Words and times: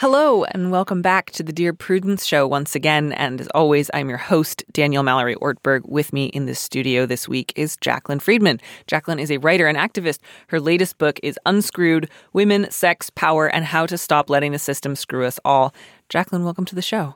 Hello, 0.00 0.44
and 0.44 0.70
welcome 0.70 1.02
back 1.02 1.30
to 1.32 1.42
the 1.42 1.52
Dear 1.52 1.74
Prudence 1.74 2.24
Show 2.24 2.46
once 2.46 2.74
again. 2.74 3.12
And 3.12 3.38
as 3.38 3.48
always, 3.48 3.90
I'm 3.92 4.08
your 4.08 4.16
host, 4.16 4.64
Daniel 4.72 5.02
Mallory 5.02 5.34
Ortberg. 5.34 5.86
With 5.86 6.14
me 6.14 6.28
in 6.28 6.46
the 6.46 6.54
studio 6.54 7.04
this 7.04 7.28
week 7.28 7.52
is 7.54 7.76
Jaclyn 7.76 8.18
Friedman. 8.22 8.60
Jaclyn 8.88 9.20
is 9.20 9.30
a 9.30 9.36
writer 9.36 9.66
and 9.66 9.76
activist. 9.76 10.20
Her 10.46 10.58
latest 10.58 10.96
book 10.96 11.20
is 11.22 11.38
Unscrewed 11.44 12.08
Women, 12.32 12.70
Sex, 12.70 13.10
Power, 13.10 13.46
and 13.48 13.66
How 13.66 13.84
to 13.84 13.98
Stop 13.98 14.30
Letting 14.30 14.52
the 14.52 14.58
System 14.58 14.96
Screw 14.96 15.26
Us 15.26 15.38
All. 15.44 15.74
Jaclyn, 16.08 16.44
welcome 16.44 16.64
to 16.64 16.74
the 16.74 16.80
show. 16.80 17.14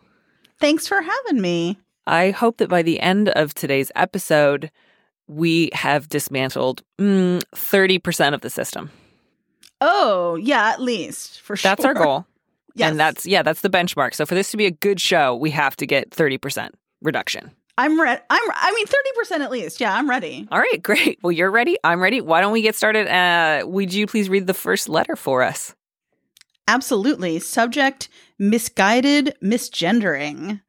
Thanks 0.60 0.86
for 0.86 1.00
having 1.00 1.40
me. 1.40 1.78
I 2.06 2.32
hope 2.32 2.58
that 2.58 2.68
by 2.68 2.82
the 2.82 3.00
end 3.00 3.30
of 3.30 3.54
today's 3.54 3.90
episode, 3.96 4.70
we 5.26 5.70
have 5.72 6.10
dismantled 6.10 6.82
mm, 6.98 7.42
30% 7.54 8.34
of 8.34 8.42
the 8.42 8.50
system. 8.50 8.90
Oh, 9.80 10.34
yeah, 10.34 10.68
at 10.68 10.82
least 10.82 11.40
for 11.40 11.56
sure. 11.56 11.70
That's 11.70 11.86
our 11.86 11.94
goal. 11.94 12.26
Yes. 12.74 12.90
And 12.90 12.98
that's, 12.98 13.26
yeah, 13.26 13.42
that's 13.42 13.60
the 13.60 13.70
benchmark. 13.70 14.14
So 14.14 14.26
for 14.26 14.34
this 14.34 14.50
to 14.50 14.56
be 14.56 14.66
a 14.66 14.70
good 14.70 15.00
show, 15.00 15.34
we 15.36 15.50
have 15.50 15.76
to 15.76 15.86
get 15.86 16.10
30% 16.10 16.70
reduction. 17.02 17.52
I'm 17.76 18.00
ready. 18.00 18.20
I'm. 18.30 18.50
I 18.54 18.72
mean, 18.72 18.86
thirty 18.86 19.10
percent 19.16 19.42
at 19.42 19.50
least. 19.50 19.80
Yeah, 19.80 19.92
I'm 19.92 20.08
ready. 20.08 20.46
All 20.52 20.60
right, 20.60 20.80
great. 20.80 21.18
Well, 21.22 21.32
you're 21.32 21.50
ready. 21.50 21.76
I'm 21.82 22.00
ready. 22.00 22.20
Why 22.20 22.40
don't 22.40 22.52
we 22.52 22.62
get 22.62 22.76
started? 22.76 23.08
Uh, 23.08 23.66
would 23.66 23.92
you 23.92 24.06
please 24.06 24.28
read 24.28 24.46
the 24.46 24.54
first 24.54 24.88
letter 24.88 25.16
for 25.16 25.42
us? 25.42 25.74
Absolutely. 26.68 27.40
Subject: 27.40 28.08
misguided 28.38 29.34
misgendering. 29.42 30.60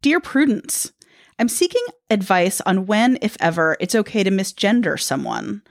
Dear 0.00 0.20
Prudence, 0.20 0.92
I'm 1.38 1.48
seeking 1.48 1.84
advice 2.08 2.62
on 2.62 2.86
when, 2.86 3.18
if 3.20 3.36
ever, 3.40 3.76
it's 3.78 3.94
okay 3.94 4.22
to 4.22 4.30
misgender 4.30 4.98
someone. 4.98 5.62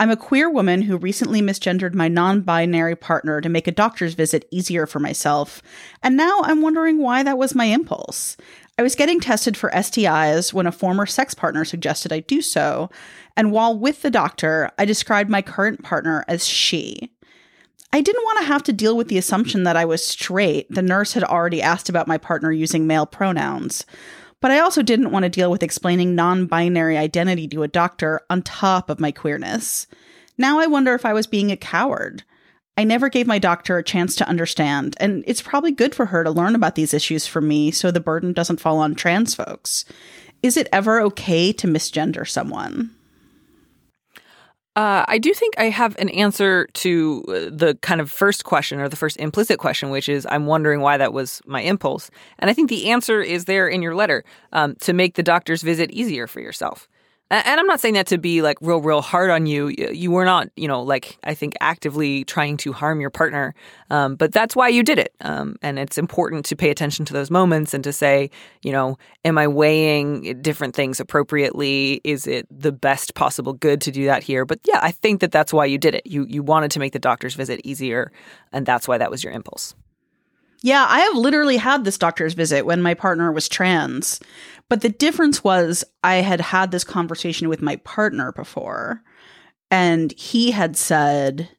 I'm 0.00 0.10
a 0.10 0.16
queer 0.16 0.48
woman 0.48 0.80
who 0.80 0.96
recently 0.96 1.42
misgendered 1.42 1.92
my 1.92 2.08
non 2.08 2.40
binary 2.40 2.96
partner 2.96 3.42
to 3.42 3.50
make 3.50 3.66
a 3.66 3.70
doctor's 3.70 4.14
visit 4.14 4.48
easier 4.50 4.86
for 4.86 4.98
myself, 4.98 5.60
and 6.02 6.16
now 6.16 6.40
I'm 6.42 6.62
wondering 6.62 7.00
why 7.00 7.22
that 7.22 7.36
was 7.36 7.54
my 7.54 7.66
impulse. 7.66 8.38
I 8.78 8.82
was 8.82 8.94
getting 8.94 9.20
tested 9.20 9.58
for 9.58 9.70
STIs 9.72 10.54
when 10.54 10.66
a 10.66 10.72
former 10.72 11.04
sex 11.04 11.34
partner 11.34 11.66
suggested 11.66 12.14
I 12.14 12.20
do 12.20 12.40
so, 12.40 12.88
and 13.36 13.52
while 13.52 13.78
with 13.78 14.00
the 14.00 14.10
doctor, 14.10 14.70
I 14.78 14.86
described 14.86 15.28
my 15.28 15.42
current 15.42 15.82
partner 15.82 16.24
as 16.26 16.46
she. 16.48 17.12
I 17.92 18.00
didn't 18.00 18.24
want 18.24 18.38
to 18.38 18.46
have 18.46 18.62
to 18.62 18.72
deal 18.72 18.96
with 18.96 19.08
the 19.08 19.18
assumption 19.18 19.64
that 19.64 19.76
I 19.76 19.84
was 19.84 20.02
straight. 20.02 20.66
The 20.70 20.80
nurse 20.80 21.12
had 21.12 21.24
already 21.24 21.60
asked 21.60 21.90
about 21.90 22.08
my 22.08 22.16
partner 22.16 22.50
using 22.50 22.86
male 22.86 23.04
pronouns. 23.04 23.84
But 24.40 24.50
I 24.50 24.60
also 24.60 24.82
didn't 24.82 25.10
want 25.10 25.24
to 25.24 25.28
deal 25.28 25.50
with 25.50 25.62
explaining 25.62 26.14
non 26.14 26.46
binary 26.46 26.96
identity 26.96 27.46
to 27.48 27.62
a 27.62 27.68
doctor 27.68 28.20
on 28.30 28.42
top 28.42 28.88
of 28.88 29.00
my 29.00 29.12
queerness. 29.12 29.86
Now 30.38 30.58
I 30.58 30.66
wonder 30.66 30.94
if 30.94 31.04
I 31.04 31.12
was 31.12 31.26
being 31.26 31.50
a 31.52 31.56
coward. 31.56 32.24
I 32.76 32.84
never 32.84 33.10
gave 33.10 33.26
my 33.26 33.38
doctor 33.38 33.76
a 33.76 33.84
chance 33.84 34.16
to 34.16 34.28
understand, 34.28 34.96
and 34.98 35.22
it's 35.26 35.42
probably 35.42 35.72
good 35.72 35.94
for 35.94 36.06
her 36.06 36.24
to 36.24 36.30
learn 36.30 36.54
about 36.54 36.76
these 36.76 36.94
issues 36.94 37.26
from 37.26 37.46
me 37.46 37.70
so 37.70 37.90
the 37.90 38.00
burden 38.00 38.32
doesn't 38.32 38.60
fall 38.60 38.78
on 38.78 38.94
trans 38.94 39.34
folks. 39.34 39.84
Is 40.42 40.56
it 40.56 40.68
ever 40.72 41.02
okay 41.02 41.52
to 41.52 41.66
misgender 41.66 42.26
someone? 42.26 42.90
Uh, 44.80 45.04
I 45.08 45.18
do 45.18 45.34
think 45.34 45.52
I 45.58 45.64
have 45.64 45.94
an 45.98 46.08
answer 46.08 46.66
to 46.72 47.22
uh, 47.28 47.32
the 47.52 47.76
kind 47.82 48.00
of 48.00 48.10
first 48.10 48.44
question 48.44 48.80
or 48.80 48.88
the 48.88 48.96
first 48.96 49.18
implicit 49.18 49.58
question, 49.58 49.90
which 49.90 50.08
is 50.08 50.26
I'm 50.30 50.46
wondering 50.46 50.80
why 50.80 50.96
that 50.96 51.12
was 51.12 51.42
my 51.44 51.60
impulse. 51.60 52.10
And 52.38 52.48
I 52.48 52.54
think 52.54 52.70
the 52.70 52.88
answer 52.88 53.20
is 53.20 53.44
there 53.44 53.68
in 53.68 53.82
your 53.82 53.94
letter 53.94 54.24
um, 54.54 54.76
to 54.76 54.94
make 54.94 55.16
the 55.16 55.22
doctor's 55.22 55.60
visit 55.60 55.90
easier 55.90 56.26
for 56.26 56.40
yourself. 56.40 56.88
And 57.32 57.60
I'm 57.60 57.66
not 57.66 57.78
saying 57.78 57.94
that 57.94 58.08
to 58.08 58.18
be 58.18 58.42
like 58.42 58.58
real, 58.60 58.80
real 58.80 59.02
hard 59.02 59.30
on 59.30 59.46
you. 59.46 59.68
You 59.68 60.10
were 60.10 60.24
not, 60.24 60.48
you 60.56 60.66
know, 60.66 60.82
like 60.82 61.16
I 61.22 61.34
think 61.34 61.54
actively 61.60 62.24
trying 62.24 62.56
to 62.58 62.72
harm 62.72 63.00
your 63.00 63.10
partner, 63.10 63.54
um, 63.88 64.16
but 64.16 64.32
that's 64.32 64.56
why 64.56 64.66
you 64.66 64.82
did 64.82 64.98
it. 64.98 65.14
Um, 65.20 65.54
and 65.62 65.78
it's 65.78 65.96
important 65.96 66.44
to 66.46 66.56
pay 66.56 66.70
attention 66.70 67.04
to 67.04 67.12
those 67.12 67.30
moments 67.30 67.72
and 67.72 67.84
to 67.84 67.92
say, 67.92 68.30
you 68.62 68.72
know, 68.72 68.98
am 69.24 69.38
I 69.38 69.46
weighing 69.46 70.42
different 70.42 70.74
things 70.74 70.98
appropriately? 70.98 72.00
Is 72.02 72.26
it 72.26 72.48
the 72.50 72.72
best 72.72 73.14
possible 73.14 73.52
good 73.52 73.80
to 73.82 73.92
do 73.92 74.06
that 74.06 74.24
here? 74.24 74.44
But 74.44 74.58
yeah, 74.64 74.80
I 74.82 74.90
think 74.90 75.20
that 75.20 75.30
that's 75.30 75.52
why 75.52 75.66
you 75.66 75.78
did 75.78 75.94
it. 75.94 76.06
You 76.08 76.26
you 76.28 76.42
wanted 76.42 76.72
to 76.72 76.80
make 76.80 76.92
the 76.92 76.98
doctor's 76.98 77.36
visit 77.36 77.60
easier, 77.62 78.10
and 78.52 78.66
that's 78.66 78.88
why 78.88 78.98
that 78.98 79.10
was 79.10 79.22
your 79.22 79.32
impulse. 79.32 79.76
Yeah, 80.62 80.84
I 80.86 81.00
have 81.00 81.16
literally 81.16 81.56
had 81.56 81.84
this 81.84 81.96
doctor's 81.96 82.34
visit 82.34 82.66
when 82.66 82.82
my 82.82 82.92
partner 82.92 83.32
was 83.32 83.48
trans. 83.48 84.20
But 84.70 84.80
the 84.80 84.88
difference 84.88 85.44
was 85.44 85.84
I 86.02 86.16
had 86.16 86.40
had 86.40 86.70
this 86.70 86.84
conversation 86.84 87.50
with 87.50 87.60
my 87.60 87.76
partner 87.76 88.32
before, 88.32 89.02
and 89.70 90.12
he 90.12 90.52
had 90.52 90.76
said 90.76 91.50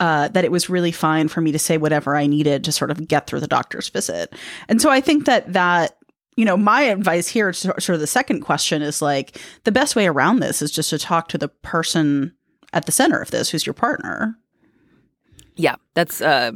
uh, 0.00 0.28
that 0.28 0.44
it 0.44 0.52
was 0.52 0.70
really 0.70 0.92
fine 0.92 1.26
for 1.26 1.40
me 1.40 1.50
to 1.50 1.58
say 1.58 1.76
whatever 1.76 2.16
I 2.16 2.28
needed 2.28 2.62
to 2.64 2.72
sort 2.72 2.92
of 2.92 3.08
get 3.08 3.26
through 3.26 3.40
the 3.40 3.48
doctor's 3.48 3.88
visit. 3.88 4.32
And 4.68 4.80
so 4.80 4.88
I 4.88 5.00
think 5.00 5.26
that 5.26 5.52
that 5.52 5.98
you 6.36 6.44
know, 6.44 6.56
my 6.56 6.82
advice 6.82 7.26
here, 7.26 7.52
sort 7.52 7.88
of 7.88 7.98
the 7.98 8.06
second 8.06 8.42
question 8.42 8.80
is 8.80 9.02
like 9.02 9.36
the 9.64 9.72
best 9.72 9.96
way 9.96 10.06
around 10.06 10.38
this 10.38 10.62
is 10.62 10.70
just 10.70 10.90
to 10.90 10.98
talk 10.98 11.26
to 11.28 11.38
the 11.38 11.48
person 11.48 12.32
at 12.72 12.86
the 12.86 12.92
center 12.92 13.18
of 13.18 13.32
this, 13.32 13.50
who's 13.50 13.66
your 13.66 13.74
partner. 13.74 14.38
Yeah, 15.56 15.74
that's 15.94 16.20
uh, 16.20 16.52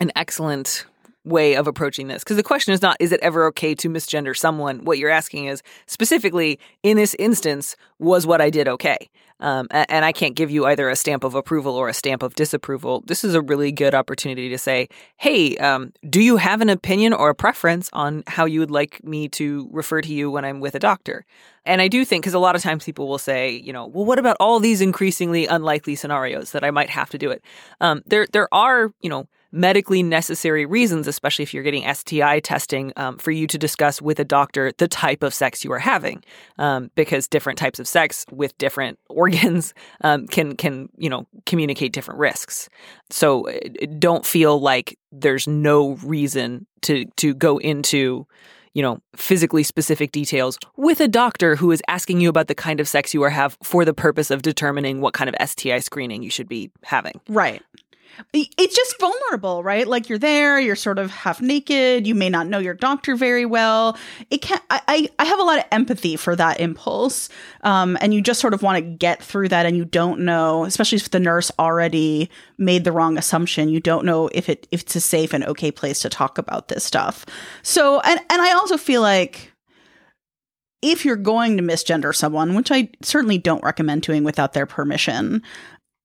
an 0.00 0.12
excellent 0.14 0.84
way 1.26 1.54
of 1.54 1.66
approaching 1.66 2.06
this. 2.08 2.22
Because 2.22 2.36
the 2.36 2.42
question 2.42 2.72
is 2.72 2.80
not 2.80 2.96
is 3.00 3.12
it 3.12 3.20
ever 3.20 3.46
okay 3.46 3.74
to 3.74 3.90
misgender 3.90 4.34
someone? 4.36 4.84
What 4.84 4.98
you're 4.98 5.10
asking 5.10 5.46
is 5.46 5.62
specifically 5.86 6.58
in 6.82 6.96
this 6.96 7.14
instance 7.18 7.76
was 7.98 8.26
what 8.26 8.40
i 8.40 8.48
did 8.48 8.68
okay? 8.68 9.10
Um, 9.38 9.66
and 9.70 10.04
i 10.04 10.12
can't 10.12 10.34
give 10.34 10.50
you 10.50 10.64
either 10.64 10.88
a 10.88 10.96
stamp 10.96 11.22
of 11.22 11.34
approval 11.34 11.74
or 11.74 11.88
a 11.88 11.94
stamp 11.94 12.22
of 12.22 12.34
disapproval. 12.34 13.02
This 13.06 13.22
is 13.24 13.34
a 13.34 13.42
really 13.42 13.70
good 13.72 13.94
opportunity 13.94 14.48
to 14.48 14.56
say 14.56 14.88
hey 15.18 15.56
um, 15.58 15.92
do 16.08 16.22
you 16.22 16.36
have 16.36 16.60
an 16.62 16.70
opinion 16.70 17.12
or 17.12 17.28
a 17.28 17.34
preference 17.34 17.90
on 17.92 18.22
how 18.28 18.44
you 18.44 18.60
would 18.60 18.70
like 18.70 19.02
me 19.04 19.28
to 19.30 19.68
refer 19.72 20.00
to 20.00 20.14
you 20.14 20.30
when 20.30 20.44
i'm 20.44 20.60
with 20.60 20.74
a 20.74 20.78
doctor? 20.78 21.26
And 21.66 21.82
I 21.82 21.88
do 21.88 22.04
think, 22.04 22.22
because 22.22 22.32
a 22.32 22.38
lot 22.38 22.54
of 22.54 22.62
times 22.62 22.84
people 22.84 23.08
will 23.08 23.18
say, 23.18 23.50
you 23.50 23.72
know, 23.72 23.86
well, 23.86 24.04
what 24.04 24.20
about 24.20 24.36
all 24.38 24.60
these 24.60 24.80
increasingly 24.80 25.46
unlikely 25.48 25.96
scenarios 25.96 26.52
that 26.52 26.62
I 26.62 26.70
might 26.70 26.90
have 26.90 27.10
to 27.10 27.18
do 27.18 27.32
it? 27.32 27.42
Um, 27.80 28.02
there, 28.06 28.28
there 28.32 28.48
are, 28.54 28.92
you 29.00 29.10
know, 29.10 29.26
medically 29.56 30.02
necessary 30.02 30.66
reasons, 30.66 31.06
especially 31.06 31.42
if 31.42 31.54
you're 31.54 31.62
getting 31.62 31.92
STI 31.92 32.40
testing, 32.40 32.92
um, 32.96 33.18
for 33.18 33.30
you 33.30 33.46
to 33.46 33.58
discuss 33.58 34.02
with 34.02 34.20
a 34.20 34.24
doctor 34.24 34.72
the 34.78 34.86
type 34.86 35.22
of 35.22 35.34
sex 35.34 35.64
you 35.64 35.72
are 35.72 35.78
having, 35.78 36.22
um, 36.58 36.90
because 36.94 37.26
different 37.26 37.58
types 37.58 37.80
of 37.80 37.88
sex 37.88 38.26
with 38.30 38.56
different 38.58 38.98
organs 39.08 39.74
um, 40.02 40.26
can 40.26 40.56
can 40.56 40.88
you 40.96 41.08
know 41.08 41.26
communicate 41.46 41.92
different 41.92 42.20
risks. 42.20 42.68
So 43.10 43.48
uh, 43.48 43.58
don't 43.98 44.26
feel 44.26 44.60
like 44.60 44.98
there's 45.10 45.48
no 45.48 45.92
reason 45.96 46.66
to 46.82 47.06
to 47.16 47.34
go 47.34 47.58
into 47.58 48.26
you 48.76 48.82
know, 48.82 49.00
physically 49.16 49.62
specific 49.62 50.12
details 50.12 50.58
with 50.76 51.00
a 51.00 51.08
doctor 51.08 51.56
who 51.56 51.70
is 51.70 51.80
asking 51.88 52.20
you 52.20 52.28
about 52.28 52.46
the 52.46 52.54
kind 52.54 52.78
of 52.78 52.86
sex 52.86 53.14
you 53.14 53.22
are 53.22 53.30
have 53.30 53.56
for 53.62 53.86
the 53.86 53.94
purpose 53.94 54.30
of 54.30 54.42
determining 54.42 55.00
what 55.00 55.14
kind 55.14 55.34
of 55.34 55.48
STI 55.48 55.78
screening 55.78 56.22
you 56.22 56.28
should 56.28 56.46
be 56.46 56.70
having. 56.84 57.18
Right. 57.26 57.62
It's 58.32 58.74
just 58.74 58.98
vulnerable, 58.98 59.62
right? 59.62 59.86
Like 59.86 60.08
you're 60.08 60.18
there, 60.18 60.58
you're 60.58 60.76
sort 60.76 60.98
of 60.98 61.10
half 61.10 61.40
naked, 61.40 62.06
you 62.06 62.14
may 62.14 62.28
not 62.28 62.46
know 62.46 62.58
your 62.58 62.74
doctor 62.74 63.16
very 63.16 63.44
well. 63.44 63.96
It 64.30 64.42
can 64.42 64.58
I 64.70 65.08
I 65.18 65.24
have 65.24 65.38
a 65.38 65.42
lot 65.42 65.58
of 65.58 65.64
empathy 65.70 66.16
for 66.16 66.34
that 66.36 66.60
impulse. 66.60 67.28
Um, 67.62 67.98
and 68.00 68.14
you 68.14 68.20
just 68.20 68.40
sort 68.40 68.54
of 68.54 68.62
want 68.62 68.76
to 68.76 68.82
get 68.82 69.22
through 69.22 69.48
that 69.48 69.66
and 69.66 69.76
you 69.76 69.84
don't 69.84 70.20
know, 70.20 70.64
especially 70.64 70.96
if 70.96 71.10
the 71.10 71.20
nurse 71.20 71.50
already 71.58 72.30
made 72.58 72.84
the 72.84 72.92
wrong 72.92 73.18
assumption, 73.18 73.68
you 73.68 73.80
don't 73.80 74.04
know 74.06 74.28
if 74.32 74.48
it 74.48 74.66
if 74.70 74.82
it's 74.82 74.96
a 74.96 75.00
safe 75.00 75.32
and 75.32 75.44
okay 75.44 75.70
place 75.70 76.00
to 76.00 76.08
talk 76.08 76.38
about 76.38 76.68
this 76.68 76.84
stuff. 76.84 77.26
So 77.62 78.00
and 78.00 78.20
and 78.30 78.42
I 78.42 78.52
also 78.52 78.76
feel 78.76 79.02
like 79.02 79.52
if 80.82 81.04
you're 81.04 81.16
going 81.16 81.56
to 81.56 81.62
misgender 81.62 82.14
someone, 82.14 82.54
which 82.54 82.70
I 82.70 82.90
certainly 83.02 83.38
don't 83.38 83.64
recommend 83.64 84.02
doing 84.02 84.24
without 84.24 84.52
their 84.52 84.66
permission, 84.66 85.42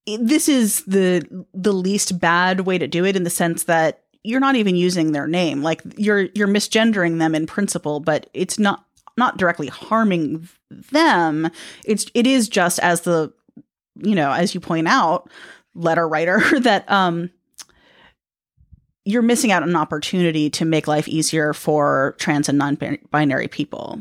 this 0.05 0.49
is 0.49 0.83
the 0.85 1.45
the 1.53 1.73
least 1.73 2.19
bad 2.19 2.61
way 2.61 2.77
to 2.77 2.87
do 2.87 3.05
it 3.05 3.15
in 3.15 3.23
the 3.23 3.29
sense 3.29 3.63
that 3.63 4.03
you're 4.23 4.39
not 4.39 4.55
even 4.55 4.75
using 4.75 5.11
their 5.11 5.27
name. 5.27 5.61
Like 5.61 5.81
you're 5.97 6.29
you're 6.35 6.47
misgendering 6.47 7.19
them 7.19 7.35
in 7.35 7.47
principle 7.47 7.99
but 7.99 8.29
it's 8.33 8.59
not 8.59 8.85
not 9.17 9.37
directly 9.37 9.67
harming 9.67 10.47
them. 10.69 11.49
It's 11.85 12.05
it 12.13 12.25
is 12.25 12.49
just 12.49 12.79
as 12.79 13.01
the 13.01 13.33
you 13.95 14.15
know 14.15 14.31
as 14.31 14.53
you 14.53 14.59
point 14.59 14.87
out 14.87 15.29
letter 15.75 16.07
writer 16.07 16.41
that 16.61 16.89
um 16.91 17.29
you're 19.03 19.21
missing 19.21 19.51
out 19.51 19.63
on 19.63 19.69
an 19.69 19.75
opportunity 19.75 20.49
to 20.51 20.63
make 20.63 20.87
life 20.87 21.07
easier 21.07 21.53
for 21.53 22.15
trans 22.19 22.47
and 22.47 22.57
non-binary 22.59 23.47
people 23.47 23.99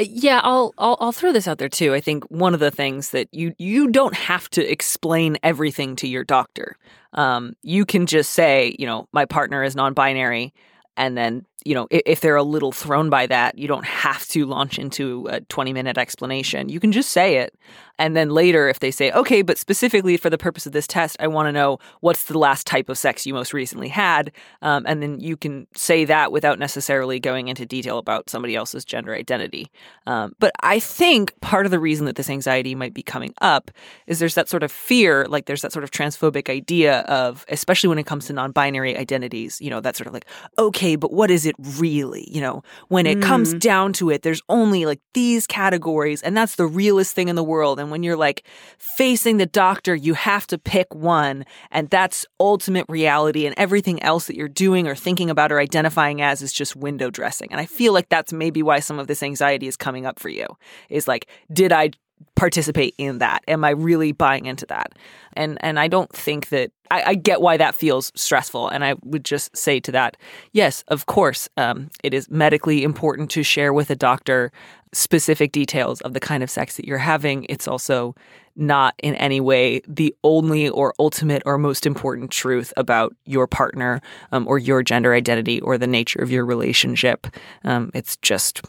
Yeah, 0.00 0.40
I'll, 0.44 0.72
I'll 0.78 0.96
I'll 1.00 1.12
throw 1.12 1.32
this 1.32 1.48
out 1.48 1.58
there 1.58 1.68
too. 1.68 1.92
I 1.92 2.00
think 2.00 2.22
one 2.30 2.54
of 2.54 2.60
the 2.60 2.70
things 2.70 3.10
that 3.10 3.28
you 3.32 3.52
you 3.58 3.90
don't 3.90 4.14
have 4.14 4.48
to 4.50 4.64
explain 4.64 5.38
everything 5.42 5.96
to 5.96 6.06
your 6.06 6.22
doctor. 6.22 6.76
Um, 7.14 7.54
you 7.62 7.84
can 7.84 8.06
just 8.06 8.30
say, 8.32 8.76
you 8.78 8.86
know, 8.86 9.08
my 9.12 9.24
partner 9.24 9.64
is 9.64 9.74
non-binary, 9.74 10.54
and 10.96 11.18
then 11.18 11.44
you 11.64 11.74
know 11.74 11.88
if, 11.90 12.02
if 12.06 12.20
they're 12.20 12.36
a 12.36 12.44
little 12.44 12.70
thrown 12.70 13.10
by 13.10 13.26
that, 13.26 13.58
you 13.58 13.66
don't 13.66 13.84
have 13.86 14.24
to 14.28 14.46
launch 14.46 14.78
into 14.78 15.26
a 15.30 15.40
twenty-minute 15.40 15.98
explanation. 15.98 16.68
You 16.68 16.78
can 16.78 16.92
just 16.92 17.10
say 17.10 17.38
it, 17.38 17.58
and 17.98 18.16
then 18.16 18.30
later, 18.30 18.68
if 18.68 18.78
they 18.78 18.90
say, 18.90 19.10
okay, 19.12 19.42
but 19.42 19.58
specifically 19.58 20.16
for 20.16 20.30
the 20.30 20.38
purpose 20.38 20.66
of 20.66 20.72
this 20.72 20.86
test, 20.86 21.16
I 21.20 21.26
want 21.26 21.48
to 21.48 21.52
know 21.52 21.78
what's 22.00 22.24
the 22.24 22.38
last 22.38 22.66
type 22.66 22.88
of 22.88 22.96
sex 22.96 23.26
you 23.26 23.34
most 23.34 23.52
recently 23.52 23.88
had. 23.88 24.32
Um, 24.62 24.84
and 24.86 25.02
then 25.02 25.20
you 25.20 25.36
can 25.36 25.66
say 25.74 26.04
that 26.04 26.30
without 26.30 26.58
necessarily 26.58 27.18
going 27.18 27.48
into 27.48 27.66
detail 27.66 27.98
about 27.98 28.30
somebody 28.30 28.54
else's 28.54 28.84
gender 28.84 29.14
identity. 29.14 29.70
Um, 30.06 30.34
but 30.38 30.52
I 30.60 30.78
think 30.78 31.38
part 31.40 31.66
of 31.66 31.70
the 31.70 31.80
reason 31.80 32.06
that 32.06 32.16
this 32.16 32.30
anxiety 32.30 32.74
might 32.74 32.94
be 32.94 33.02
coming 33.02 33.34
up 33.40 33.70
is 34.06 34.18
there's 34.18 34.34
that 34.34 34.48
sort 34.48 34.62
of 34.62 34.70
fear, 34.70 35.26
like 35.28 35.46
there's 35.46 35.62
that 35.62 35.72
sort 35.72 35.84
of 35.84 35.90
transphobic 35.90 36.48
idea 36.48 37.00
of, 37.00 37.44
especially 37.48 37.88
when 37.88 37.98
it 37.98 38.06
comes 38.06 38.26
to 38.26 38.32
non 38.32 38.52
binary 38.52 38.96
identities, 38.96 39.60
you 39.60 39.70
know, 39.70 39.80
that 39.80 39.96
sort 39.96 40.06
of 40.06 40.12
like, 40.12 40.26
okay, 40.58 40.96
but 40.96 41.12
what 41.12 41.30
is 41.30 41.46
it 41.46 41.56
really? 41.58 42.28
You 42.30 42.40
know, 42.40 42.62
when 42.88 43.06
it 43.06 43.18
mm. 43.18 43.22
comes 43.22 43.54
down 43.54 43.92
to 43.94 44.10
it, 44.10 44.22
there's 44.22 44.42
only 44.48 44.86
like 44.86 45.00
these 45.14 45.46
categories, 45.46 46.22
and 46.22 46.36
that's 46.36 46.56
the 46.56 46.66
realest 46.66 47.14
thing 47.14 47.28
in 47.28 47.36
the 47.36 47.44
world. 47.44 47.80
And 47.80 47.87
when 47.90 48.02
you're 48.02 48.16
like 48.16 48.44
facing 48.78 49.36
the 49.36 49.46
doctor, 49.46 49.94
you 49.94 50.14
have 50.14 50.46
to 50.48 50.58
pick 50.58 50.94
one, 50.94 51.44
and 51.70 51.88
that's 51.90 52.26
ultimate 52.40 52.86
reality, 52.88 53.46
and 53.46 53.54
everything 53.58 54.02
else 54.02 54.26
that 54.26 54.36
you're 54.36 54.48
doing 54.48 54.86
or 54.86 54.94
thinking 54.94 55.30
about 55.30 55.52
or 55.52 55.60
identifying 55.60 56.22
as 56.22 56.42
is 56.42 56.52
just 56.52 56.76
window 56.76 57.10
dressing. 57.10 57.48
And 57.50 57.60
I 57.60 57.66
feel 57.66 57.92
like 57.92 58.08
that's 58.08 58.32
maybe 58.32 58.62
why 58.62 58.80
some 58.80 58.98
of 58.98 59.06
this 59.06 59.22
anxiety 59.22 59.66
is 59.66 59.76
coming 59.76 60.06
up 60.06 60.18
for 60.18 60.28
you 60.28 60.46
is 60.88 61.08
like, 61.08 61.28
did 61.52 61.72
I 61.72 61.90
participate 62.34 62.94
in 62.98 63.18
that? 63.18 63.42
Am 63.48 63.64
I 63.64 63.70
really 63.70 64.12
buying 64.12 64.46
into 64.46 64.66
that? 64.66 64.92
And 65.34 65.58
and 65.60 65.78
I 65.78 65.88
don't 65.88 66.10
think 66.12 66.48
that 66.50 66.70
I, 66.90 67.02
I, 67.06 67.14
get 67.14 67.40
why 67.40 67.56
that 67.58 67.74
feels 67.74 68.12
stressful. 68.14 68.68
And 68.68 68.84
I 68.84 68.94
would 69.02 69.24
just 69.24 69.54
say 69.56 69.78
to 69.80 69.92
that, 69.92 70.16
yes, 70.52 70.84
of 70.88 71.06
course, 71.06 71.48
um, 71.56 71.90
it 72.02 72.14
is 72.14 72.30
medically 72.30 72.82
important 72.82 73.30
to 73.32 73.42
share 73.42 73.72
with 73.72 73.90
a 73.90 73.96
doctor 73.96 74.50
specific 74.92 75.52
details 75.52 76.00
of 76.00 76.14
the 76.14 76.20
kind 76.20 76.42
of 76.42 76.50
sex 76.50 76.76
that 76.76 76.86
you're 76.86 76.98
having. 76.98 77.44
It's 77.48 77.68
also 77.68 78.14
not 78.56 78.94
in 79.02 79.14
any 79.16 79.40
way 79.40 79.80
the 79.86 80.14
only 80.24 80.68
or 80.68 80.92
ultimate 80.98 81.42
or 81.46 81.58
most 81.58 81.86
important 81.86 82.30
truth 82.30 82.72
about 82.76 83.14
your 83.24 83.46
partner 83.46 84.00
um, 84.32 84.46
or 84.48 84.58
your 84.58 84.82
gender 84.82 85.14
identity 85.14 85.60
or 85.60 85.78
the 85.78 85.86
nature 85.86 86.20
of 86.20 86.30
your 86.30 86.44
relationship. 86.44 87.26
Um, 87.64 87.90
it's 87.94 88.16
just, 88.16 88.62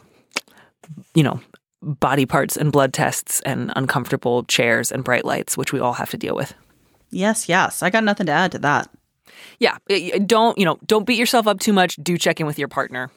you 1.14 1.22
know, 1.22 1.40
body 1.82 2.26
parts 2.26 2.56
and 2.56 2.72
blood 2.72 2.92
tests 2.92 3.40
and 3.46 3.72
uncomfortable 3.76 4.44
chairs 4.44 4.92
and 4.92 5.04
bright 5.04 5.24
lights, 5.24 5.56
which 5.56 5.72
we 5.72 5.80
all 5.80 5.94
have 5.94 6.10
to 6.10 6.18
deal 6.18 6.34
with. 6.34 6.54
Yes, 7.10 7.48
yes. 7.48 7.82
I 7.82 7.90
got 7.90 8.04
nothing 8.04 8.26
to 8.26 8.32
add 8.32 8.52
to 8.52 8.58
that. 8.60 8.88
Yeah, 9.58 9.78
don't, 10.26 10.56
you 10.58 10.64
know, 10.64 10.78
don't 10.86 11.06
beat 11.06 11.18
yourself 11.18 11.46
up 11.46 11.60
too 11.60 11.72
much. 11.72 11.96
Do 11.96 12.16
check 12.18 12.40
in 12.40 12.46
with 12.46 12.58
your 12.58 12.68
partner. 12.68 13.10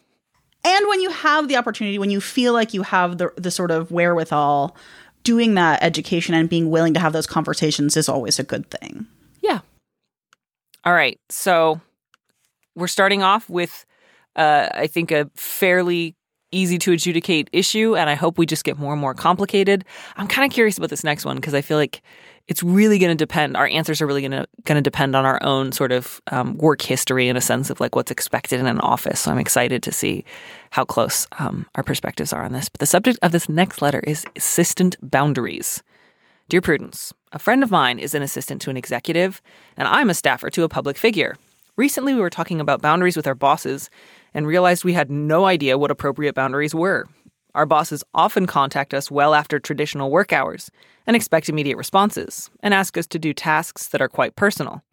And 0.66 0.88
when 0.88 1.02
you 1.02 1.10
have 1.10 1.48
the 1.48 1.58
opportunity, 1.58 2.00
when 2.00 2.10
you 2.10 2.22
feel 2.22 2.54
like 2.54 2.74
you 2.74 2.84
have 2.84 3.18
the 3.18 3.34
the 3.36 3.52
sort 3.52 3.70
of 3.72 3.92
wherewithal, 3.92 4.76
doing 5.24 5.56
that 5.56 5.84
education 5.84 6.34
and 6.34 6.50
being 6.50 6.70
willing 6.70 6.94
to 6.94 7.00
have 7.00 7.14
those 7.14 7.28
conversations 7.28 7.98
is 7.98 8.08
always 8.08 8.40
a 8.40 8.44
good 8.44 8.70
thing. 8.70 9.06
Yeah. 9.42 9.60
All 10.86 10.94
right. 10.94 11.20
So 11.30 11.82
we're 12.76 12.88
starting 12.88 13.24
off 13.24 13.50
with 13.50 13.86
uh, 14.36 14.70
I 14.74 14.88
think 14.88 15.12
a 15.12 15.30
fairly 15.36 16.16
easy 16.54 16.78
to 16.80 16.92
adjudicate 16.92 17.50
issue, 17.52 17.96
and 17.96 18.10
I 18.10 18.16
hope 18.16 18.38
we 18.38 18.46
just 18.46 18.64
get 18.64 18.78
more 18.78 18.94
and 18.94 19.02
more 19.02 19.14
complicated. 19.14 19.86
I'm 20.18 20.28
kind 20.28 20.46
of 20.46 20.54
curious 20.54 20.78
about 20.78 20.90
this 20.90 21.04
next 21.04 21.26
one 21.26 21.36
because 21.38 21.54
I 21.54 21.62
feel 21.62 21.78
like 21.78 22.02
it's 22.48 22.62
really 22.62 23.00
going 23.00 23.10
to 23.10 23.16
depend. 23.16 23.56
Our 23.56 23.68
answers 23.68 24.02
are 24.02 24.08
really 24.08 24.22
going 24.28 24.46
to 24.66 24.82
depend 24.82 25.16
on 25.16 25.26
our 25.26 25.42
own 25.44 25.72
sort 25.72 25.92
of 25.92 26.22
um, 26.28 26.58
work 26.58 26.82
history 26.82 27.30
in 27.30 27.38
a 27.38 27.42
sense 27.42 27.70
of 27.70 27.80
like 27.80 27.96
what's 27.96 28.12
expected 28.12 28.60
in 28.60 28.68
an 28.68 28.82
office. 28.82 29.22
So 29.22 29.32
I'm 29.32 29.40
excited 29.40 29.82
to 29.84 29.92
see 29.92 30.26
how 30.72 30.84
close 30.84 31.26
um, 31.40 31.66
our 31.76 31.84
perspectives 31.84 32.34
are 32.34 32.44
on 32.44 32.52
this. 32.52 32.68
But 32.68 32.80
the 32.80 32.86
subject 32.86 33.18
of 33.22 33.32
this 33.32 33.48
next 33.48 33.82
letter 33.82 34.02
is 34.02 34.26
assistant 34.36 34.98
boundaries. 35.02 35.82
Dear 36.50 36.62
Prudence, 36.62 37.14
a 37.32 37.40
friend 37.40 37.64
of 37.64 37.72
mine 37.72 37.98
is 37.98 38.14
an 38.14 38.22
assistant 38.22 38.62
to 38.64 38.70
an 38.70 38.78
executive, 38.78 39.42
and 39.78 39.88
I'm 39.88 40.10
a 40.10 40.14
staffer 40.14 40.50
to 40.50 40.64
a 40.64 40.70
public 40.70 40.98
figure. 40.98 41.38
Recently, 41.78 42.14
we 42.14 42.20
were 42.20 42.30
talking 42.30 42.60
about 42.60 42.82
boundaries 42.82 43.16
with 43.16 43.26
our 43.26 43.34
bosses 43.34 43.90
and 44.34 44.48
realized 44.48 44.84
we 44.84 44.94
had 44.94 45.12
no 45.12 45.46
idea 45.46 45.78
what 45.78 45.92
appropriate 45.92 46.36
boundaries 46.36 46.76
were. 46.76 47.08
Our 47.56 47.66
bosses 47.66 48.04
often 48.14 48.48
contact 48.48 48.94
us 48.94 49.12
well 49.12 49.36
after 49.36 49.60
traditional 49.60 50.10
work 50.10 50.34
hours 50.34 50.72
and 51.06 51.16
expect 51.16 51.50
immediate 51.50 51.78
responses 51.78 52.50
and 52.62 52.74
ask 52.74 52.98
us 52.98 53.06
to 53.08 53.20
do 53.20 53.34
tasks 53.34 53.88
that 53.88 54.02
are 54.02 54.10
quite 54.10 54.36
personal. 54.36 54.84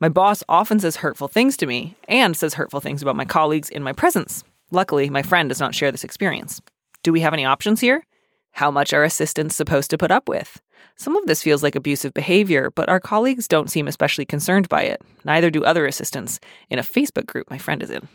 My 0.00 0.08
boss 0.08 0.42
often 0.48 0.80
says 0.80 0.96
hurtful 0.96 1.28
things 1.28 1.56
to 1.58 1.66
me 1.66 1.96
and 2.08 2.36
says 2.36 2.54
hurtful 2.54 2.80
things 2.80 3.02
about 3.02 3.16
my 3.16 3.24
colleagues 3.24 3.68
in 3.68 3.82
my 3.82 3.92
presence. 3.92 4.44
Luckily, 4.70 5.10
my 5.10 5.22
friend 5.22 5.48
does 5.48 5.60
not 5.60 5.74
share 5.74 5.90
this 5.90 6.04
experience. 6.04 6.60
Do 7.02 7.12
we 7.12 7.20
have 7.20 7.32
any 7.32 7.44
options 7.44 7.80
here? 7.80 8.04
How 8.52 8.70
much 8.70 8.92
are 8.92 9.04
assistants 9.04 9.56
supposed 9.56 9.90
to 9.90 9.98
put 9.98 10.10
up 10.10 10.28
with? 10.28 10.60
Some 10.96 11.16
of 11.16 11.26
this 11.26 11.42
feels 11.42 11.62
like 11.62 11.76
abusive 11.76 12.14
behavior, 12.14 12.70
but 12.74 12.88
our 12.88 13.00
colleagues 13.00 13.48
don't 13.48 13.70
seem 13.70 13.86
especially 13.86 14.24
concerned 14.24 14.68
by 14.68 14.82
it. 14.82 15.00
Neither 15.24 15.50
do 15.50 15.64
other 15.64 15.86
assistants 15.86 16.40
in 16.70 16.78
a 16.78 16.82
Facebook 16.82 17.26
group 17.26 17.50
my 17.50 17.58
friend 17.58 17.82
is 17.82 17.90
in. 17.90 18.08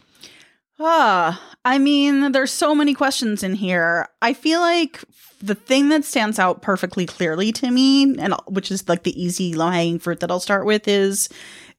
Ah, 0.80 1.42
I 1.64 1.78
mean, 1.78 2.32
there's 2.32 2.52
so 2.52 2.74
many 2.74 2.94
questions 2.94 3.44
in 3.44 3.54
here. 3.54 4.08
I 4.22 4.34
feel 4.34 4.60
like 4.60 5.04
the 5.40 5.56
thing 5.56 5.90
that 5.90 6.04
stands 6.04 6.40
out 6.40 6.62
perfectly 6.62 7.06
clearly 7.06 7.52
to 7.54 7.70
me, 7.70 8.04
and 8.18 8.34
which 8.48 8.72
is 8.72 8.88
like 8.90 9.04
the 9.04 9.22
easy 9.22 9.54
low 9.54 9.70
hanging 9.70 10.00
fruit 10.00 10.20
that 10.22 10.32
I'll 10.32 10.40
start 10.40 10.66
with, 10.66 10.88
is 10.88 11.30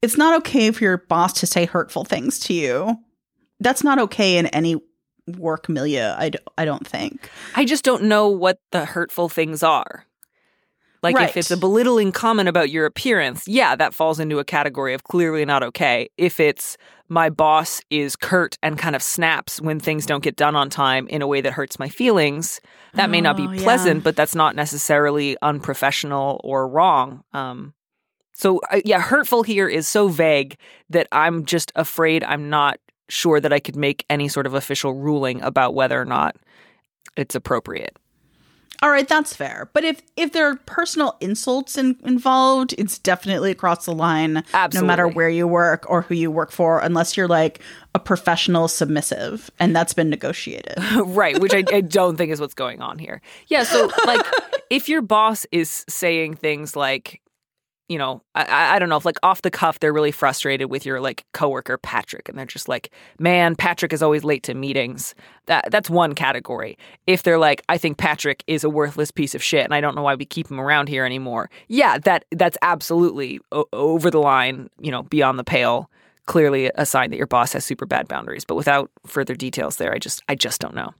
it's 0.01 0.17
not 0.17 0.37
okay 0.39 0.71
for 0.71 0.85
your 0.85 0.99
boss 0.99 1.33
to 1.41 1.47
say 1.47 1.65
hurtful 1.65 2.05
things 2.05 2.39
to 2.41 2.55
you. 2.55 2.97
That's 3.61 3.83
not 3.83 3.99
okay 3.99 4.39
in 4.39 4.47
any 4.49 4.81
work 5.39 5.69
milieu. 5.69 6.15
I 6.17 6.29
d- 6.31 6.39
I 6.59 6.65
don't 6.65 6.87
think. 6.87 7.31
I 7.55 7.65
just 7.65 7.85
don't 7.85 8.05
know 8.05 8.29
what 8.29 8.59
the 8.71 8.85
hurtful 8.85 9.29
things 9.29 9.63
are. 9.63 10.05
Like 11.05 11.17
right. 11.17 11.29
if 11.29 11.37
it's 11.37 11.51
a 11.51 11.57
belittling 11.59 12.13
comment 12.13 12.49
about 12.49 12.71
your 12.71 12.87
appearance, 12.87 13.47
yeah, 13.47 13.77
that 13.77 13.93
falls 13.93 14.19
into 14.19 14.39
a 14.39 14.45
category 14.45 14.95
of 14.95 15.05
clearly 15.05 15.45
not 15.45 15.63
okay. 15.63 16.09
If 16.17 16.41
it's 16.41 16.79
my 17.11 17.29
boss 17.29 17.83
is 17.91 18.17
curt 18.17 18.57
and 18.63 18.79
kind 18.79 18.97
of 18.97 19.03
snaps 19.03 19.61
when 19.61 19.79
things 19.79 20.07
don't 20.07 20.25
get 20.25 20.37
done 20.37 20.57
on 20.57 20.71
time 20.71 21.07
in 21.09 21.21
a 21.21 21.27
way 21.27 21.43
that 21.43 21.53
hurts 21.53 21.79
my 21.79 21.91
feelings, 21.91 22.59
that 22.95 23.11
oh, 23.11 23.13
may 23.13 23.21
not 23.21 23.37
be 23.37 23.47
oh, 23.47 23.55
pleasant, 23.63 23.97
yeah. 23.97 24.03
but 24.03 24.17
that's 24.17 24.35
not 24.35 24.57
necessarily 24.57 25.37
unprofessional 25.43 26.41
or 26.43 26.67
wrong. 26.67 27.23
Um, 27.35 27.75
so 28.33 28.63
uh, 28.71 28.81
yeah, 28.83 29.03
hurtful 29.03 29.43
here 29.43 29.69
is 29.69 29.87
so 29.87 30.09
vague 30.09 30.57
that 30.89 31.07
I'm 31.13 31.45
just 31.45 31.71
afraid 31.77 32.25
I'm 32.25 32.49
not 32.49 32.79
sure 33.11 33.41
that 33.41 33.53
I 33.53 33.61
could 33.61 33.77
make 33.77 34.07
any 34.09 34.29
sort 34.29 34.47
of 34.47 34.55
official 34.55 34.95
ruling 34.95 35.43
about 35.43 35.75
whether 35.75 36.01
or 36.01 36.07
not 36.07 36.37
it's 37.15 37.35
appropriate. 37.35 37.95
All 38.85 38.91
right, 38.91 39.09
that's 39.09 39.35
fair. 39.35 39.71
But 39.73 39.85
if 39.85 40.03
if 40.15 40.33
there 40.33 40.47
are 40.47 40.57
personal 40.67 41.17
insults 41.19 41.79
in, 41.79 41.97
involved, 42.05 42.75
it's 42.77 42.99
definitely 42.99 43.51
across 43.51 43.87
the 43.87 43.95
line. 43.95 44.45
Absolutely. 44.53 44.81
No 44.81 44.87
matter 44.87 45.09
where 45.09 45.31
you 45.31 45.49
work 45.49 45.87
or 45.89 46.03
who 46.03 46.15
you 46.15 46.31
work 46.31 46.53
for, 46.53 46.81
unless 46.81 47.17
you're 47.17 47.27
like 47.27 47.61
a 47.95 47.99
professional 47.99 48.69
submissive, 48.69 49.51
and 49.59 49.75
that's 49.75 49.95
been 49.95 50.11
negotiated. 50.11 50.75
right, 51.07 51.41
which 51.41 51.55
I, 51.55 51.65
I 51.73 51.81
don't 51.81 52.19
think 52.19 52.31
is 52.31 52.43
what's 52.43 52.53
going 52.53 52.83
on 52.83 52.99
here. 52.99 53.23
Yeah, 53.47 53.63
so 53.63 53.91
like 54.05 54.27
if 54.69 54.87
your 54.87 55.01
boss 55.01 55.47
is 55.51 55.87
saying 55.89 56.35
things 56.35 56.77
like, 56.77 57.23
you 57.89 57.99
know, 57.99 58.23
I, 58.35 58.77
I 58.77 58.79
don't 58.79 58.89
know 58.89 58.97
if 58.97 59.05
like 59.05 59.19
off 59.23 59.43
the 59.43 59.51
cuff 59.51 59.79
they're 59.79 59.93
really 59.93 60.11
frustrated 60.11 60.71
with 60.71 60.87
your 60.87 61.01
like 61.01 61.25
coworker 61.33 61.77
Patrick, 61.77 62.29
and 62.29 62.39
they're 62.39 62.47
just 62.47 62.69
like, 62.69 62.91
man, 63.19 63.57
Patrick 63.57 63.93
is 63.93 64.03
always 64.03 64.25
late 64.25 64.43
to 64.45 64.55
meetings. 64.55 65.15
That 65.47 65.71
that's 65.71 65.91
one 65.91 66.15
category. 66.15 66.79
If 67.07 67.23
they're 67.23 67.39
like, 67.39 67.63
I 67.69 67.77
think 67.77 67.99
Patrick 67.99 68.43
is 68.47 68.65
a 68.65 68.71
worthless 68.71 69.11
piece 69.11 69.35
of 69.35 69.43
shit, 69.43 69.65
and 69.65 69.75
I 69.75 69.81
don't 69.81 69.95
know 69.95 70.03
why 70.03 70.15
we 70.15 70.25
keep 70.25 70.51
him 70.51 70.61
around 70.61 70.89
here 70.89 71.05
anymore. 71.05 71.51
Yeah, 71.69 71.99
that 71.99 72.25
that's 72.31 72.57
absolutely 72.63 73.41
o- 73.53 73.69
over 73.73 74.11
the 74.11 74.21
line, 74.21 74.71
you 74.81 74.91
know, 74.91 75.03
beyond 75.03 75.39
the 75.39 75.45
pale 75.45 75.91
clearly 76.27 76.71
a 76.75 76.87
sign 76.87 77.11
that 77.11 77.17
your 77.17 77.27
boss 77.27 77.53
has 77.53 77.65
super 77.65 77.87
bad 77.87 78.09
boundaries. 78.09 78.45
But 78.45 78.55
without 78.57 78.91
further 79.07 79.35
details 79.35 79.77
there, 79.77 79.93
I 79.93 79.99
just 79.99 80.23
I 80.29 80.35
just 80.35 80.61
don't 80.61 80.75
know. 80.75 80.93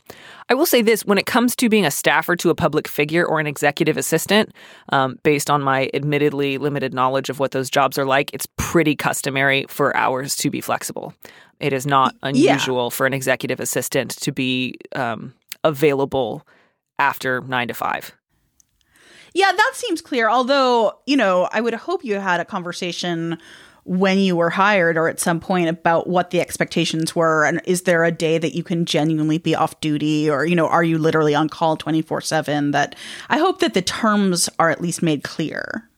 I 0.49 0.55
will 0.55 0.67
say 0.67 0.83
this: 0.83 1.05
when 1.05 1.19
it 1.19 1.27
comes 1.27 1.57
to 1.57 1.69
being 1.69 1.87
a 1.87 1.91
staffer 1.91 2.37
to 2.37 2.51
a 2.51 2.55
public 2.55 2.89
figure 2.89 3.25
or 3.25 3.41
an 3.41 3.47
executive 3.47 3.97
assistant, 3.97 4.53
um, 4.91 5.19
based 5.23 5.51
on 5.51 5.63
my 5.63 5.91
admittedly 5.95 6.59
limited 6.59 6.93
knowledge 6.93 7.31
of 7.31 7.39
what 7.39 7.53
those 7.53 7.71
jobs 7.71 7.99
are 7.99 8.05
like, 8.05 8.33
it's 8.33 8.47
pretty 8.57 8.95
customary 8.95 9.67
for 9.69 9.97
hours 9.97 10.37
to 10.37 10.51
be 10.51 10.61
flexible. 10.61 11.15
It 11.61 11.73
is 11.73 11.87
not 11.87 12.15
unusual 12.23 12.87
yeah. 12.87 12.97
for 12.97 13.07
an 13.07 13.15
executive 13.15 13.61
assistant 13.61 14.11
to 14.21 14.33
be 14.33 14.75
um, 14.95 15.33
available 15.63 16.47
after 16.99 17.41
nine 17.43 17.69
to 17.69 17.75
five. 17.75 18.13
Yeah, 19.35 19.51
that 19.51 19.73
seems 19.75 20.01
clear. 20.01 20.29
Although, 20.29 20.93
you 21.07 21.17
know, 21.17 21.49
I 21.51 21.61
would 21.61 21.75
hope 21.75 22.05
you 22.05 22.15
had 22.15 22.39
a 22.39 22.45
conversation 22.45 23.39
when 23.85 24.19
you 24.19 24.35
were 24.35 24.51
hired 24.51 24.97
or 24.97 25.09
at 25.09 25.21
some 25.21 25.41
point 25.41 25.69
about 25.69 26.07
what 26.07 26.31
the 26.31 26.41
expectations 26.41 27.15
were 27.15 27.45
and 27.45 27.61
is 27.65 27.83
there 27.83 28.05
a 28.05 28.11
day 28.11 28.39
that 28.39 28.55
you 28.55 28.63
can 28.63 28.85
genuinely 28.87 29.39
be 29.39 29.55
off 29.55 29.79
duty 29.81 30.29
or 30.29 30.47
you 30.47 30.57
know 30.57 30.67
are 30.67 30.83
you 30.83 30.99
literally 30.99 31.35
on 31.35 31.49
call 31.49 31.77
24/7 31.77 32.73
that 32.73 32.97
I 33.29 33.39
hope 33.39 33.61
that 33.61 33.75
the 33.75 33.83
terms 33.83 34.49
are 34.59 34.71
at 34.71 34.81
least 34.81 35.03
made 35.03 35.23
clear 35.23 35.89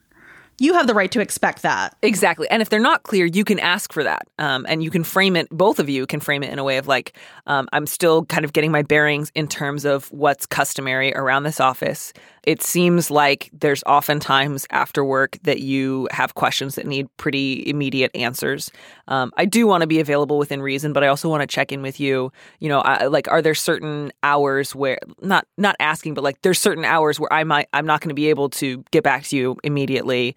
you 0.58 0.74
have 0.74 0.86
the 0.86 0.94
right 0.94 1.10
to 1.12 1.20
expect 1.20 1.62
that. 1.62 1.96
Exactly. 2.02 2.48
And 2.48 2.62
if 2.62 2.70
they're 2.70 2.80
not 2.80 3.02
clear, 3.02 3.26
you 3.26 3.44
can 3.44 3.58
ask 3.58 3.92
for 3.92 4.02
that. 4.04 4.26
Um, 4.38 4.64
and 4.68 4.82
you 4.82 4.90
can 4.90 5.04
frame 5.04 5.36
it, 5.36 5.48
both 5.50 5.78
of 5.78 5.88
you 5.88 6.06
can 6.06 6.20
frame 6.20 6.42
it 6.42 6.50
in 6.50 6.58
a 6.58 6.64
way 6.64 6.78
of 6.78 6.86
like, 6.86 7.12
um, 7.46 7.68
I'm 7.72 7.86
still 7.86 8.24
kind 8.24 8.44
of 8.44 8.52
getting 8.52 8.70
my 8.70 8.82
bearings 8.82 9.30
in 9.34 9.48
terms 9.48 9.84
of 9.84 10.10
what's 10.12 10.46
customary 10.46 11.14
around 11.14 11.42
this 11.42 11.60
office. 11.60 12.12
It 12.46 12.62
seems 12.62 13.10
like 13.10 13.50
there's 13.52 13.82
oftentimes 13.84 14.66
after 14.70 15.04
work 15.04 15.36
that 15.42 15.60
you 15.60 16.06
have 16.12 16.36
questions 16.36 16.76
that 16.76 16.86
need 16.86 17.08
pretty 17.16 17.68
immediate 17.68 18.12
answers. 18.14 18.70
Um, 19.08 19.32
I 19.36 19.46
do 19.46 19.66
want 19.66 19.80
to 19.80 19.88
be 19.88 19.98
available 19.98 20.38
within 20.38 20.62
reason, 20.62 20.92
but 20.92 21.02
I 21.02 21.08
also 21.08 21.28
want 21.28 21.40
to 21.40 21.48
check 21.48 21.72
in 21.72 21.82
with 21.82 21.98
you. 21.98 22.30
You 22.60 22.68
know, 22.68 22.80
I, 22.80 23.06
like, 23.06 23.26
are 23.26 23.42
there 23.42 23.54
certain 23.54 24.12
hours 24.22 24.76
where 24.76 24.98
not 25.20 25.44
not 25.58 25.74
asking, 25.80 26.14
but 26.14 26.22
like, 26.22 26.40
there's 26.42 26.60
certain 26.60 26.84
hours 26.84 27.18
where 27.18 27.32
I 27.32 27.42
might 27.42 27.68
I'm 27.72 27.84
not 27.84 28.00
going 28.00 28.10
to 28.10 28.14
be 28.14 28.30
able 28.30 28.48
to 28.50 28.84
get 28.92 29.02
back 29.02 29.24
to 29.24 29.36
you 29.36 29.56
immediately. 29.64 30.36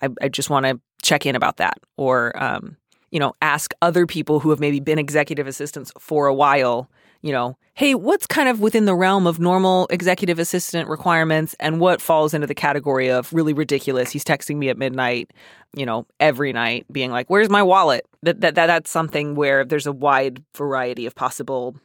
I, 0.00 0.10
I 0.22 0.28
just 0.28 0.50
want 0.50 0.64
to 0.64 0.80
check 1.02 1.26
in 1.26 1.34
about 1.34 1.56
that, 1.56 1.78
or 1.96 2.40
um, 2.40 2.76
you 3.10 3.18
know, 3.18 3.34
ask 3.42 3.74
other 3.82 4.06
people 4.06 4.38
who 4.38 4.50
have 4.50 4.60
maybe 4.60 4.78
been 4.78 4.98
executive 4.98 5.48
assistants 5.48 5.90
for 5.98 6.28
a 6.28 6.34
while 6.34 6.88
you 7.22 7.32
know, 7.32 7.56
hey, 7.74 7.94
what's 7.94 8.26
kind 8.26 8.48
of 8.48 8.60
within 8.60 8.84
the 8.84 8.94
realm 8.94 9.26
of 9.26 9.38
normal 9.38 9.86
executive 9.90 10.38
assistant 10.38 10.88
requirements 10.88 11.54
and 11.60 11.80
what 11.80 12.00
falls 12.00 12.34
into 12.34 12.46
the 12.46 12.54
category 12.54 13.08
of 13.10 13.32
really 13.32 13.52
ridiculous? 13.52 14.10
He's 14.10 14.24
texting 14.24 14.56
me 14.56 14.68
at 14.68 14.78
midnight, 14.78 15.32
you 15.74 15.86
know, 15.86 16.06
every 16.20 16.52
night 16.52 16.86
being 16.92 17.10
like, 17.10 17.28
"Where's 17.28 17.50
my 17.50 17.62
wallet?" 17.62 18.06
That 18.22 18.40
that, 18.40 18.54
that 18.54 18.66
that's 18.66 18.90
something 18.90 19.34
where 19.34 19.64
there's 19.64 19.86
a 19.86 19.92
wide 19.92 20.42
variety 20.54 21.06
of 21.06 21.14
possible 21.14 21.76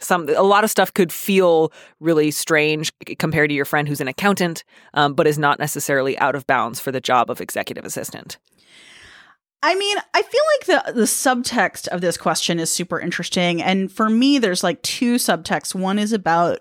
some 0.00 0.28
a 0.28 0.42
lot 0.42 0.64
of 0.64 0.70
stuff 0.70 0.94
could 0.94 1.12
feel 1.12 1.72
really 2.00 2.30
strange 2.30 2.92
compared 3.18 3.50
to 3.50 3.54
your 3.54 3.64
friend 3.64 3.88
who's 3.88 4.00
an 4.00 4.08
accountant, 4.08 4.64
um, 4.94 5.14
but 5.14 5.26
is 5.26 5.38
not 5.38 5.58
necessarily 5.58 6.18
out 6.18 6.34
of 6.34 6.46
bounds 6.46 6.80
for 6.80 6.92
the 6.92 7.00
job 7.00 7.30
of 7.30 7.40
executive 7.40 7.84
assistant. 7.84 8.38
I 9.62 9.74
mean, 9.74 9.96
I 10.14 10.22
feel 10.22 10.40
like 10.76 10.84
the 10.86 10.92
the 10.92 11.06
subtext 11.06 11.88
of 11.88 12.00
this 12.00 12.16
question 12.16 12.60
is 12.60 12.70
super 12.70 13.00
interesting, 13.00 13.60
and 13.62 13.90
for 13.90 14.08
me, 14.08 14.38
there's 14.38 14.62
like 14.62 14.80
two 14.82 15.16
subtexts. 15.16 15.74
One 15.74 15.98
is 15.98 16.12
about 16.12 16.60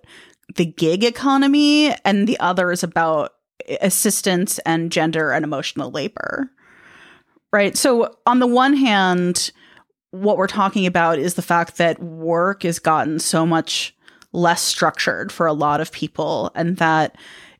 the 0.56 0.66
gig 0.66 1.04
economy, 1.04 1.94
and 2.04 2.28
the 2.28 2.40
other 2.40 2.72
is 2.72 2.84
about 2.84 3.34
assistance 3.82 4.60
and 4.60 4.92
gender 4.92 5.32
and 5.32 5.44
emotional 5.44 5.92
labor. 5.92 6.50
Right. 7.54 7.78
So, 7.78 8.18
on 8.26 8.40
the 8.40 8.48
one 8.48 8.74
hand, 8.74 9.52
what 10.12 10.38
we're 10.38 10.48
talking 10.48 10.86
about 10.86 11.20
is 11.20 11.36
the 11.36 11.42
fact 11.42 11.78
that 11.78 12.02
work 12.02 12.64
has 12.64 12.80
gotten 12.80 13.20
so 13.20 13.46
much 13.46 13.96
less 14.34 14.62
structured 14.62 15.32
for 15.32 15.46
a 15.46 15.54
lot 15.54 15.82
of 15.82 15.92
people, 15.92 16.52
and 16.56 16.78
that 16.78 17.16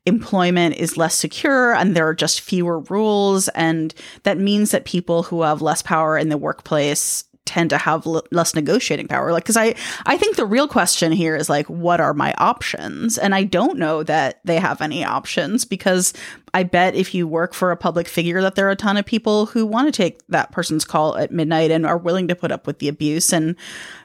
employment 0.08 0.76
is 0.76 0.96
less 0.96 1.14
secure 1.14 1.74
and 1.74 1.94
there 1.94 2.08
are 2.08 2.14
just 2.14 2.40
fewer 2.40 2.80
rules. 2.80 3.48
And 3.48 3.94
that 4.24 4.38
means 4.38 4.72
that 4.72 4.84
people 4.84 5.22
who 5.22 5.42
have 5.42 5.62
less 5.62 5.82
power 5.82 6.18
in 6.18 6.28
the 6.28 6.38
workplace 6.38 7.24
tend 7.44 7.70
to 7.70 7.78
have 7.78 8.06
l- 8.06 8.22
less 8.30 8.54
negotiating 8.54 9.08
power 9.08 9.32
like 9.32 9.42
because 9.42 9.56
i 9.56 9.74
i 10.04 10.18
think 10.18 10.36
the 10.36 10.44
real 10.44 10.68
question 10.68 11.10
here 11.10 11.34
is 11.34 11.48
like 11.48 11.66
what 11.66 11.98
are 11.98 12.12
my 12.12 12.34
options 12.36 13.16
and 13.16 13.34
i 13.34 13.42
don't 13.42 13.78
know 13.78 14.02
that 14.02 14.40
they 14.44 14.56
have 14.56 14.82
any 14.82 15.02
options 15.02 15.64
because 15.64 16.12
i 16.52 16.62
bet 16.62 16.94
if 16.94 17.14
you 17.14 17.26
work 17.26 17.54
for 17.54 17.70
a 17.70 17.76
public 17.76 18.06
figure 18.06 18.42
that 18.42 18.54
there 18.54 18.66
are 18.66 18.72
a 18.72 18.76
ton 18.76 18.98
of 18.98 19.06
people 19.06 19.46
who 19.46 19.64
want 19.64 19.88
to 19.88 19.92
take 19.92 20.20
that 20.28 20.52
person's 20.52 20.84
call 20.84 21.16
at 21.16 21.32
midnight 21.32 21.70
and 21.70 21.86
are 21.86 21.96
willing 21.96 22.28
to 22.28 22.34
put 22.34 22.52
up 22.52 22.66
with 22.66 22.80
the 22.80 22.88
abuse 22.88 23.32
and 23.32 23.56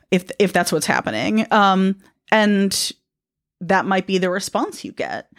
if 0.10 0.32
if 0.40 0.54
that's 0.54 0.72
what's 0.72 0.86
happening 0.86 1.46
um 1.52 1.98
and 2.32 2.94
that 3.68 3.86
might 3.86 4.08
be 4.08 4.18
the 4.18 4.30
response 4.30 4.84
you 4.84 4.92
get. 4.92 5.30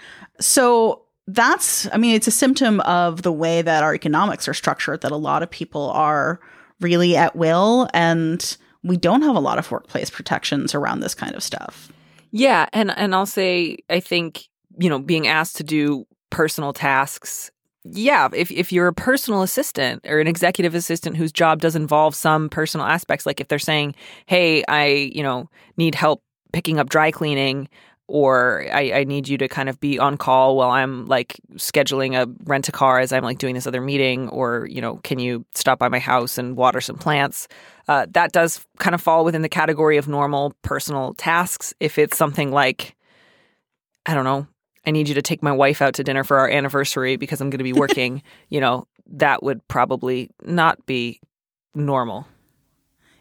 So 0.41 1.03
that's, 1.27 1.89
I 1.93 1.97
mean, 1.97 2.15
it's 2.15 2.27
a 2.27 2.33
symptom 2.33 2.81
of 2.81 3.23
the 3.23 3.33
way 3.33 3.63
that 3.63 3.83
our 3.83 3.95
economics 3.95 4.49
are 4.49 4.55
structured 4.55 5.01
that 5.03 5.13
a 5.13 5.17
lot 5.17 5.43
of 5.43 5.51
people 5.51 5.91
are 5.91 6.41
really 6.81 7.17
at 7.17 7.35
will 7.35 7.89
and 7.95 8.57
we 8.83 8.97
don't 8.97 9.23
have 9.23 9.37
a 9.37 9.41
lot 9.41 9.59
of 9.59 9.71
workplace 9.71 10.11
protections 10.11 10.75
around 10.75 11.01
this 11.01 11.15
kind 11.15 11.35
of 11.35 11.43
stuff. 11.43 11.91
Yeah, 12.31 12.67
and 12.73 12.91
and 12.97 13.15
I'll 13.15 13.27
say 13.27 13.79
I 13.89 14.01
think, 14.01 14.49
you 14.79 14.91
know, 14.91 14.99
being 14.99 15.27
asked 15.27 15.57
to 15.57 15.65
do 15.65 16.05
personal 16.31 16.73
tasks 16.73 17.51
yeah, 17.85 18.29
if 18.33 18.51
if 18.51 18.73
you're 18.73 18.89
a 18.89 18.95
personal 18.95 19.43
assistant 19.43 20.07
or 20.07 20.19
an 20.19 20.27
executive 20.27 20.75
assistant 20.75 21.17
whose 21.19 21.33
job 21.33 21.61
does 21.61 21.77
involve 21.77 22.15
some 22.15 22.49
personal 22.49 22.87
aspects, 22.87 23.27
like 23.27 23.41
if 23.41 23.49
they're 23.49 23.59
saying, 23.59 23.95
"Hey, 24.27 24.65
I 24.69 25.11
you 25.15 25.23
know 25.23 25.51
need 25.77 25.95
help 25.95 26.23
picking 26.53 26.79
up 26.79 26.89
dry 26.89 27.11
cleaning," 27.11 27.69
or 28.07 28.67
I, 28.73 28.93
I, 28.93 29.05
need 29.05 29.29
you 29.29 29.39
to 29.39 29.49
kind 29.49 29.69
of 29.69 29.81
be 29.81 29.99
on 29.99 30.19
call 30.19 30.57
while 30.57 30.71
I'm 30.71 31.07
like 31.07 31.41
scheduling 31.55 32.15
a 32.15 32.31
rent 32.45 32.69
a 32.69 32.73
car 32.73 32.99
as 32.99 33.13
I'm 33.13 33.25
like 33.25 33.39
doing 33.39 33.55
this 33.55 33.67
other 33.67 33.81
meeting, 33.81 34.29
or 34.29 34.67
you 34.71 34.81
know, 34.81 34.97
can 34.97 35.19
you 35.19 35.45
stop 35.55 35.79
by 35.79 35.89
my 35.89 35.99
house 35.99 36.37
and 36.37 36.57
water 36.57 36.81
some 36.81 36.97
plants? 36.97 37.49
Uh, 37.89 38.07
that 38.11 38.33
does 38.33 38.65
kind 38.79 38.95
of 38.95 39.01
fall 39.01 39.25
within 39.25 39.43
the 39.43 39.49
category 39.49 39.97
of 39.97 40.07
normal 40.07 40.55
personal 40.63 41.15
tasks. 41.15 41.73
If 41.81 41.99
it's 41.99 42.17
something 42.17 42.51
like, 42.51 42.95
I 44.05 44.15
don't 44.15 44.25
know, 44.25 44.47
I 44.87 44.91
need 44.91 45.09
you 45.09 45.15
to 45.15 45.23
take 45.23 45.43
my 45.43 45.53
wife 45.53 45.81
out 45.81 45.95
to 45.95 46.05
dinner 46.05 46.25
for 46.25 46.39
our 46.39 46.49
anniversary 46.49 47.17
because 47.17 47.41
I'm 47.41 47.51
going 47.51 47.59
to 47.59 47.65
be 47.65 47.73
working, 47.73 48.23
you 48.49 48.61
know, 48.61 48.87
that 49.07 49.43
would 49.43 49.67
probably 49.69 50.31
not 50.43 50.85
be 50.87 51.21
normal. 51.75 52.27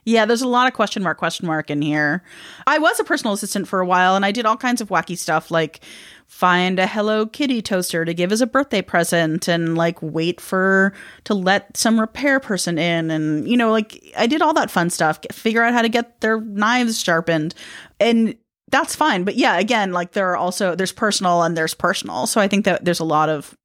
Yeah, 0.06 0.26
there's 0.26 0.42
a 0.42 0.48
lot 0.48 0.68
of 0.68 0.74
question 0.74 1.02
mark, 1.04 1.18
question 1.18 1.48
mark 1.48 1.70
in 1.70 1.82
here. 1.82 2.24
I 2.68 2.78
was 2.78 3.00
a 3.00 3.04
personal 3.04 3.34
assistant 3.34 3.68
for 3.68 3.80
a 3.80 3.86
while 3.86 4.16
and 4.16 4.26
I 4.26 4.32
did 4.32 4.46
all 4.46 4.58
kinds 4.58 4.82
of 4.82 4.90
wacky 4.90 5.18
stuff 5.18 5.50
like 5.50 5.80
find 6.28 6.80
a 6.80 6.88
Hello 6.88 7.26
Kitty 7.26 7.62
toaster 7.62 8.04
to 8.04 8.14
give 8.14 8.32
as 8.32 8.42
a 8.42 8.48
birthday 8.48 8.82
present 8.82 9.48
and 9.48 9.78
like 9.78 10.02
wait 10.02 10.42
for 10.42 10.94
to 11.26 11.34
let 11.34 11.78
some 11.78 12.00
repair 12.00 12.40
person 12.40 12.78
in. 12.78 13.12
And, 13.12 13.48
you 13.48 13.56
know, 13.56 13.72
like 13.72 14.04
I 14.18 14.28
did 14.28 14.42
all 14.42 14.54
that 14.56 14.72
fun 14.72 14.90
stuff, 14.90 15.20
figure 15.32 15.64
out 15.64 15.74
how 15.74 15.82
to 15.82 15.90
get 15.90 16.20
their 16.22 16.42
knives 16.42 17.02
sharpened. 17.02 17.54
And 18.00 18.36
that's 18.72 18.96
fine. 18.96 19.24
But 19.24 19.36
yeah, 19.36 19.58
again, 19.58 19.92
like 19.92 20.14
there 20.14 20.32
are 20.32 20.38
also, 20.38 20.76
there's 20.76 20.92
personal 20.92 21.44
and 21.44 21.56
there's 21.56 21.76
personal. 21.76 22.26
So 22.26 22.42
I 22.42 22.48
think 22.48 22.66
that 22.66 22.84
there's 22.84 23.00
a 23.00 23.06
lot 23.06 23.30
of 23.30 23.56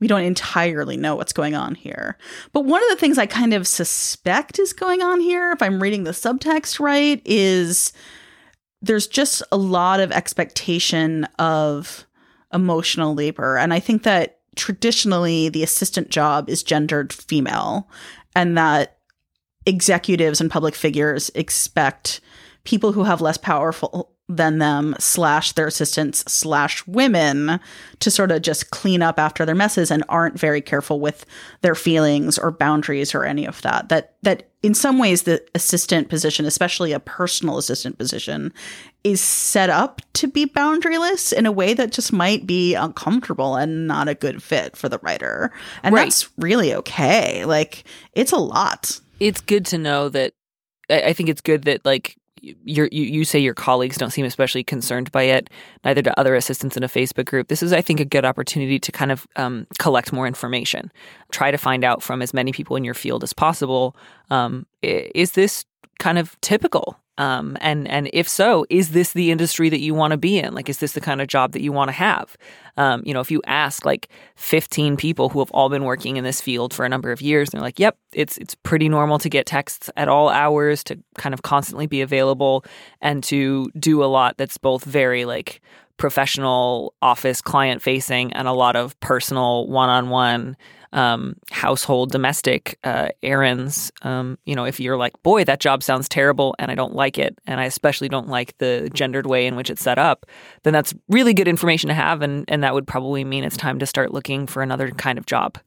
we 0.00 0.06
don't 0.06 0.22
entirely 0.22 0.96
know 0.96 1.16
what's 1.16 1.32
going 1.32 1.54
on 1.54 1.74
here. 1.74 2.16
But 2.52 2.64
one 2.64 2.82
of 2.82 2.88
the 2.90 2.96
things 2.96 3.18
I 3.18 3.26
kind 3.26 3.52
of 3.52 3.66
suspect 3.66 4.58
is 4.58 4.72
going 4.72 5.02
on 5.02 5.20
here, 5.20 5.52
if 5.52 5.62
I'm 5.62 5.82
reading 5.82 6.04
the 6.04 6.12
subtext 6.12 6.78
right, 6.78 7.20
is 7.24 7.92
there's 8.80 9.06
just 9.06 9.42
a 9.50 9.56
lot 9.56 10.00
of 10.00 10.12
expectation 10.12 11.24
of 11.38 12.06
emotional 12.52 13.14
labor. 13.14 13.56
And 13.58 13.74
I 13.74 13.80
think 13.80 14.04
that 14.04 14.38
traditionally 14.56 15.48
the 15.48 15.62
assistant 15.62 16.10
job 16.10 16.48
is 16.48 16.62
gendered 16.62 17.12
female 17.12 17.88
and 18.34 18.56
that 18.56 18.98
executives 19.66 20.40
and 20.40 20.50
public 20.50 20.74
figures 20.74 21.30
expect 21.34 22.20
people 22.64 22.92
who 22.92 23.04
have 23.04 23.20
less 23.20 23.36
powerful 23.36 24.12
than 24.28 24.58
them 24.58 24.94
slash 24.98 25.52
their 25.52 25.66
assistants 25.66 26.22
slash 26.30 26.86
women 26.86 27.58
to 28.00 28.10
sort 28.10 28.30
of 28.30 28.42
just 28.42 28.70
clean 28.70 29.00
up 29.00 29.18
after 29.18 29.46
their 29.46 29.54
messes 29.54 29.90
and 29.90 30.04
aren't 30.08 30.38
very 30.38 30.60
careful 30.60 31.00
with 31.00 31.24
their 31.62 31.74
feelings 31.74 32.38
or 32.38 32.50
boundaries 32.50 33.14
or 33.14 33.24
any 33.24 33.46
of 33.46 33.62
that. 33.62 33.88
That 33.88 34.14
that 34.22 34.50
in 34.62 34.74
some 34.74 34.98
ways 34.98 35.22
the 35.22 35.42
assistant 35.54 36.10
position 36.10 36.44
especially 36.44 36.92
a 36.92 37.00
personal 37.00 37.56
assistant 37.56 37.96
position 37.96 38.52
is 39.02 39.20
set 39.20 39.70
up 39.70 40.02
to 40.12 40.26
be 40.26 40.44
boundaryless 40.44 41.32
in 41.32 41.46
a 41.46 41.52
way 41.52 41.72
that 41.72 41.92
just 41.92 42.12
might 42.12 42.46
be 42.46 42.74
uncomfortable 42.74 43.56
and 43.56 43.86
not 43.86 44.08
a 44.08 44.14
good 44.14 44.42
fit 44.42 44.76
for 44.76 44.88
the 44.88 44.98
writer. 44.98 45.50
And 45.82 45.94
right. 45.94 46.04
that's 46.04 46.28
really 46.36 46.74
okay. 46.74 47.46
Like 47.46 47.84
it's 48.12 48.32
a 48.32 48.36
lot. 48.36 49.00
It's 49.20 49.40
good 49.40 49.64
to 49.66 49.78
know 49.78 50.10
that 50.10 50.34
I 50.90 51.12
think 51.14 51.28
it's 51.30 51.40
good 51.40 51.64
that 51.64 51.84
like 51.84 52.16
you 52.42 52.88
you 52.90 53.24
say 53.24 53.38
your 53.38 53.54
colleagues 53.54 53.96
don't 53.96 54.10
seem 54.10 54.24
especially 54.24 54.64
concerned 54.64 55.10
by 55.12 55.24
it. 55.24 55.50
Neither 55.84 56.02
do 56.02 56.10
other 56.16 56.34
assistants 56.34 56.76
in 56.76 56.82
a 56.82 56.88
Facebook 56.88 57.26
group. 57.26 57.48
This 57.48 57.62
is, 57.62 57.72
I 57.72 57.80
think, 57.80 58.00
a 58.00 58.04
good 58.04 58.24
opportunity 58.24 58.78
to 58.78 58.92
kind 58.92 59.12
of 59.12 59.26
um, 59.36 59.66
collect 59.78 60.12
more 60.12 60.26
information. 60.26 60.92
Try 61.32 61.50
to 61.50 61.58
find 61.58 61.84
out 61.84 62.02
from 62.02 62.22
as 62.22 62.34
many 62.34 62.52
people 62.52 62.76
in 62.76 62.84
your 62.84 62.94
field 62.94 63.22
as 63.22 63.32
possible. 63.32 63.96
Um, 64.30 64.66
is 64.82 65.32
this 65.32 65.64
kind 65.98 66.18
of 66.18 66.40
typical 66.40 66.98
um, 67.18 67.58
and 67.60 67.86
and 67.88 68.08
if 68.12 68.28
so, 68.28 68.64
is 68.70 68.90
this 68.90 69.12
the 69.12 69.30
industry 69.30 69.68
that 69.68 69.80
you 69.80 69.92
want 69.92 70.12
to 70.12 70.16
be 70.16 70.38
in? 70.38 70.54
Like, 70.54 70.68
is 70.68 70.78
this 70.78 70.92
the 70.92 71.00
kind 71.00 71.20
of 71.20 71.26
job 71.26 71.52
that 71.52 71.60
you 71.60 71.72
want 71.72 71.88
to 71.88 71.92
have? 71.92 72.36
Um, 72.76 73.02
you 73.04 73.12
know, 73.12 73.20
if 73.20 73.30
you 73.30 73.42
ask 73.44 73.84
like 73.84 74.08
15 74.36 74.96
people 74.96 75.28
who 75.28 75.40
have 75.40 75.50
all 75.50 75.68
been 75.68 75.82
working 75.82 76.16
in 76.16 76.22
this 76.22 76.40
field 76.40 76.72
for 76.72 76.84
a 76.84 76.88
number 76.88 77.10
of 77.10 77.20
years, 77.20 77.50
they're 77.50 77.60
like, 77.60 77.80
"Yep, 77.80 77.98
it's 78.12 78.38
it's 78.38 78.54
pretty 78.54 78.88
normal 78.88 79.18
to 79.18 79.28
get 79.28 79.46
texts 79.46 79.90
at 79.96 80.08
all 80.08 80.28
hours, 80.28 80.84
to 80.84 80.96
kind 81.16 81.34
of 81.34 81.42
constantly 81.42 81.88
be 81.88 82.00
available, 82.00 82.64
and 83.00 83.22
to 83.24 83.68
do 83.78 84.02
a 84.02 84.06
lot 84.06 84.36
that's 84.38 84.56
both 84.56 84.84
very 84.84 85.24
like 85.24 85.60
professional 85.98 86.94
office 87.02 87.42
client 87.42 87.82
facing 87.82 88.32
and 88.32 88.48
a 88.48 88.52
lot 88.52 88.76
of 88.76 88.98
personal 89.00 89.66
one 89.66 89.90
on 89.90 90.08
one 90.08 90.56
um, 90.92 91.36
household 91.50 92.10
domestic 92.10 92.78
uh, 92.84 93.08
errands. 93.22 93.92
Um, 94.02 94.38
you 94.46 94.54
know, 94.54 94.64
if 94.64 94.80
you're 94.80 94.96
like, 94.96 95.22
boy, 95.22 95.44
that 95.44 95.60
job 95.60 95.82
sounds 95.82 96.08
terrible 96.08 96.54
and 96.58 96.70
I 96.70 96.74
don't 96.74 96.94
like 96.94 97.18
it, 97.18 97.38
and 97.46 97.60
I 97.60 97.64
especially 97.64 98.08
don't 98.08 98.28
like 98.28 98.56
the 98.58 98.90
gendered 98.94 99.26
way 99.26 99.46
in 99.46 99.56
which 99.56 99.68
it's 99.70 99.82
set 99.82 99.98
up, 99.98 100.24
then 100.62 100.72
that's 100.72 100.94
really 101.08 101.34
good 101.34 101.48
information 101.48 101.88
to 101.88 101.94
have, 101.94 102.22
and 102.22 102.44
and 102.48 102.62
that 102.62 102.72
would 102.72 102.86
probably 102.86 103.24
mean 103.24 103.44
it's 103.44 103.56
time 103.56 103.78
to 103.80 103.86
start 103.86 104.12
looking 104.12 104.46
for 104.46 104.62
another 104.62 104.90
kind 104.90 105.18
of 105.18 105.26
job. 105.26 105.58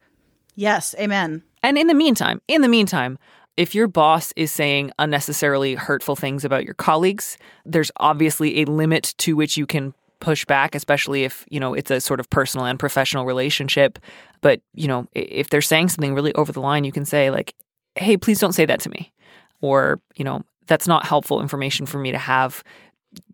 Yes, 0.56 0.96
amen. 1.00 1.44
And 1.64 1.78
in 1.78 1.88
the 1.88 1.94
meantime, 1.94 2.42
in 2.48 2.62
the 2.62 2.68
meantime, 2.68 3.20
if 3.58 3.76
your 3.76 3.88
boss 3.88 4.34
is 4.36 4.52
saying 4.52 4.92
unnecessarily 4.98 5.76
hurtful 5.76 6.16
things 6.16 6.44
about 6.44 6.66
your 6.66 6.74
colleagues, 6.74 7.38
there's 7.66 7.92
obviously 7.98 8.62
a 8.62 8.66
limit 8.66 9.14
to 9.20 9.36
which 9.36 9.58
you 9.58 9.66
can 9.66 9.94
push 10.22 10.46
back, 10.46 10.76
especially 10.76 11.24
if, 11.26 11.46
you 11.50 11.60
know, 11.60 11.74
it's 11.74 11.92
a 11.92 12.00
sort 12.00 12.20
of 12.20 12.30
personal 12.30 12.66
and 12.66 12.80
professional 12.80 13.26
relationship. 13.26 14.00
But, 14.40 14.62
you 14.74 14.88
know, 14.88 15.08
if 15.14 15.50
they're 15.50 15.62
saying 15.62 15.90
something 15.90 16.14
really 16.14 16.34
over 16.36 16.52
the 16.52 16.62
line, 16.62 16.86
you 16.86 16.92
can 16.92 17.06
say, 17.06 17.30
like, 17.30 17.54
hey, 17.96 18.16
please 18.16 18.40
don't 18.40 18.54
say 18.54 18.66
that 18.66 18.80
to 18.82 18.90
me. 18.90 19.12
Or, 19.60 20.00
you 20.16 20.24
know, 20.24 20.44
that's 20.68 20.88
not 20.88 21.06
helpful 21.06 21.42
information 21.42 21.86
for 21.86 21.98
me 21.98 22.12
to 22.12 22.18
have. 22.18 22.64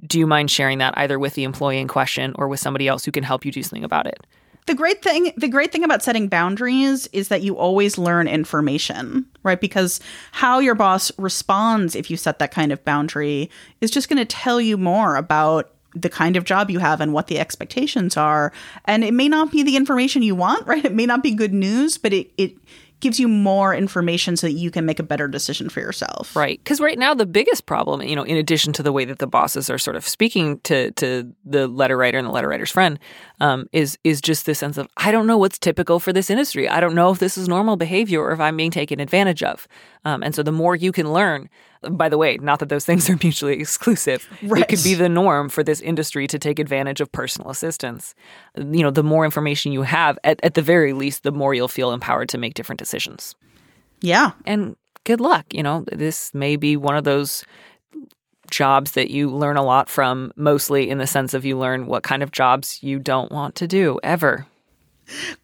Do 0.05 0.17
you 0.17 0.25
mind 0.25 0.49
sharing 0.49 0.79
that 0.79 0.97
either 0.97 1.19
with 1.19 1.35
the 1.35 1.43
employee 1.43 1.77
in 1.77 1.87
question 1.87 2.33
or 2.35 2.47
with 2.47 2.59
somebody 2.59 2.87
else 2.87 3.05
who 3.05 3.11
can 3.11 3.23
help 3.23 3.45
you 3.45 3.51
do 3.51 3.61
something 3.61 3.83
about 3.83 4.07
it? 4.07 4.25
The 4.65 4.75
great 4.75 5.01
thing 5.01 5.31
the 5.37 5.47
great 5.47 5.71
thing 5.71 5.85
about 5.85 6.03
setting 6.03 6.27
boundaries 6.27 7.07
is 7.13 7.29
that 7.29 7.41
you 7.41 7.55
always 7.55 7.97
learn 7.97 8.27
information, 8.27 9.25
right? 9.43 9.61
Because 9.61 10.01
how 10.33 10.59
your 10.59 10.75
boss 10.75 11.09
responds 11.17 11.95
if 11.95 12.11
you 12.11 12.17
set 12.17 12.39
that 12.39 12.51
kind 12.51 12.73
of 12.73 12.83
boundary 12.83 13.49
is 13.79 13.91
just 13.91 14.09
going 14.09 14.17
to 14.17 14.25
tell 14.25 14.59
you 14.59 14.77
more 14.77 15.15
about 15.15 15.71
the 16.01 16.09
kind 16.09 16.35
of 16.35 16.43
job 16.43 16.69
you 16.69 16.79
have 16.79 17.01
and 17.01 17.13
what 17.13 17.27
the 17.27 17.39
expectations 17.39 18.17
are. 18.17 18.51
And 18.85 19.03
it 19.03 19.13
may 19.13 19.29
not 19.29 19.51
be 19.51 19.63
the 19.63 19.75
information 19.75 20.21
you 20.23 20.35
want, 20.35 20.67
right? 20.67 20.83
It 20.83 20.93
may 20.93 21.05
not 21.05 21.23
be 21.23 21.31
good 21.31 21.53
news, 21.53 21.97
but 21.97 22.13
it, 22.13 22.31
it 22.37 22.57
gives 22.99 23.19
you 23.19 23.27
more 23.27 23.75
information 23.75 24.35
so 24.35 24.47
that 24.47 24.53
you 24.53 24.71
can 24.71 24.85
make 24.85 24.99
a 24.99 25.03
better 25.03 25.27
decision 25.27 25.69
for 25.69 25.79
yourself. 25.79 26.35
Right. 26.35 26.59
Because 26.59 26.79
right 26.79 26.97
now, 26.97 27.13
the 27.13 27.25
biggest 27.25 27.65
problem, 27.65 28.01
you 28.01 28.15
know, 28.15 28.23
in 28.23 28.37
addition 28.37 28.73
to 28.73 28.83
the 28.83 28.91
way 28.91 29.05
that 29.05 29.19
the 29.19 29.27
bosses 29.27 29.69
are 29.69 29.77
sort 29.77 29.95
of 29.95 30.07
speaking 30.07 30.59
to, 30.61 30.91
to 30.91 31.31
the 31.45 31.67
letter 31.67 31.95
writer 31.95 32.17
and 32.17 32.27
the 32.27 32.31
letter 32.31 32.47
writer's 32.47 32.71
friend, 32.71 32.97
um, 33.39 33.67
is 33.71 33.97
is 34.03 34.19
just 34.19 34.45
this 34.45 34.59
sense 34.59 34.77
of 34.77 34.87
I 34.97 35.11
don't 35.11 35.27
know 35.27 35.37
what's 35.37 35.59
typical 35.59 35.99
for 35.99 36.11
this 36.11 36.29
industry. 36.29 36.67
I 36.67 36.79
don't 36.79 36.95
know 36.95 37.11
if 37.11 37.19
this 37.19 37.37
is 37.37 37.47
normal 37.47 37.75
behavior 37.75 38.21
or 38.21 38.31
if 38.31 38.39
I'm 38.39 38.57
being 38.57 38.71
taken 38.71 38.99
advantage 38.99 39.43
of. 39.43 39.67
Um, 40.03 40.23
and 40.23 40.33
so 40.33 40.41
the 40.41 40.51
more 40.51 40.75
you 40.75 40.91
can 40.91 41.13
learn, 41.13 41.49
by 41.89 42.09
the 42.09 42.17
way, 42.17 42.37
not 42.37 42.59
that 42.59 42.69
those 42.69 42.85
things 42.85 43.09
are 43.09 43.17
mutually 43.21 43.59
exclusive. 43.59 44.27
Right. 44.43 44.63
It 44.63 44.67
could 44.69 44.83
be 44.83 44.93
the 44.93 45.09
norm 45.09 45.49
for 45.49 45.63
this 45.63 45.81
industry 45.81 46.27
to 46.27 46.39
take 46.39 46.59
advantage 46.59 47.01
of 47.01 47.11
personal 47.11 47.49
assistance. 47.49 48.15
You 48.55 48.83
know, 48.83 48.91
the 48.91 49.03
more 49.03 49.25
information 49.25 49.71
you 49.71 49.83
have, 49.83 50.17
at, 50.23 50.39
at 50.43 50.53
the 50.53 50.61
very 50.61 50.93
least, 50.93 51.23
the 51.23 51.31
more 51.31 51.53
you'll 51.53 51.67
feel 51.67 51.91
empowered 51.91 52.29
to 52.29 52.37
make 52.37 52.53
different 52.53 52.79
decisions. 52.79 53.35
Yeah. 54.01 54.31
And 54.45 54.75
good 55.03 55.21
luck. 55.21 55.45
You 55.53 55.63
know, 55.63 55.85
this 55.91 56.33
may 56.33 56.55
be 56.55 56.77
one 56.77 56.95
of 56.95 57.03
those 57.03 57.43
jobs 58.49 58.91
that 58.91 59.11
you 59.11 59.29
learn 59.29 59.57
a 59.57 59.63
lot 59.63 59.89
from, 59.89 60.31
mostly 60.35 60.89
in 60.89 60.97
the 60.97 61.07
sense 61.07 61.33
of 61.33 61.45
you 61.45 61.57
learn 61.57 61.87
what 61.87 62.03
kind 62.03 62.23
of 62.23 62.31
jobs 62.31 62.81
you 62.81 62.99
don't 62.99 63.31
want 63.31 63.55
to 63.55 63.67
do 63.67 63.99
ever. 64.03 64.45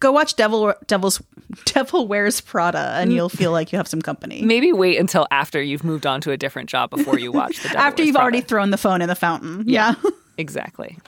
Go 0.00 0.12
watch 0.12 0.36
Devil 0.36 0.74
Devil's 0.86 1.22
Devil 1.64 2.06
Wears 2.06 2.40
Prada 2.40 2.94
and 2.96 3.12
you'll 3.12 3.28
feel 3.28 3.52
like 3.52 3.72
you 3.72 3.78
have 3.78 3.88
some 3.88 4.02
company. 4.02 4.42
Maybe 4.42 4.72
wait 4.72 4.98
until 4.98 5.26
after 5.30 5.62
you've 5.62 5.84
moved 5.84 6.06
on 6.06 6.20
to 6.22 6.30
a 6.32 6.36
different 6.36 6.68
job 6.68 6.90
before 6.90 7.18
you 7.18 7.32
watch 7.32 7.62
the 7.62 7.68
Devil 7.68 7.80
After 7.80 8.00
Wears 8.00 8.06
you've 8.08 8.14
Prada. 8.14 8.22
already 8.24 8.40
thrown 8.40 8.70
the 8.70 8.78
phone 8.78 9.00
in 9.02 9.08
the 9.08 9.14
fountain. 9.16 9.64
Yeah. 9.66 9.94
Exactly. 10.36 10.98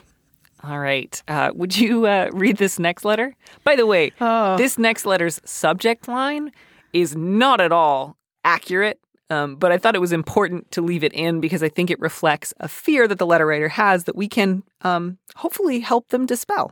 All 0.63 0.79
right. 0.79 1.21
Uh, 1.27 1.51
would 1.53 1.77
you 1.77 2.05
uh, 2.07 2.29
read 2.31 2.55
this 2.55 2.79
next 2.79 3.03
letter? 3.03 3.35
By 3.65 3.75
the 3.75 3.85
way, 3.85 4.13
Oh. 4.21 4.55
this 4.55 4.77
next 4.77 5.05
letter's 5.05 5.41
subject 5.43 6.07
line 6.07 6.51
is 6.93 7.13
not 7.13 7.59
at 7.59 7.73
all 7.73 8.15
accurate, 8.45 9.01
um, 9.29 9.57
but 9.57 9.73
I 9.73 9.77
thought 9.77 9.95
it 9.95 9.99
was 10.01 10.13
important 10.13 10.71
to 10.71 10.81
leave 10.81 11.03
it 11.03 11.11
in 11.11 11.41
because 11.41 11.61
I 11.61 11.67
think 11.67 11.91
it 11.91 11.99
reflects 11.99 12.53
a 12.61 12.69
fear 12.69 13.05
that 13.09 13.19
the 13.19 13.25
letter 13.25 13.45
writer 13.45 13.67
has 13.67 14.05
that 14.05 14.15
we 14.15 14.29
can 14.29 14.63
um, 14.81 15.17
hopefully 15.35 15.81
help 15.81 16.07
them 16.07 16.25
dispel. 16.25 16.71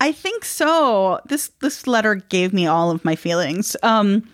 I 0.00 0.12
think 0.12 0.44
so. 0.44 1.20
This 1.26 1.48
this 1.60 1.86
letter 1.86 2.16
gave 2.16 2.52
me 2.52 2.66
all 2.66 2.90
of 2.90 3.04
my 3.04 3.16
feelings. 3.16 3.76
Um, 3.82 4.28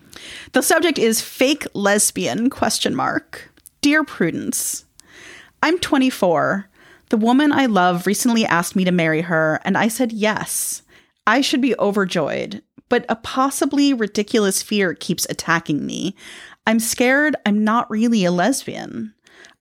the 0.52 0.62
subject 0.62 0.98
is 0.98 1.20
fake 1.20 1.66
lesbian 1.74 2.50
question 2.50 2.94
mark. 2.94 3.50
Dear 3.80 4.04
Prudence, 4.04 4.84
I'm 5.62 5.78
24. 5.78 6.68
The 7.10 7.16
woman 7.16 7.50
I 7.52 7.66
love 7.66 8.06
recently 8.06 8.44
asked 8.44 8.76
me 8.76 8.84
to 8.84 8.92
marry 8.92 9.22
her, 9.22 9.60
and 9.64 9.76
I 9.76 9.88
said 9.88 10.12
yes. 10.12 10.82
I 11.26 11.40
should 11.40 11.60
be 11.60 11.78
overjoyed, 11.78 12.62
but 12.88 13.04
a 13.08 13.16
possibly 13.16 13.92
ridiculous 13.92 14.62
fear 14.62 14.94
keeps 14.94 15.26
attacking 15.28 15.84
me. 15.84 16.14
I'm 16.66 16.78
scared 16.78 17.36
I'm 17.46 17.64
not 17.64 17.90
really 17.90 18.24
a 18.24 18.30
lesbian. 18.30 19.14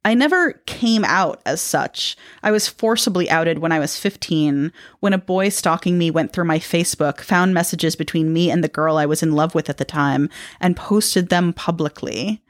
I 0.05 0.13
never 0.13 0.53
came 0.65 1.03
out 1.03 1.41
as 1.45 1.59
such. 1.59 2.15
I 2.41 2.51
was 2.51 2.69
forcibly 2.69 3.29
outed 3.29 3.59
when 3.59 3.73
I 3.73 3.79
was 3.79 3.99
15, 3.99 4.71
when 5.01 5.13
a 5.13 5.17
boy 5.17 5.49
stalking 5.49 5.97
me 5.97 6.09
went 6.09 6.31
through 6.31 6.45
my 6.45 6.57
Facebook, 6.57 7.19
found 7.19 7.53
messages 7.53 7.97
between 7.97 8.31
me 8.31 8.49
and 8.49 8.63
the 8.63 8.69
girl 8.69 8.95
I 8.95 9.05
was 9.05 9.21
in 9.21 9.33
love 9.33 9.53
with 9.53 9.69
at 9.69 9.77
the 9.77 9.85
time, 9.85 10.29
and 10.61 10.77
posted 10.77 11.29
them 11.29 11.51
publicly. 11.51 12.41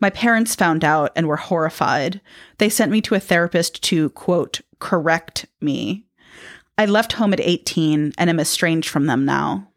My 0.00 0.10
parents 0.10 0.54
found 0.54 0.84
out 0.84 1.10
and 1.16 1.26
were 1.26 1.36
horrified. 1.36 2.20
They 2.58 2.68
sent 2.68 2.92
me 2.92 3.00
to 3.02 3.16
a 3.16 3.20
therapist 3.20 3.82
to, 3.84 4.10
quote, 4.10 4.60
correct 4.78 5.46
me. 5.60 6.06
I 6.78 6.86
left 6.86 7.14
home 7.14 7.32
at 7.32 7.40
18 7.40 8.12
and 8.16 8.30
am 8.30 8.40
estranged 8.40 8.88
from 8.88 9.06
them 9.06 9.24
now. 9.24 9.68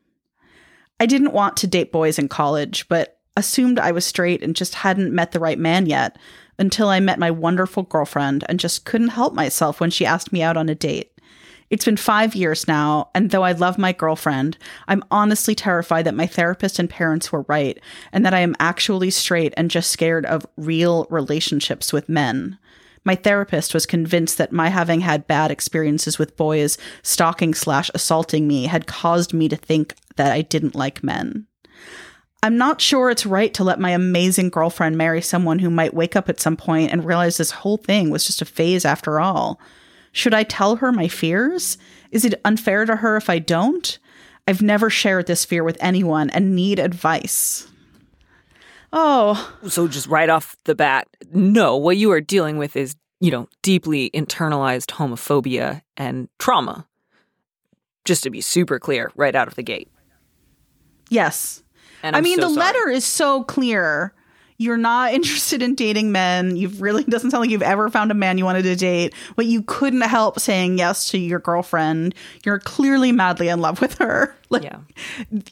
I 0.99 1.05
didn't 1.05 1.33
want 1.33 1.57
to 1.57 1.67
date 1.67 1.91
boys 1.91 2.19
in 2.19 2.27
college, 2.27 2.87
but 2.87 3.19
assumed 3.35 3.79
I 3.79 3.91
was 3.91 4.03
straight 4.03 4.41
and 4.41 4.55
just 4.55 4.75
hadn't 4.75 5.13
met 5.13 5.31
the 5.31 5.39
right 5.39 5.59
man 5.59 5.85
yet 5.85 6.17
until 6.59 6.89
I 6.89 6.99
met 6.99 7.19
my 7.19 7.31
wonderful 7.31 7.83
girlfriend 7.83 8.43
and 8.49 8.59
just 8.59 8.85
couldn't 8.85 9.09
help 9.09 9.33
myself 9.33 9.79
when 9.79 9.91
she 9.91 10.05
asked 10.05 10.31
me 10.31 10.41
out 10.41 10.57
on 10.57 10.69
a 10.69 10.75
date. 10.75 11.11
It's 11.69 11.85
been 11.85 11.97
five 11.97 12.33
years 12.33 12.67
now, 12.67 13.09
and 13.13 13.29
though 13.29 13.43
I 13.43 13.51
love 13.51 13.77
my 13.77 13.91
girlfriend, 13.91 14.57
I'm 14.87 15.03
honestly 15.11 15.53
terrified 15.53 16.05
that 16.05 16.15
my 16.15 16.25
therapist 16.25 16.79
and 16.79 16.89
parents 16.89 17.31
were 17.31 17.45
right 17.49 17.77
and 18.13 18.25
that 18.25 18.33
I 18.33 18.39
am 18.39 18.55
actually 18.59 19.09
straight 19.09 19.53
and 19.57 19.69
just 19.69 19.91
scared 19.91 20.25
of 20.25 20.47
real 20.55 21.07
relationships 21.09 21.91
with 21.91 22.07
men. 22.07 22.57
My 23.03 23.15
therapist 23.15 23.73
was 23.73 23.85
convinced 23.85 24.37
that 24.37 24.53
my 24.53 24.69
having 24.69 25.01
had 25.01 25.27
bad 25.27 25.51
experiences 25.51 26.17
with 26.17 26.37
boys 26.37 26.77
stalking 27.03 27.53
slash 27.53 27.91
assaulting 27.93 28.47
me 28.47 28.65
had 28.65 28.87
caused 28.87 29.33
me 29.33 29.49
to 29.49 29.55
think 29.55 29.95
that 30.15 30.31
I 30.31 30.41
didn't 30.41 30.75
like 30.75 31.03
men. 31.03 31.47
I'm 32.43 32.57
not 32.57 32.79
sure 32.81 33.09
it's 33.09 33.25
right 33.25 33.53
to 33.55 33.63
let 33.63 33.79
my 33.79 33.89
amazing 33.91 34.49
girlfriend 34.49 34.97
marry 34.97 35.21
someone 35.21 35.59
who 35.59 35.69
might 35.69 35.93
wake 35.93 36.15
up 36.15 36.29
at 36.29 36.39
some 36.39 36.55
point 36.55 36.91
and 36.91 37.03
realize 37.03 37.37
this 37.37 37.51
whole 37.51 37.77
thing 37.77 38.09
was 38.09 38.25
just 38.25 38.41
a 38.41 38.45
phase 38.45 38.85
after 38.85 39.19
all. 39.19 39.59
Should 40.11 40.33
I 40.33 40.43
tell 40.43 40.77
her 40.77 40.91
my 40.91 41.07
fears? 41.07 41.77
Is 42.11 42.23
it 42.25 42.39
unfair 42.45 42.85
to 42.85 42.97
her 42.97 43.17
if 43.17 43.29
I 43.29 43.39
don't? 43.39 43.97
I've 44.47 44.61
never 44.61 44.89
shared 44.89 45.27
this 45.27 45.43
fear 45.45 45.63
with 45.63 45.77
anyone 45.81 46.29
and 46.29 46.55
need 46.55 46.79
advice. 46.79 47.67
Oh, 48.93 49.53
So, 49.67 49.87
just 49.87 50.07
right 50.07 50.29
off 50.29 50.55
the 50.63 50.73
bat, 50.75 51.07
no, 51.33 51.75
what 51.75 51.97
you 51.97 52.09
are 52.11 52.21
dealing 52.21 52.57
with 52.57 52.77
is, 52.77 52.95
you 53.19 53.31
know, 53.31 53.49
deeply 53.61 54.09
internalized 54.11 54.91
homophobia 54.91 55.81
and 55.97 56.29
trauma. 56.39 56.87
Just 58.05 58.23
to 58.23 58.29
be 58.29 58.39
super 58.39 58.79
clear 58.79 59.11
right 59.15 59.35
out 59.35 59.47
of 59.49 59.55
the 59.55 59.63
gate. 59.63 59.89
yes. 61.09 61.63
And 62.03 62.15
i 62.15 62.19
I'm 62.19 62.23
mean, 62.23 62.35
so 62.37 62.41
the 62.49 62.53
sorry. 62.53 62.65
letter 62.65 62.89
is 62.89 63.05
so 63.05 63.43
clear. 63.43 64.13
You're 64.59 64.77
not 64.77 65.13
interested 65.17 65.61
in 65.61 65.75
dating 65.75 66.11
men. 66.11 66.55
You've 66.57 66.81
really 66.81 67.03
doesn't 67.03 67.29
sound 67.29 67.41
like 67.41 67.51
you've 67.51 67.61
ever 67.61 67.89
found 67.89 68.09
a 68.09 68.15
man 68.15 68.37
you 68.39 68.45
wanted 68.45 68.63
to 68.63 68.75
date, 68.75 69.13
but 69.35 69.45
you 69.45 69.61
couldn't 69.61 70.01
help 70.01 70.39
saying 70.39 70.79
yes 70.79 71.09
to 71.11 71.19
your 71.19 71.37
girlfriend. 71.39 72.15
You're 72.43 72.57
clearly 72.59 73.11
madly 73.11 73.49
in 73.49 73.61
love 73.61 73.81
with 73.81 73.97
her. 73.99 74.33
Like 74.49 74.63
Yeah. 74.63 74.77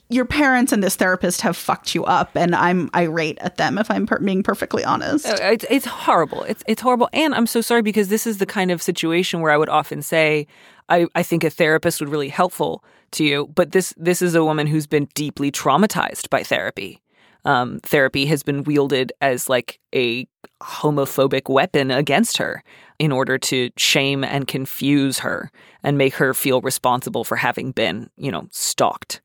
your 0.10 0.23
parents 0.23 0.71
and 0.71 0.81
this 0.81 0.95
therapist 0.95 1.41
have 1.41 1.58
fucked 1.58 1.93
you 1.95 2.05
up, 2.05 2.29
and 2.34 2.55
I'm 2.55 2.89
irate 2.95 3.38
at 3.41 3.58
them 3.58 3.77
if 3.77 3.91
I'm 3.91 4.08
per- 4.08 4.19
being 4.19 4.41
perfectly 4.41 4.86
honest. 4.86 5.25
Uh, 5.27 5.36
It's, 5.41 5.65
it's 5.69 5.86
horrible. 5.86 6.43
It's 6.43 6.63
it's 6.65 6.81
horrible, 6.81 7.10
and 7.12 7.36
I'm 7.36 7.45
so 7.45 7.60
sorry 7.60 7.81
because 7.81 8.08
this 8.08 8.25
is 8.25 8.38
the 8.38 8.45
kind 8.45 8.71
of 8.71 8.81
situation 8.81 9.41
where 9.41 9.51
I 9.51 9.58
would 9.58 9.67
often 9.67 10.01
say, 10.01 10.47
I, 10.89 11.08
I 11.15 11.24
think 11.24 11.43
a 11.43 11.50
therapist 11.50 12.00
would 12.00 12.10
really 12.10 12.30
helpful 12.30 12.84
to 13.12 13.24
you, 13.24 13.48
but 13.56 13.71
this 13.71 13.93
this 13.98 14.21
is 14.21 14.36
a 14.36 14.43
woman 14.43 14.67
who's 14.67 14.88
been 14.88 15.08
deeply 15.13 15.52
traumatized 15.52 16.30
by 16.30 16.43
therapy. 16.43 17.02
Um, 17.45 17.80
therapy 17.82 18.26
has 18.26 18.41
been 18.41 18.63
wielded 18.63 19.13
as 19.21 19.48
like 19.48 19.80
a 19.93 20.28
homophobic 20.62 21.48
weapon 21.48 21.91
against 21.91 22.38
her 22.38 22.63
in 22.98 23.12
order 23.12 23.38
to 23.38 23.69
shame 23.78 24.24
and 24.24 24.48
confuse 24.48 25.19
her 25.19 25.52
and 25.84 25.98
make 25.98 26.15
her 26.15 26.34
feel 26.34 26.62
responsible 26.62 27.24
for 27.24 27.36
having 27.36 27.71
been, 27.71 28.10
you 28.17 28.32
know, 28.32 28.48
stalked. 28.52 29.21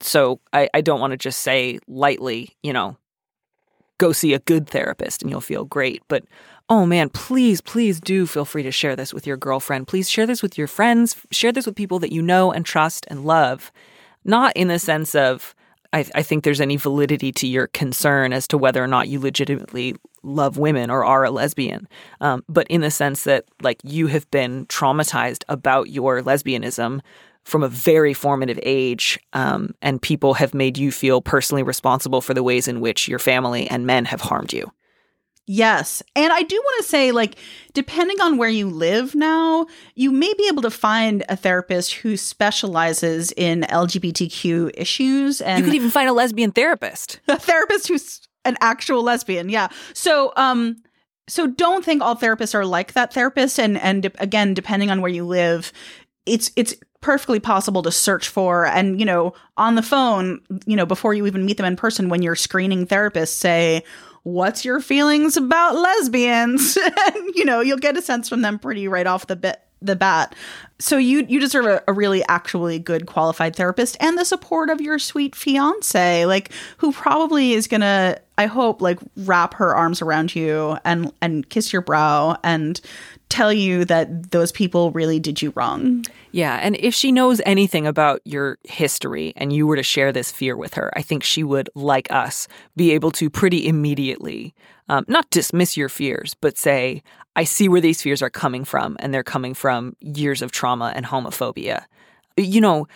So 0.00 0.40
I, 0.54 0.70
I 0.72 0.80
don't 0.80 1.00
want 1.00 1.10
to 1.10 1.18
just 1.18 1.42
say 1.42 1.78
lightly, 1.86 2.56
you 2.62 2.72
know, 2.72 2.96
go 3.98 4.12
see 4.12 4.32
a 4.32 4.38
good 4.38 4.66
therapist 4.66 5.20
and 5.20 5.30
you'll 5.30 5.42
feel 5.42 5.64
great. 5.64 6.02
But 6.08 6.24
oh 6.70 6.86
man, 6.86 7.10
please, 7.10 7.60
please 7.60 8.00
do 8.00 8.26
feel 8.26 8.44
free 8.44 8.62
to 8.62 8.70
share 8.70 8.94
this 8.94 9.12
with 9.12 9.26
your 9.26 9.36
girlfriend. 9.36 9.88
Please 9.88 10.08
share 10.08 10.26
this 10.26 10.40
with 10.40 10.56
your 10.56 10.68
friends. 10.68 11.16
Share 11.32 11.52
this 11.52 11.66
with 11.66 11.74
people 11.74 11.98
that 11.98 12.12
you 12.12 12.22
know 12.22 12.52
and 12.52 12.64
trust 12.64 13.04
and 13.10 13.24
love. 13.24 13.72
Not 14.24 14.56
in 14.56 14.68
the 14.68 14.78
sense 14.78 15.14
of, 15.16 15.54
I, 15.92 16.06
I, 16.14 16.22
think 16.22 16.44
there's 16.44 16.60
any 16.60 16.76
validity 16.76 17.32
to 17.32 17.48
your 17.48 17.66
concern 17.68 18.32
as 18.32 18.46
to 18.48 18.58
whether 18.58 18.82
or 18.82 18.86
not 18.86 19.08
you 19.08 19.18
legitimately 19.18 19.96
love 20.22 20.56
women 20.56 20.90
or 20.90 21.04
are 21.04 21.24
a 21.24 21.30
lesbian, 21.30 21.88
um, 22.20 22.44
but 22.48 22.66
in 22.68 22.82
the 22.82 22.90
sense 22.90 23.24
that 23.24 23.46
like 23.60 23.80
you 23.82 24.06
have 24.06 24.30
been 24.30 24.66
traumatized 24.66 25.42
about 25.48 25.90
your 25.90 26.22
lesbianism 26.22 27.00
from 27.42 27.62
a 27.62 27.68
very 27.68 28.14
formative 28.14 28.60
age, 28.62 29.18
um, 29.32 29.74
and 29.80 30.00
people 30.00 30.34
have 30.34 30.54
made 30.54 30.76
you 30.76 30.92
feel 30.92 31.22
personally 31.22 31.62
responsible 31.62 32.20
for 32.20 32.34
the 32.34 32.42
ways 32.42 32.68
in 32.68 32.80
which 32.80 33.08
your 33.08 33.18
family 33.18 33.68
and 33.68 33.86
men 33.86 34.04
have 34.04 34.20
harmed 34.20 34.52
you. 34.52 34.70
Yes. 35.52 36.00
And 36.14 36.32
I 36.32 36.44
do 36.44 36.54
want 36.54 36.84
to 36.84 36.88
say, 36.88 37.10
like, 37.10 37.34
depending 37.72 38.20
on 38.20 38.38
where 38.38 38.48
you 38.48 38.70
live 38.70 39.16
now, 39.16 39.66
you 39.96 40.12
may 40.12 40.32
be 40.34 40.46
able 40.46 40.62
to 40.62 40.70
find 40.70 41.24
a 41.28 41.34
therapist 41.34 41.94
who 41.94 42.16
specializes 42.16 43.32
in 43.32 43.62
LGBTQ 43.62 44.70
issues. 44.74 45.40
And 45.40 45.58
you 45.58 45.64
could 45.64 45.74
even 45.74 45.90
find 45.90 46.08
a 46.08 46.12
lesbian 46.12 46.52
therapist. 46.52 47.18
A 47.28 47.36
therapist 47.36 47.88
who's 47.88 48.20
an 48.44 48.58
actual 48.60 49.02
lesbian. 49.02 49.48
Yeah. 49.48 49.70
So, 49.92 50.32
um, 50.36 50.76
so 51.26 51.48
don't 51.48 51.84
think 51.84 52.00
all 52.00 52.14
therapists 52.14 52.54
are 52.54 52.64
like 52.64 52.92
that 52.92 53.12
therapist. 53.12 53.58
And, 53.58 53.76
and 53.78 54.08
again, 54.20 54.54
depending 54.54 54.88
on 54.88 55.00
where 55.00 55.10
you 55.10 55.24
live, 55.24 55.72
it's, 56.26 56.52
it's 56.54 56.76
perfectly 57.00 57.40
possible 57.40 57.82
to 57.82 57.90
search 57.90 58.28
for 58.28 58.66
and, 58.66 59.00
you 59.00 59.06
know, 59.06 59.32
on 59.56 59.74
the 59.74 59.82
phone, 59.82 60.40
you 60.66 60.76
know, 60.76 60.86
before 60.86 61.12
you 61.12 61.26
even 61.26 61.44
meet 61.44 61.56
them 61.56 61.66
in 61.66 61.74
person, 61.74 62.08
when 62.08 62.22
you're 62.22 62.36
screening 62.36 62.86
therapists, 62.86 63.34
say, 63.34 63.82
what's 64.22 64.64
your 64.64 64.80
feelings 64.80 65.36
about 65.36 65.76
lesbians? 65.76 66.76
and, 67.14 67.34
you 67.34 67.44
know, 67.44 67.60
you'll 67.60 67.78
get 67.78 67.96
a 67.96 68.02
sense 68.02 68.28
from 68.28 68.42
them 68.42 68.58
pretty 68.58 68.88
right 68.88 69.06
off 69.06 69.26
the 69.26 69.36
bit 69.36 69.60
the 69.82 69.96
bat. 69.96 70.34
So 70.78 70.96
you 70.96 71.24
you 71.28 71.40
deserve 71.40 71.66
a, 71.66 71.82
a, 71.88 71.92
really 71.92 72.22
actually 72.28 72.78
good 72.78 73.06
qualified 73.06 73.56
therapist 73.56 73.96
and 74.00 74.18
the 74.18 74.24
support 74.24 74.70
of 74.70 74.80
your 74.80 74.98
sweet 74.98 75.34
fiance, 75.34 76.26
like 76.26 76.52
who 76.78 76.92
probably 76.92 77.52
is 77.52 77.66
gonna, 77.66 78.18
I 78.36 78.46
hope, 78.46 78.82
like 78.82 78.98
wrap 79.16 79.54
her 79.54 79.74
arms 79.74 80.02
around 80.02 80.34
you 80.34 80.76
and 80.84 81.12
and 81.22 81.48
kiss 81.48 81.72
your 81.72 81.82
brow 81.82 82.36
and 82.44 82.80
tell 83.30 83.52
you 83.52 83.84
that 83.86 84.30
those 84.30 84.52
people 84.52 84.90
really 84.90 85.18
did 85.18 85.40
you 85.40 85.52
wrong. 85.56 86.04
Yeah, 86.32 86.58
and 86.62 86.76
if 86.76 86.94
she 86.94 87.12
knows 87.12 87.40
anything 87.46 87.86
about 87.86 88.20
your 88.24 88.58
history 88.64 89.32
and 89.36 89.52
you 89.52 89.66
were 89.66 89.76
to 89.76 89.82
share 89.82 90.12
this 90.12 90.30
fear 90.30 90.56
with 90.56 90.74
her, 90.74 90.92
I 90.96 91.02
think 91.02 91.22
she 91.22 91.42
would, 91.42 91.70
like 91.74 92.10
us, 92.12 92.46
be 92.76 92.92
able 92.92 93.10
to 93.12 93.30
pretty 93.30 93.66
immediately 93.66 94.54
um, 94.90 95.04
not 95.06 95.30
dismiss 95.30 95.76
your 95.76 95.88
fears, 95.88 96.34
but 96.34 96.58
say, 96.58 97.02
I 97.36 97.44
see 97.44 97.68
where 97.68 97.80
these 97.80 98.02
fears 98.02 98.22
are 98.22 98.30
coming 98.30 98.64
from, 98.64 98.96
and 98.98 99.14
they're 99.14 99.22
coming 99.22 99.54
from 99.54 99.96
years 100.00 100.42
of 100.42 100.50
trauma 100.50 100.92
and 100.96 101.06
homophobia. 101.06 101.84
You 102.36 102.60
know, 102.60 102.88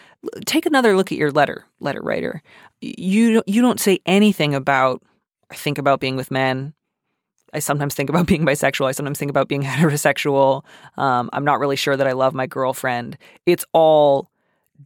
take 0.45 0.67
another 0.67 0.97
look 0.97 1.13
at 1.13 1.19
your 1.19 1.31
letter, 1.31 1.65
letter 1.79 2.03
writer. 2.03 2.43
You 2.81 3.45
you 3.47 3.63
don't 3.63 3.79
say 3.79 4.01
anything 4.07 4.55
about 4.55 5.03
I 5.51 5.55
think 5.55 5.79
about 5.79 6.01
being 6.01 6.17
with 6.17 6.33
men. 6.33 6.75
I 7.55 7.61
sometimes 7.61 7.95
think 7.95 8.11
about 8.11 8.27
being 8.33 8.45
bisexual. 8.45 8.87
I 8.87 8.93
sometimes 8.93 9.19
think 9.19 9.31
about 9.31 9.49
being 9.49 9.63
heterosexual. 9.65 10.65
Um, 10.97 11.31
I'm 11.33 11.45
not 11.45 11.61
really 11.61 11.77
sure 11.77 11.97
that 11.97 12.07
I 12.07 12.13
love 12.13 12.35
my 12.35 12.47
girlfriend. 12.47 13.17
It's 13.47 13.65
all 13.73 14.31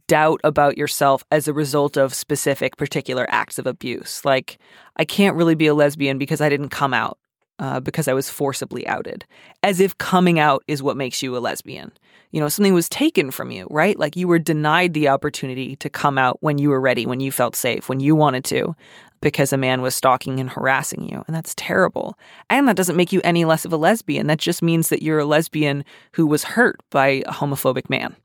doubt 0.07 0.39
about 0.43 0.77
yourself 0.77 1.23
as 1.31 1.47
a 1.47 1.53
result 1.53 1.97
of 1.97 2.13
specific, 2.13 2.77
particular 2.77 3.25
acts 3.29 3.57
of 3.57 3.67
abuse. 3.67 4.23
Like, 4.23 4.59
I 4.97 5.05
can't 5.05 5.35
really 5.35 5.55
be 5.55 5.67
a 5.67 5.73
lesbian 5.73 6.17
because 6.17 6.41
I 6.41 6.49
didn't 6.49 6.69
come 6.69 6.93
out, 6.93 7.17
uh, 7.57 7.79
because 7.79 8.07
I 8.07 8.13
was 8.13 8.29
forcibly 8.29 8.87
outed, 8.87 9.25
as 9.63 9.79
if 9.79 9.97
coming 9.97 10.39
out 10.39 10.63
is 10.67 10.83
what 10.83 10.97
makes 10.97 11.23
you 11.23 11.35
a 11.35 11.39
lesbian. 11.39 11.91
You 12.31 12.39
know, 12.39 12.49
something 12.49 12.75
was 12.75 12.87
taken 12.87 13.31
from 13.31 13.49
you, 13.49 13.67
right? 13.71 13.97
Like 13.97 14.15
you 14.15 14.27
were 14.27 14.37
denied 14.37 14.93
the 14.93 15.07
opportunity 15.07 15.75
to 15.77 15.89
come 15.89 16.19
out 16.19 16.37
when 16.41 16.59
you 16.59 16.69
were 16.69 16.79
ready, 16.79 17.07
when 17.07 17.19
you 17.19 17.31
felt 17.31 17.55
safe, 17.55 17.89
when 17.89 17.99
you 17.99 18.15
wanted 18.15 18.43
to 18.45 18.75
because 19.21 19.53
a 19.53 19.57
man 19.57 19.81
was 19.81 19.95
stalking 19.95 20.39
and 20.39 20.49
harassing 20.49 21.07
you. 21.07 21.23
And 21.27 21.35
that's 21.35 21.53
terrible. 21.55 22.17
And 22.49 22.67
that 22.67 22.75
doesn't 22.75 22.95
make 22.95 23.11
you 23.11 23.21
any 23.23 23.45
less 23.45 23.65
of 23.65 23.73
a 23.73 23.77
lesbian. 23.77 24.27
That 24.27 24.39
just 24.39 24.61
means 24.61 24.89
that 24.89 25.03
you're 25.03 25.19
a 25.19 25.25
lesbian 25.25 25.83
who 26.13 26.25
was 26.25 26.43
hurt 26.43 26.79
by 26.89 27.07
a 27.07 27.31
homophobic 27.31 27.89
man. 27.89 28.15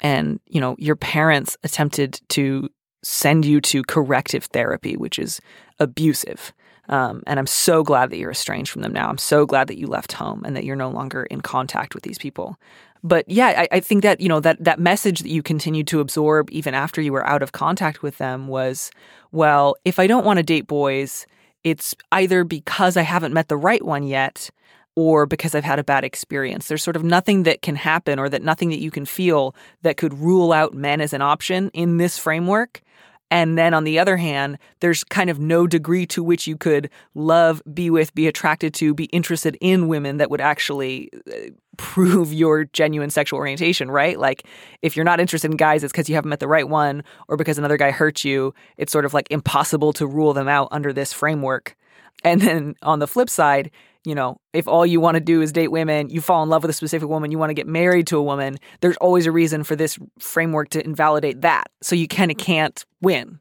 And, 0.00 0.40
you 0.46 0.60
know, 0.60 0.76
your 0.78 0.96
parents 0.96 1.56
attempted 1.62 2.20
to 2.30 2.68
send 3.02 3.44
you 3.44 3.60
to 3.60 3.82
corrective 3.82 4.44
therapy, 4.44 4.96
which 4.96 5.18
is 5.18 5.40
abusive. 5.78 6.52
Um, 6.88 7.22
and 7.26 7.38
I'm 7.38 7.46
so 7.46 7.82
glad 7.84 8.10
that 8.10 8.18
you're 8.18 8.32
estranged 8.32 8.70
from 8.70 8.82
them 8.82 8.92
now. 8.92 9.08
I'm 9.08 9.18
so 9.18 9.46
glad 9.46 9.68
that 9.68 9.78
you 9.78 9.86
left 9.86 10.12
home 10.12 10.42
and 10.44 10.56
that 10.56 10.64
you're 10.64 10.76
no 10.76 10.90
longer 10.90 11.24
in 11.24 11.40
contact 11.40 11.94
with 11.94 12.02
these 12.02 12.18
people 12.18 12.56
but 13.02 13.28
yeah, 13.28 13.48
I, 13.56 13.76
I, 13.76 13.80
think 13.80 14.02
that 14.02 14.20
you 14.20 14.28
know 14.28 14.40
that 14.40 14.62
that 14.62 14.78
message 14.78 15.20
that 15.20 15.30
you 15.30 15.42
continued 15.42 15.86
to 15.88 16.00
absorb 16.00 16.50
even 16.50 16.74
after 16.74 17.00
you 17.00 17.12
were 17.12 17.26
out 17.26 17.42
of 17.42 17.52
contact 17.52 18.02
with 18.02 18.18
them 18.18 18.48
was, 18.48 18.90
well, 19.32 19.76
if 19.84 19.98
I 19.98 20.06
don't 20.06 20.26
want 20.26 20.36
to 20.36 20.42
date 20.42 20.66
boys, 20.66 21.26
it's 21.64 21.94
either 22.12 22.44
because 22.44 22.96
I 22.96 23.02
haven't 23.02 23.34
met 23.34 23.48
the 23.48 23.56
right 23.56 23.84
one 23.84 24.02
yet, 24.02 24.50
or 24.96 25.24
because 25.24 25.54
I've 25.54 25.64
had 25.64 25.78
a 25.78 25.84
bad 25.84 26.04
experience. 26.04 26.68
There's 26.68 26.82
sort 26.82 26.96
of 26.96 27.04
nothing 27.04 27.44
that 27.44 27.62
can 27.62 27.76
happen, 27.76 28.18
or 28.18 28.28
that 28.28 28.42
nothing 28.42 28.68
that 28.70 28.80
you 28.80 28.90
can 28.90 29.06
feel 29.06 29.54
that 29.82 29.96
could 29.96 30.12
rule 30.14 30.52
out 30.52 30.74
men 30.74 31.00
as 31.00 31.12
an 31.12 31.22
option 31.22 31.70
in 31.72 31.96
this 31.96 32.18
framework. 32.18 32.82
And 33.30 33.56
then 33.56 33.74
on 33.74 33.84
the 33.84 33.98
other 33.98 34.16
hand, 34.16 34.58
there's 34.80 35.04
kind 35.04 35.30
of 35.30 35.38
no 35.38 35.66
degree 35.66 36.04
to 36.06 36.22
which 36.22 36.46
you 36.46 36.56
could 36.56 36.90
love, 37.14 37.62
be 37.72 37.88
with, 37.88 38.14
be 38.14 38.26
attracted 38.26 38.74
to, 38.74 38.92
be 38.92 39.04
interested 39.06 39.56
in 39.60 39.86
women 39.86 40.16
that 40.16 40.30
would 40.30 40.40
actually 40.40 41.10
uh, 41.28 41.50
prove 41.76 42.32
your 42.32 42.64
genuine 42.64 43.08
sexual 43.08 43.38
orientation, 43.38 43.90
right? 43.90 44.18
Like 44.18 44.44
if 44.82 44.96
you're 44.96 45.04
not 45.04 45.20
interested 45.20 45.50
in 45.50 45.56
guys, 45.56 45.84
it's 45.84 45.92
because 45.92 46.08
you 46.08 46.16
haven't 46.16 46.30
met 46.30 46.40
the 46.40 46.48
right 46.48 46.68
one 46.68 47.04
or 47.28 47.36
because 47.36 47.56
another 47.56 47.76
guy 47.76 47.92
hurt 47.92 48.24
you. 48.24 48.52
It's 48.76 48.92
sort 48.92 49.04
of 49.04 49.14
like 49.14 49.28
impossible 49.30 49.92
to 49.94 50.06
rule 50.06 50.32
them 50.32 50.48
out 50.48 50.68
under 50.72 50.92
this 50.92 51.12
framework. 51.12 51.76
And 52.24 52.40
then 52.40 52.74
on 52.82 52.98
the 52.98 53.06
flip 53.06 53.30
side, 53.30 53.70
you 54.04 54.14
know, 54.14 54.40
if 54.52 54.66
all 54.66 54.86
you 54.86 55.00
want 55.00 55.16
to 55.16 55.20
do 55.20 55.42
is 55.42 55.52
date 55.52 55.68
women, 55.68 56.08
you 56.08 56.20
fall 56.20 56.42
in 56.42 56.48
love 56.48 56.62
with 56.62 56.70
a 56.70 56.74
specific 56.74 57.08
woman, 57.08 57.30
you 57.30 57.38
want 57.38 57.50
to 57.50 57.54
get 57.54 57.66
married 57.66 58.06
to 58.08 58.16
a 58.16 58.22
woman, 58.22 58.56
there's 58.80 58.96
always 58.96 59.26
a 59.26 59.32
reason 59.32 59.62
for 59.62 59.76
this 59.76 59.98
framework 60.18 60.70
to 60.70 60.84
invalidate 60.84 61.42
that. 61.42 61.70
So 61.82 61.94
you 61.94 62.08
kind 62.08 62.30
of 62.30 62.38
can't 62.38 62.84
win. 63.02 63.40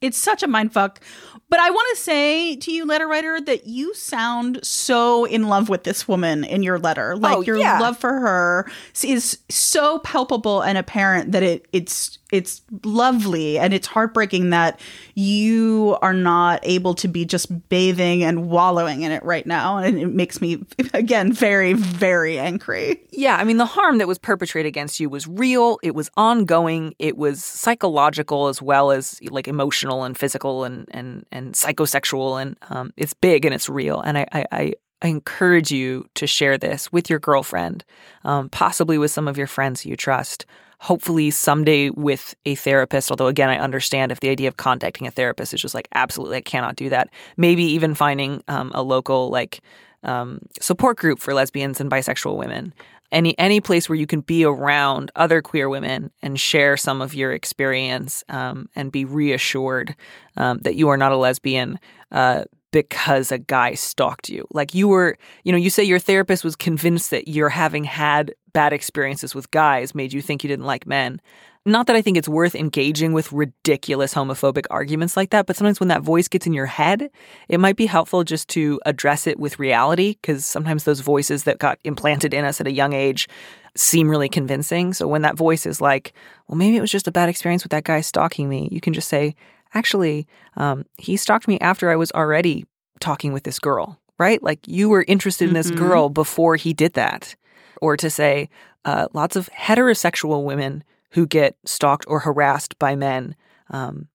It's 0.00 0.16
such 0.16 0.44
a 0.44 0.46
mind 0.46 0.72
fuck. 0.72 1.00
But 1.48 1.60
I 1.60 1.70
want 1.70 1.96
to 1.96 2.02
say 2.02 2.56
to 2.56 2.72
you, 2.72 2.86
letter 2.86 3.08
writer, 3.08 3.40
that 3.40 3.66
you 3.66 3.94
sound 3.94 4.60
so 4.62 5.24
in 5.24 5.48
love 5.48 5.68
with 5.68 5.84
this 5.84 6.06
woman 6.06 6.44
in 6.44 6.62
your 6.62 6.78
letter. 6.78 7.14
Oh, 7.14 7.16
like 7.18 7.36
oh, 7.38 7.40
your 7.40 7.56
yeah. 7.56 7.80
love 7.80 7.98
for 7.98 8.12
her 8.12 8.70
is 9.02 9.38
so 9.48 9.98
palpable 10.00 10.60
and 10.60 10.78
apparent 10.78 11.32
that 11.32 11.42
it 11.42 11.66
it's 11.72 12.17
it's 12.30 12.62
lovely 12.84 13.58
and 13.58 13.72
it's 13.72 13.86
heartbreaking 13.86 14.50
that 14.50 14.78
you 15.14 15.96
are 16.02 16.12
not 16.12 16.60
able 16.62 16.94
to 16.94 17.08
be 17.08 17.24
just 17.24 17.68
bathing 17.68 18.22
and 18.22 18.50
wallowing 18.50 19.02
in 19.02 19.12
it 19.12 19.22
right 19.24 19.46
now. 19.46 19.78
And 19.78 19.98
it 19.98 20.12
makes 20.12 20.40
me 20.40 20.64
again 20.94 21.32
very 21.32 21.72
very 21.72 22.38
angry. 22.38 23.00
Yeah 23.10 23.36
i 23.36 23.44
mean 23.44 23.56
the 23.56 23.66
harm 23.66 23.98
that 23.98 24.08
was 24.08 24.18
perpetrated 24.18 24.68
against 24.68 25.00
you 25.00 25.08
was 25.08 25.26
real. 25.26 25.78
It 25.82 25.94
was 25.94 26.10
ongoing. 26.16 26.94
It 26.98 27.16
was 27.16 27.44
psychological 27.44 28.48
as 28.48 28.60
well 28.60 28.90
as 28.90 29.20
like 29.30 29.48
emotional 29.48 30.04
and 30.04 30.16
physical 30.16 30.64
and 30.64 30.86
and 30.90 31.24
and 31.32 31.54
psychosexual. 31.54 32.40
And 32.40 32.56
um, 32.70 32.92
it's 32.96 33.14
big 33.14 33.44
and 33.44 33.54
it's 33.54 33.68
real. 33.68 34.00
And 34.00 34.18
i 34.18 34.26
i, 34.32 34.74
I 35.00 35.08
encourage 35.08 35.70
you 35.70 36.08
to 36.14 36.26
share 36.26 36.58
this 36.58 36.90
with 36.90 37.08
your 37.08 37.20
girlfriend, 37.20 37.84
um, 38.24 38.48
possibly 38.48 38.98
with 38.98 39.12
some 39.12 39.28
of 39.28 39.38
your 39.38 39.46
friends 39.46 39.86
you 39.86 39.96
trust 39.96 40.44
hopefully 40.80 41.30
someday 41.30 41.90
with 41.90 42.34
a 42.44 42.54
therapist. 42.54 43.10
Although, 43.10 43.26
again, 43.26 43.48
I 43.48 43.58
understand 43.58 44.12
if 44.12 44.20
the 44.20 44.28
idea 44.28 44.48
of 44.48 44.56
contacting 44.56 45.06
a 45.06 45.10
therapist 45.10 45.52
is 45.52 45.60
just 45.60 45.74
like, 45.74 45.88
absolutely, 45.94 46.36
I 46.38 46.40
cannot 46.40 46.76
do 46.76 46.88
that. 46.90 47.10
Maybe 47.36 47.64
even 47.64 47.94
finding 47.94 48.42
um, 48.48 48.70
a 48.74 48.82
local, 48.82 49.30
like, 49.30 49.60
um, 50.04 50.40
support 50.60 50.96
group 50.96 51.18
for 51.18 51.34
lesbians 51.34 51.80
and 51.80 51.90
bisexual 51.90 52.36
women. 52.36 52.72
Any 53.10 53.36
any 53.38 53.60
place 53.60 53.88
where 53.88 53.96
you 53.96 54.06
can 54.06 54.20
be 54.20 54.44
around 54.44 55.10
other 55.16 55.40
queer 55.40 55.68
women 55.68 56.10
and 56.20 56.38
share 56.38 56.76
some 56.76 57.00
of 57.00 57.14
your 57.14 57.32
experience 57.32 58.22
um, 58.28 58.68
and 58.76 58.92
be 58.92 59.06
reassured 59.06 59.96
um, 60.36 60.58
that 60.58 60.74
you 60.74 60.88
are 60.90 60.98
not 60.98 61.12
a 61.12 61.16
lesbian. 61.16 61.80
Uh, 62.12 62.44
because 62.70 63.32
a 63.32 63.38
guy 63.38 63.74
stalked 63.74 64.28
you. 64.28 64.46
Like 64.50 64.74
you 64.74 64.88
were, 64.88 65.16
you 65.44 65.52
know, 65.52 65.58
you 65.58 65.70
say 65.70 65.84
your 65.84 65.98
therapist 65.98 66.44
was 66.44 66.56
convinced 66.56 67.10
that 67.10 67.28
you're 67.28 67.48
having 67.48 67.84
had 67.84 68.34
bad 68.52 68.72
experiences 68.72 69.34
with 69.34 69.50
guys 69.50 69.94
made 69.94 70.12
you 70.12 70.22
think 70.22 70.42
you 70.42 70.48
didn't 70.48 70.66
like 70.66 70.86
men. 70.86 71.20
Not 71.64 71.86
that 71.86 71.96
I 71.96 72.02
think 72.02 72.16
it's 72.16 72.28
worth 72.28 72.54
engaging 72.54 73.12
with 73.12 73.30
ridiculous 73.30 74.14
homophobic 74.14 74.64
arguments 74.70 75.16
like 75.18 75.30
that, 75.30 75.44
but 75.44 75.54
sometimes 75.54 75.80
when 75.80 75.90
that 75.90 76.02
voice 76.02 76.26
gets 76.26 76.46
in 76.46 76.54
your 76.54 76.66
head, 76.66 77.10
it 77.48 77.60
might 77.60 77.76
be 77.76 77.84
helpful 77.84 78.24
just 78.24 78.48
to 78.50 78.80
address 78.86 79.26
it 79.26 79.38
with 79.38 79.58
reality 79.58 80.16
because 80.20 80.46
sometimes 80.46 80.84
those 80.84 81.00
voices 81.00 81.44
that 81.44 81.58
got 81.58 81.78
implanted 81.84 82.32
in 82.32 82.44
us 82.44 82.60
at 82.60 82.66
a 82.66 82.72
young 82.72 82.94
age 82.94 83.28
seem 83.76 84.08
really 84.08 84.28
convincing. 84.28 84.94
So 84.94 85.06
when 85.06 85.22
that 85.22 85.36
voice 85.36 85.66
is 85.66 85.80
like, 85.80 86.14
well, 86.46 86.56
maybe 86.56 86.76
it 86.76 86.80
was 86.80 86.90
just 86.90 87.08
a 87.08 87.12
bad 87.12 87.28
experience 87.28 87.64
with 87.64 87.72
that 87.72 87.84
guy 87.84 88.00
stalking 88.00 88.48
me, 88.48 88.68
you 88.72 88.80
can 88.80 88.94
just 88.94 89.08
say, 89.08 89.34
actually, 89.74 90.26
um, 90.56 90.84
he 90.96 91.16
stalked 91.16 91.48
me 91.48 91.58
after 91.60 91.90
I 91.90 91.96
was 91.96 92.10
already 92.12 92.64
talking 93.00 93.32
with 93.32 93.44
this 93.44 93.58
girl, 93.58 93.98
right? 94.18 94.42
Like 94.42 94.60
you 94.66 94.88
were 94.88 95.04
interested 95.08 95.46
in 95.48 95.54
this 95.54 95.70
Mhm. 95.70 95.76
girl 95.76 96.08
before 96.08 96.56
he 96.56 96.72
did 96.72 96.94
that. 96.94 97.34
Or 97.80 97.96
to 97.96 98.10
say, 98.10 98.48
uh, 98.84 99.06
lots 99.12 99.36
of 99.36 99.48
heterosexual 99.56 100.44
women 100.44 100.82
who 101.12 101.26
get 101.26 101.56
stalked 101.64 102.04
or 102.08 102.20
harassed 102.20 102.78
by 102.78 102.96
men 102.96 103.34
um, 103.70 104.08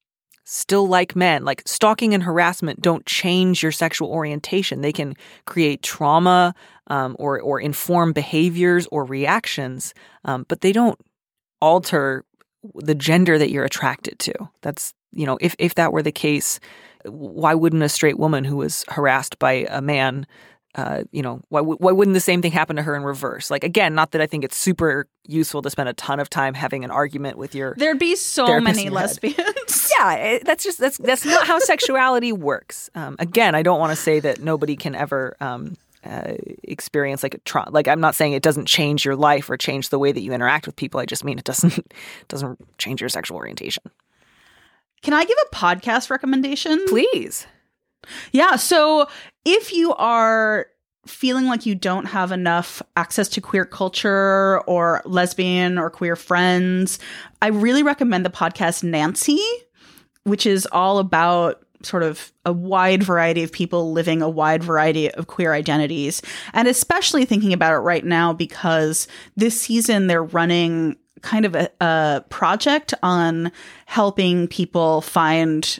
still 0.43 0.87
like 0.87 1.15
men. 1.15 1.45
Like 1.45 1.63
stalking 1.65 2.13
and 2.13 2.23
harassment 2.23 2.81
don't 2.81 3.05
change 3.05 3.63
your 3.63 3.71
sexual 3.71 4.09
orientation. 4.09 4.81
They 4.81 4.91
can 4.91 5.15
create 5.45 5.81
trauma 5.81 6.53
um, 6.87 7.15
or 7.19 7.39
or 7.39 7.61
inform 7.61 8.11
behaviors 8.11 8.87
or 8.91 9.05
reactions, 9.05 9.93
um, 10.25 10.45
but 10.49 10.61
they 10.61 10.71
don't 10.73 10.99
alter 11.61 12.25
the 12.75 12.95
gender 12.95 13.37
that 13.37 13.49
you're 13.51 13.63
attracted 13.63 14.19
to. 14.19 14.33
That's 14.61 14.93
you 15.13 15.25
know, 15.25 15.37
if 15.41 15.55
if 15.59 15.75
that 15.75 15.93
were 15.93 16.01
the 16.01 16.11
case, 16.11 16.59
why 17.05 17.53
wouldn't 17.53 17.83
a 17.83 17.89
straight 17.89 18.17
woman 18.19 18.43
who 18.43 18.57
was 18.57 18.85
harassed 18.89 19.39
by 19.39 19.65
a 19.69 19.81
man 19.81 20.25
uh, 20.75 21.03
you 21.11 21.21
know, 21.21 21.39
why, 21.49 21.61
why 21.61 21.91
wouldn't 21.91 22.15
the 22.15 22.19
same 22.19 22.41
thing 22.41 22.51
happen 22.51 22.77
to 22.77 22.81
her 22.81 22.95
in 22.95 23.03
reverse? 23.03 23.51
Like, 23.51 23.63
again, 23.63 23.93
not 23.93 24.11
that 24.11 24.21
I 24.21 24.25
think 24.25 24.43
it's 24.43 24.57
super 24.57 25.07
useful 25.27 25.61
to 25.61 25.69
spend 25.69 25.87
a 25.87 25.93
ton 25.93 26.19
of 26.19 26.29
time 26.31 26.55
having 26.55 26.83
an 26.83 26.89
argument 26.89 27.37
with 27.37 27.53
your 27.53 27.75
There'd 27.77 27.99
be 27.99 28.15
so 28.15 28.59
many 28.59 28.87
in 28.87 28.91
your 28.91 28.99
head. 28.99 29.07
lesbians. 29.07 29.91
yeah, 29.99 30.13
it, 30.15 30.45
that's 30.45 30.63
just 30.63 30.79
that's 30.79 30.97
that's 30.97 31.25
not 31.25 31.45
how 31.45 31.59
sexuality 31.59 32.31
works. 32.31 32.89
Um, 32.95 33.17
again, 33.19 33.53
I 33.53 33.61
don't 33.61 33.79
want 33.79 33.91
to 33.91 33.95
say 33.95 34.19
that 34.21 34.41
nobody 34.41 34.75
can 34.75 34.95
ever 34.95 35.37
um, 35.39 35.77
uh, 36.03 36.33
experience 36.63 37.21
like 37.21 37.35
a 37.35 37.39
trauma. 37.39 37.69
Like 37.69 37.87
I'm 37.87 38.01
not 38.01 38.15
saying 38.15 38.33
it 38.33 38.43
doesn't 38.43 38.65
change 38.65 39.05
your 39.05 39.15
life 39.15 39.51
or 39.51 39.57
change 39.57 39.89
the 39.89 39.99
way 39.99 40.11
that 40.11 40.21
you 40.21 40.33
interact 40.33 40.65
with 40.65 40.75
people. 40.75 40.99
I 40.99 41.05
just 41.05 41.23
mean 41.23 41.37
it 41.37 41.45
doesn't 41.45 41.93
doesn't 42.29 42.59
change 42.79 42.99
your 42.99 43.09
sexual 43.09 43.37
orientation. 43.37 43.83
Can 45.03 45.13
I 45.13 45.25
give 45.25 45.37
a 45.51 45.55
podcast 45.55 46.09
recommendation? 46.09 46.83
Please. 46.87 47.45
Yeah. 48.31 48.55
So 48.55 49.07
if 49.45 49.73
you 49.73 49.93
are 49.93 50.67
feeling 51.05 51.45
like 51.45 51.65
you 51.65 51.75
don't 51.75 52.05
have 52.05 52.31
enough 52.31 52.81
access 52.95 53.27
to 53.27 53.41
queer 53.41 53.65
culture 53.65 54.61
or 54.61 55.01
lesbian 55.05 55.77
or 55.77 55.89
queer 55.89 56.15
friends, 56.15 56.99
I 57.41 57.47
really 57.47 57.83
recommend 57.83 58.25
the 58.25 58.29
podcast 58.29 58.83
Nancy, 58.83 59.41
which 60.23 60.45
is 60.45 60.65
all 60.71 60.99
about 60.99 61.65
sort 61.85 62.03
of 62.03 62.31
a 62.45 62.53
wide 62.53 63.03
variety 63.03 63.43
of 63.43 63.51
people 63.51 63.91
living 63.91 64.21
a 64.21 64.29
wide 64.29 64.63
variety 64.63 65.11
of 65.11 65.27
queer 65.27 65.53
identities. 65.53 66.21
And 66.53 66.69
especially 66.69 67.25
thinking 67.25 67.51
about 67.51 67.73
it 67.73 67.79
right 67.79 68.05
now 68.05 68.31
because 68.31 69.07
this 69.35 69.59
season 69.59 70.07
they're 70.07 70.23
running 70.23 70.95
kind 71.21 71.45
of 71.45 71.55
a, 71.55 71.69
a 71.81 72.23
project 72.29 72.93
on 73.01 73.51
helping 73.85 74.47
people 74.47 75.01
find 75.01 75.79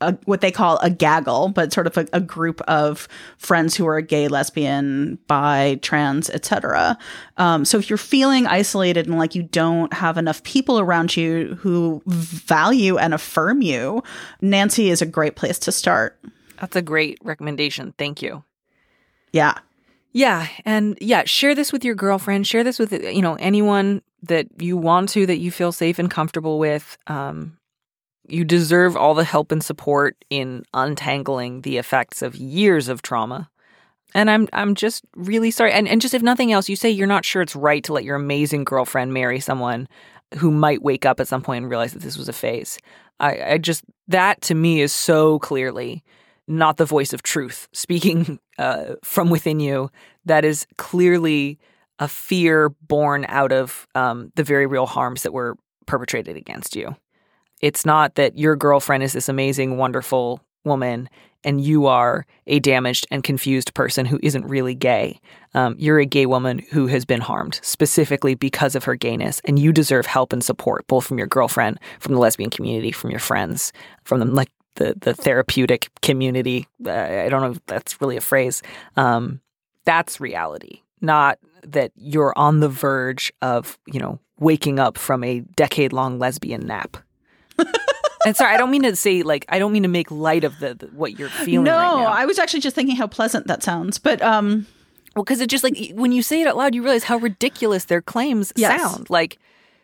a, 0.00 0.12
what 0.24 0.40
they 0.40 0.50
call 0.50 0.78
a 0.78 0.90
gaggle, 0.90 1.48
but 1.48 1.72
sort 1.72 1.86
of 1.86 1.96
a, 1.96 2.06
a 2.12 2.20
group 2.20 2.60
of 2.62 3.08
friends 3.36 3.76
who 3.76 3.86
are 3.86 4.00
gay, 4.00 4.28
lesbian, 4.28 5.18
bi, 5.26 5.78
trans, 5.82 6.30
etc. 6.30 6.98
Um, 7.36 7.64
so 7.64 7.78
if 7.78 7.90
you're 7.90 7.98
feeling 7.98 8.46
isolated 8.46 9.06
and 9.06 9.18
like 9.18 9.34
you 9.34 9.42
don't 9.42 9.92
have 9.92 10.16
enough 10.16 10.42
people 10.44 10.78
around 10.78 11.16
you 11.16 11.56
who 11.60 12.02
value 12.06 12.96
and 12.96 13.12
affirm 13.12 13.62
you, 13.62 14.02
Nancy 14.40 14.90
is 14.90 15.02
a 15.02 15.06
great 15.06 15.36
place 15.36 15.58
to 15.60 15.72
start. 15.72 16.18
That's 16.60 16.76
a 16.76 16.82
great 16.82 17.18
recommendation. 17.22 17.92
Thank 17.98 18.22
you. 18.22 18.44
Yeah. 19.32 19.58
Yeah, 20.12 20.48
and 20.64 20.96
yeah, 20.98 21.24
share 21.26 21.54
this 21.54 21.74
with 21.74 21.84
your 21.84 21.94
girlfriend. 21.94 22.46
Share 22.46 22.64
this 22.64 22.78
with 22.78 22.90
you 22.90 23.20
know 23.20 23.34
anyone 23.34 24.00
that 24.28 24.46
you 24.58 24.76
want 24.76 25.08
to 25.10 25.26
that 25.26 25.38
you 25.38 25.50
feel 25.50 25.72
safe 25.72 25.98
and 25.98 26.10
comfortable 26.10 26.58
with. 26.58 26.98
Um, 27.06 27.58
you 28.28 28.44
deserve 28.44 28.96
all 28.96 29.14
the 29.14 29.24
help 29.24 29.52
and 29.52 29.62
support 29.62 30.16
in 30.30 30.64
untangling 30.74 31.62
the 31.62 31.78
effects 31.78 32.22
of 32.22 32.34
years 32.34 32.88
of 32.88 33.02
trauma. 33.02 33.48
And 34.14 34.30
I'm 34.30 34.48
I'm 34.52 34.74
just 34.74 35.04
really 35.14 35.50
sorry. 35.50 35.72
And 35.72 35.86
and 35.86 36.00
just 36.00 36.14
if 36.14 36.22
nothing 36.22 36.52
else, 36.52 36.68
you 36.68 36.76
say 36.76 36.90
you're 36.90 37.06
not 37.06 37.24
sure 37.24 37.42
it's 37.42 37.56
right 37.56 37.84
to 37.84 37.92
let 37.92 38.04
your 38.04 38.16
amazing 38.16 38.64
girlfriend 38.64 39.12
marry 39.12 39.40
someone 39.40 39.88
who 40.38 40.50
might 40.50 40.82
wake 40.82 41.06
up 41.06 41.20
at 41.20 41.28
some 41.28 41.42
point 41.42 41.62
and 41.62 41.70
realize 41.70 41.92
that 41.92 42.02
this 42.02 42.16
was 42.16 42.28
a 42.28 42.32
phase. 42.32 42.78
I, 43.20 43.52
I 43.52 43.58
just 43.58 43.84
that 44.08 44.40
to 44.42 44.54
me 44.54 44.80
is 44.80 44.92
so 44.92 45.38
clearly 45.38 46.02
not 46.48 46.76
the 46.76 46.84
voice 46.84 47.12
of 47.12 47.22
truth 47.22 47.68
speaking 47.72 48.38
uh, 48.58 48.94
from 49.02 49.30
within 49.30 49.60
you. 49.60 49.90
That 50.24 50.44
is 50.44 50.66
clearly 50.76 51.58
a 51.98 52.08
fear 52.08 52.68
born 52.68 53.24
out 53.28 53.52
of 53.52 53.86
um, 53.94 54.32
the 54.34 54.44
very 54.44 54.66
real 54.66 54.86
harms 54.86 55.22
that 55.22 55.32
were 55.32 55.56
perpetrated 55.86 56.36
against 56.36 56.76
you. 56.76 56.96
It's 57.60 57.86
not 57.86 58.16
that 58.16 58.38
your 58.38 58.54
girlfriend 58.56 59.02
is 59.02 59.12
this 59.12 59.28
amazing, 59.28 59.78
wonderful 59.78 60.40
woman 60.64 61.08
and 61.46 61.60
you 61.60 61.86
are 61.86 62.26
a 62.48 62.58
damaged 62.58 63.06
and 63.10 63.22
confused 63.22 63.72
person 63.72 64.04
who 64.04 64.18
isn't 64.22 64.44
really 64.46 64.74
gay. 64.74 65.20
Um, 65.54 65.76
you're 65.78 66.00
a 66.00 66.04
gay 66.04 66.26
woman 66.26 66.60
who 66.72 66.88
has 66.88 67.04
been 67.04 67.20
harmed 67.20 67.60
specifically 67.62 68.34
because 68.34 68.74
of 68.74 68.84
her 68.84 68.96
gayness, 68.96 69.40
and 69.44 69.58
you 69.58 69.72
deserve 69.72 70.06
help 70.06 70.32
and 70.32 70.44
support 70.44 70.86
both 70.88 71.06
from 71.06 71.18
your 71.18 71.28
girlfriend, 71.28 71.78
from 72.00 72.14
the 72.14 72.20
lesbian 72.20 72.50
community, 72.50 72.90
from 72.90 73.10
your 73.10 73.20
friends, 73.20 73.72
from 74.02 74.18
the 74.18 74.26
like 74.26 74.50
the 74.74 74.94
the 75.00 75.14
therapeutic 75.14 75.88
community. 76.02 76.66
Uh, 76.84 76.90
I 76.90 77.28
don't 77.28 77.42
know 77.42 77.52
if 77.52 77.64
that's 77.66 78.00
really 78.00 78.16
a 78.16 78.20
phrase. 78.20 78.60
Um, 78.96 79.40
that's 79.84 80.20
reality, 80.20 80.82
not 81.00 81.38
that 81.62 81.92
you're 81.96 82.32
on 82.36 82.60
the 82.60 82.68
verge 82.68 83.32
of 83.42 83.78
you 83.86 83.98
know 84.00 84.18
waking 84.38 84.78
up 84.78 84.98
from 84.98 85.24
a 85.24 85.40
decade 85.56 85.92
long 85.92 86.18
lesbian 86.18 86.66
nap. 86.66 86.96
and 88.26 88.36
sorry, 88.36 88.54
I 88.54 88.56
don't 88.58 88.70
mean 88.70 88.82
to 88.82 88.94
say 88.96 89.22
like 89.22 89.44
I 89.48 89.58
don't 89.58 89.72
mean 89.72 89.82
to 89.82 89.88
make 89.88 90.10
light 90.10 90.44
of 90.44 90.58
the, 90.60 90.74
the 90.74 90.86
what 90.88 91.18
you're 91.18 91.28
feeling. 91.28 91.64
no, 91.64 91.76
right 91.76 92.02
now. 92.02 92.12
I 92.12 92.24
was 92.26 92.38
actually 92.38 92.60
just 92.60 92.74
thinking 92.76 92.96
how 92.96 93.06
pleasant 93.06 93.46
that 93.46 93.62
sounds. 93.62 93.98
But 93.98 94.20
um, 94.22 94.66
Well, 95.14 95.24
because 95.24 95.40
it 95.40 95.48
just 95.48 95.64
like 95.64 95.76
when 95.94 96.12
you 96.12 96.22
say 96.22 96.40
it 96.42 96.46
out 96.46 96.56
loud, 96.56 96.74
you 96.74 96.82
realize 96.82 97.04
how 97.04 97.16
ridiculous 97.18 97.84
their 97.86 98.02
claims 98.02 98.52
Yes. 98.56 98.80
sound. 98.80 99.08
Like, 99.10 99.38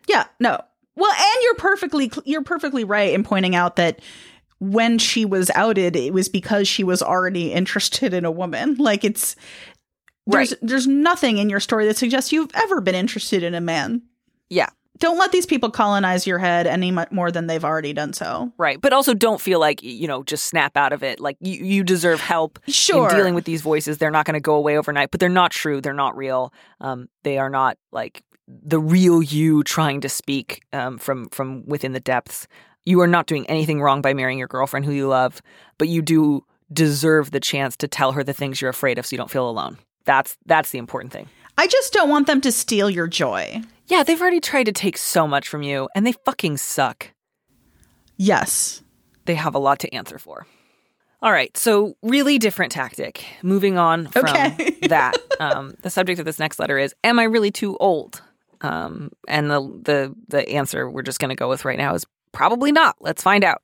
Yeah, 0.09 0.25
no. 0.41 0.59
Well, 0.95 1.11
and 1.13 1.43
you're 1.43 1.55
perfectly 1.55 2.13
you're 2.25 2.43
perfectly 2.43 2.85
right 2.85 3.15
in 3.15 3.25
pointing 3.25 3.55
out 3.57 3.77
that 3.77 4.01
when 4.59 4.99
she 4.99 5.25
was 5.25 5.51
outed, 5.57 5.97
it 5.97 6.13
was 6.13 6.29
because 6.29 6.69
she 6.69 6.85
was 6.85 7.03
already 7.03 7.53
interested 7.53 8.13
in 8.15 8.25
a 8.25 8.31
woman. 8.31 8.75
Like 8.75 9.03
it's 9.03 9.35
there's 10.27 10.53
Right. 10.53 10.59
there's 10.63 10.87
nothing 10.87 11.39
in 11.39 11.51
your 11.51 11.61
story 11.61 11.87
that 11.87 11.97
suggests 11.97 12.33
you've 12.33 12.51
ever 12.55 12.81
been 12.81 12.95
interested 12.95 13.43
in 13.43 13.55
a 13.55 13.61
man. 13.61 14.03
yeah, 14.51 14.69
Don't 14.99 15.19
let 15.19 15.33
these 15.33 15.47
people 15.47 15.71
colonize 15.71 16.27
your 16.27 16.39
head 16.39 16.67
any 16.67 16.93
more 17.11 17.33
than 17.33 17.47
they've 17.49 17.65
already 17.65 17.93
done 17.93 18.13
so. 18.13 18.53
right. 18.59 18.81
But 18.81 18.93
also, 18.93 19.15
don't 19.15 19.41
feel 19.41 19.59
like 19.59 19.83
you 19.83 20.07
know 20.07 20.23
just 20.23 20.47
snap 20.47 20.77
out 20.77 20.93
of 20.93 21.03
it. 21.03 21.19
Like 21.19 21.37
you, 21.41 21.65
you 21.65 21.83
deserve 21.85 22.21
help 22.21 22.59
Sure. 22.69 23.09
in 23.11 23.17
dealing 23.17 23.35
with 23.35 23.45
these 23.45 23.63
voices. 23.63 23.99
They're 23.99 24.11
not 24.13 24.27
going 24.27 24.35
to 24.35 24.41
go 24.41 24.55
away 24.55 24.77
overnight, 24.79 25.11
but 25.11 25.19
they're 25.21 25.29
not 25.29 25.51
true. 25.51 25.81
They're 25.81 25.93
not 25.93 26.17
real. 26.17 26.53
Um, 26.81 27.09
they 27.25 27.39
are 27.39 27.51
not 27.51 27.79
like 27.91 28.23
the 28.47 28.79
real 28.79 29.23
you 29.23 29.63
trying 29.65 30.01
to 30.03 30.09
speak 30.09 30.63
um, 30.73 30.99
from 30.99 31.29
from 31.31 31.65
within 31.67 31.93
the 31.93 32.01
depths. 32.01 32.47
You 32.85 33.01
are 33.01 33.07
not 33.09 33.27
doing 33.27 33.47
anything 33.49 33.81
wrong 33.81 34.03
by 34.03 34.13
marrying 34.15 34.39
your 34.39 34.49
girlfriend 34.49 34.85
who 34.85 34.93
you 34.93 35.09
love, 35.09 35.41
but 35.79 35.89
you 35.89 36.03
do 36.03 36.45
deserve 36.73 37.31
the 37.31 37.41
chance 37.41 37.77
to 37.79 37.89
tell 37.89 38.13
her 38.13 38.23
the 38.25 38.33
things 38.33 38.61
you're 38.61 38.71
afraid 38.71 38.99
of, 38.99 39.07
so 39.07 39.15
you 39.15 39.19
don't 39.19 39.31
feel 39.31 39.49
alone. 39.49 39.79
That's 40.05 40.37
that's 40.47 40.71
the 40.71 40.79
important 40.79 41.13
thing. 41.13 41.29
I 41.59 41.67
just 41.67 41.93
don't 41.93 42.09
want 42.09 42.27
them 42.27 42.41
to 42.43 42.53
steal 42.53 42.89
your 42.91 43.07
joy. 43.07 43.63
Yeah, 43.87 44.03
they've 44.03 44.21
already 44.21 44.41
tried 44.41 44.65
to 44.65 44.73
take 44.73 44.97
so 44.97 45.29
much 45.29 45.49
from 45.49 45.63
you, 45.63 45.89
and 45.95 46.07
they 46.07 46.13
fucking 46.25 46.57
suck. 46.57 47.13
Yes. 48.17 48.83
They 49.27 49.35
have 49.35 49.55
a 49.55 49.59
lot 49.59 49.79
to 49.81 49.95
answer 49.95 50.19
for. 50.19 50.47
All 51.21 51.31
right, 51.31 51.57
so 51.57 51.95
really 52.03 52.39
different 52.39 52.73
tactic. 52.73 53.25
Moving 53.43 53.79
on 53.79 54.09
from 54.09 54.25
Okay. 54.27 54.77
that, 54.89 55.17
um, 55.39 55.75
the 55.83 55.91
subject 55.91 56.19
of 56.19 56.25
this 56.25 56.39
next 56.41 56.59
letter 56.59 56.79
is: 56.79 56.95
Am 57.05 57.19
I 57.21 57.25
really 57.25 57.53
too 57.53 57.77
old? 57.79 58.23
Um, 58.61 59.11
and 59.29 59.49
the 59.51 59.61
the 59.61 60.15
the 60.29 60.49
answer 60.49 60.89
we're 60.91 61.03
just 61.03 61.21
going 61.21 61.29
to 61.29 61.37
go 61.37 61.49
with 61.49 61.65
right 61.65 61.79
now 61.79 61.95
is 61.95 62.05
probably 62.33 62.73
not. 62.73 62.97
Let's 63.01 63.23
find 63.23 63.45
out. 63.45 63.63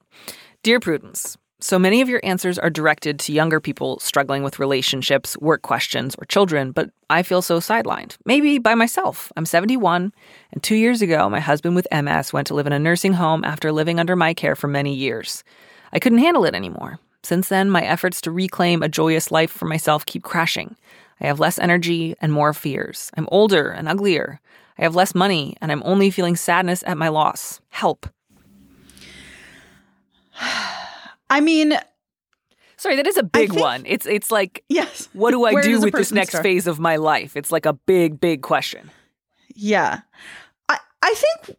Dear 0.63 0.79
Prudence, 0.79 1.37
so 1.61 1.79
many 1.79 2.01
of 2.01 2.09
your 2.09 2.21
answers 2.23 2.57
are 2.57 2.71
directed 2.71 3.19
to 3.19 3.33
younger 3.33 3.59
people 3.59 3.99
struggling 3.99 4.45
with 4.45 4.61
relationships, 4.61 5.37
work 5.39 5.63
questions, 5.63 6.15
or 6.17 6.25
children, 6.25 6.71
but 6.71 6.91
I 7.11 7.25
feel 7.25 7.43
so 7.43 7.59
sidelined. 7.59 8.17
Maybe 8.25 8.59
by 8.59 8.77
myself. 8.77 9.33
I'm 9.37 9.45
71, 9.45 10.13
and 10.53 10.63
two 10.63 10.77
years 10.77 11.03
ago, 11.03 11.29
my 11.29 11.41
husband 11.41 11.75
with 11.75 11.89
MS 11.91 12.33
went 12.33 12.47
to 12.47 12.55
live 12.55 12.69
in 12.69 12.73
a 12.73 12.79
nursing 12.79 13.15
home 13.15 13.45
after 13.45 13.73
living 13.73 13.99
under 13.99 14.15
my 14.15 14.35
care 14.35 14.55
for 14.55 14.69
many 14.69 14.95
years. 14.95 15.43
I 15.93 15.99
couldn't 15.99 16.19
handle 16.19 16.45
it 16.45 16.55
anymore. 16.55 17.01
Since 17.25 17.49
then, 17.49 17.71
my 17.71 17.83
efforts 17.83 18.21
to 18.23 18.31
reclaim 18.31 18.83
a 18.83 18.89
joyous 18.89 19.33
life 19.33 19.51
for 19.51 19.67
myself 19.67 20.07
keep 20.07 20.23
crashing. 20.23 20.77
I 21.21 21.27
have 21.27 21.41
less 21.41 21.59
energy 21.59 22.15
and 22.21 22.33
more 22.33 22.53
fears. 22.55 23.11
I'm 23.17 23.29
older 23.33 23.71
and 23.71 23.89
uglier. 23.89 24.41
I 24.79 24.83
have 24.83 24.95
less 24.95 25.13
money, 25.13 25.57
and 25.61 25.73
I'm 25.73 25.83
only 25.85 26.13
feeling 26.13 26.37
sadness 26.37 26.85
at 26.87 26.97
my 26.97 27.09
loss. 27.09 27.61
Help. 27.71 28.07
I 31.31 31.41
mean, 31.41 31.75
Sorry, 32.77 32.95
that 32.97 33.07
is 33.09 33.17
a 33.17 33.23
big 33.25 33.51
think- 33.51 33.61
one. 33.61 33.83
It's 33.87 34.07
it's 34.07 34.31
like 34.31 34.65
yes. 34.69 35.09
what 35.13 35.33
do 35.33 35.45
I 35.45 35.61
do 35.63 35.81
with 35.81 35.95
this 35.95 36.13
next 36.13 36.31
start? 36.31 36.43
phase 36.45 36.67
of 36.69 36.79
my 36.79 36.95
life? 36.97 37.37
It's 37.37 37.51
like 37.51 37.67
a 37.67 37.73
big, 37.73 38.21
big 38.21 38.43
question. 38.43 38.91
Yeah. 39.55 40.01
I 40.69 40.79
I 41.03 41.15
think 41.15 41.59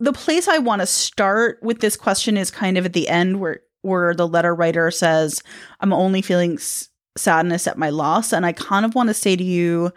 the 0.00 0.12
place 0.14 0.48
I 0.48 0.58
want 0.58 0.80
to 0.80 0.86
start 0.86 1.58
with 1.62 1.80
this 1.80 1.96
question 1.96 2.36
is 2.38 2.50
kind 2.50 2.78
of 2.78 2.86
at 2.86 2.94
the 2.94 3.08
end 3.08 3.40
where 3.40 3.60
where 3.82 4.14
the 4.14 4.26
letter 4.26 4.54
writer 4.54 4.90
says, 4.90 5.42
"I'm 5.80 5.92
only 5.92 6.22
feeling 6.22 6.54
s- 6.54 6.88
sadness 7.16 7.66
at 7.66 7.76
my 7.78 7.90
loss," 7.90 8.32
and 8.32 8.46
I 8.46 8.52
kind 8.52 8.84
of 8.86 8.94
want 8.94 9.08
to 9.08 9.14
say 9.14 9.36
to 9.36 9.44
you, 9.44 9.92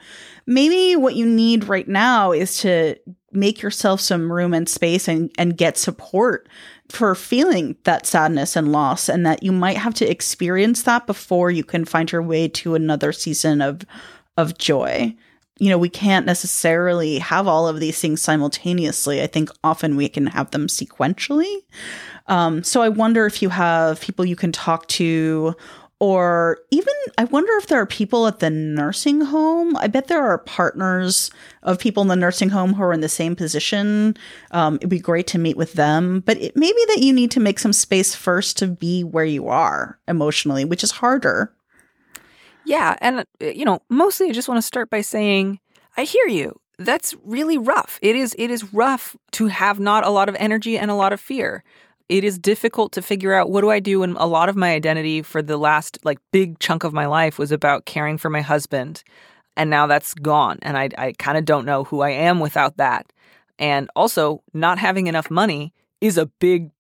maybe 0.46 0.96
what 0.98 1.16
you 1.16 1.26
need 1.26 1.70
right 1.70 1.88
now 1.88 2.32
is 2.34 2.58
to 2.60 2.96
make 3.32 3.62
yourself 3.62 4.02
some 4.02 4.30
room 4.32 4.54
and 4.54 4.68
space 4.68 5.08
and 5.08 5.32
and 5.38 5.58
get 5.58 5.78
support 5.78 6.50
for 6.92 7.16
feeling 7.16 7.76
that 7.84 8.06
sadness 8.06 8.56
and 8.56 8.72
loss 8.72 9.10
and 9.10 9.26
that 9.26 9.44
you 9.44 9.52
might 9.52 9.78
have 9.78 9.94
to 9.96 10.10
experience 10.10 10.84
that 10.84 11.08
before 11.08 11.50
you 11.52 11.64
can 11.64 11.86
find 11.86 12.12
your 12.12 12.22
way 12.22 12.48
to 12.48 12.76
another 12.76 13.12
season 13.12 13.62
of 13.62 13.82
of 14.38 14.58
joy 14.58 15.16
you 15.62 15.70
know, 15.70 15.78
we 15.78 15.90
can't 15.90 16.26
necessarily 16.26 17.20
have 17.20 17.48
all 17.48 17.68
of 17.68 17.80
these 17.80 18.02
things 18.02 18.20
simultaneously. 18.20 19.22
I 19.22 19.28
think 19.28 19.52
often 19.64 19.96
we 19.96 20.10
can 20.10 20.26
have 20.26 20.50
them 20.50 20.66
sequentially. 20.66 21.56
Um, 22.26 22.64
so 22.64 22.82
I 22.82 22.90
wonder 22.90 23.28
if 23.28 23.44
you 23.44 23.50
have 23.50 24.02
people 24.02 24.26
you 24.26 24.36
can 24.36 24.52
talk 24.52 24.88
to, 24.88 25.56
or 26.02 26.58
even 26.72 26.96
I 27.20 27.26
wonder 27.26 27.56
if 27.58 27.68
there 27.68 27.80
are 27.80 27.86
people 27.86 28.26
at 28.26 28.40
the 28.40 28.50
nursing 28.50 29.22
home. 29.22 29.78
I 29.78 29.86
bet 29.86 30.08
there 30.08 30.24
are 30.24 30.40
partners 30.40 31.30
of 31.62 31.78
people 31.78 32.02
in 32.02 32.08
the 32.08 32.16
nursing 32.16 32.50
home 32.50 32.74
who 32.74 32.82
are 32.82 32.92
in 32.92 33.02
the 33.02 33.08
same 33.08 33.36
position. 33.36 34.18
Um, 34.50 34.78
it'd 34.78 34.90
be 34.90 34.98
great 34.98 35.28
to 35.28 35.38
meet 35.38 35.58
with 35.58 35.74
them, 35.74 36.22
but 36.26 36.42
it 36.42 36.58
may 36.58 36.72
be 36.72 36.86
that 36.88 37.04
you 37.04 37.14
need 37.14 37.30
to 37.32 37.40
make 37.40 37.60
some 37.60 37.72
space 37.72 38.16
first 38.16 38.58
to 38.58 38.68
be 38.68 39.04
where 39.04 39.26
you 39.26 39.48
are 39.48 40.00
emotionally, 40.08 40.66
which 40.66 40.84
is 40.84 40.90
harder. 40.90 41.54
Yeah. 42.66 42.96
And, 43.00 43.20
uh, 43.20 43.46
you 43.46 43.64
know, 43.64 43.84
mostly 43.88 44.28
I 44.28 44.32
just 44.32 44.48
want 44.48 44.58
to 44.58 44.64
start 44.64 44.90
by 44.90 45.02
saying, 45.02 45.60
I 45.98 46.06
hear 46.06 46.26
you. 46.26 46.60
That's 46.80 47.14
really 47.24 47.60
rough. 47.60 48.00
It 48.02 48.16
is 48.16 48.36
it 48.40 48.50
is 48.50 48.74
rough 48.74 49.16
to 49.34 49.48
have 49.48 49.80
not 49.80 50.04
a 50.04 50.10
lot 50.10 50.30
of 50.30 50.36
energy 50.40 50.80
and 50.80 50.90
a 50.90 50.96
lot 50.96 51.14
of 51.14 51.20
fear. 51.20 51.64
It 52.12 52.26
is 52.26 52.38
difficult 52.38 52.92
to 52.92 53.02
figure 53.02 53.34
out 53.34 53.50
what 53.50 53.62
do 53.62 53.70
I 53.70 53.80
do 53.80 54.04
and 54.04 54.18
a 54.18 54.26
lot 54.26 54.50
of 54.50 54.58
my 54.58 54.74
identity 54.74 55.22
for 55.22 55.42
the 55.42 55.56
last 55.56 55.98
like 56.04 56.20
big 56.34 56.60
chunk 56.60 56.84
of 56.84 56.92
my 56.92 57.06
life 57.06 57.40
was 57.40 57.54
about 57.54 57.86
caring 57.86 58.18
for 58.18 58.30
my 58.30 58.42
husband. 58.42 59.02
And 59.56 59.70
now 59.70 59.88
that's 59.88 60.14
gone 60.14 60.60
and 60.62 60.78
I 60.78 60.90
I 60.98 61.14
kind 61.14 61.38
of 61.38 61.46
don't 61.46 61.66
know 61.66 61.86
who 61.86 62.02
I 62.02 62.10
am 62.10 62.42
without 62.42 62.76
that. 62.76 63.14
And 63.58 63.90
also 63.96 64.44
not 64.54 64.78
having 64.78 65.08
enough 65.08 65.32
money 65.32 65.74
is 66.02 66.18
a 66.18 66.26
big 66.26 66.72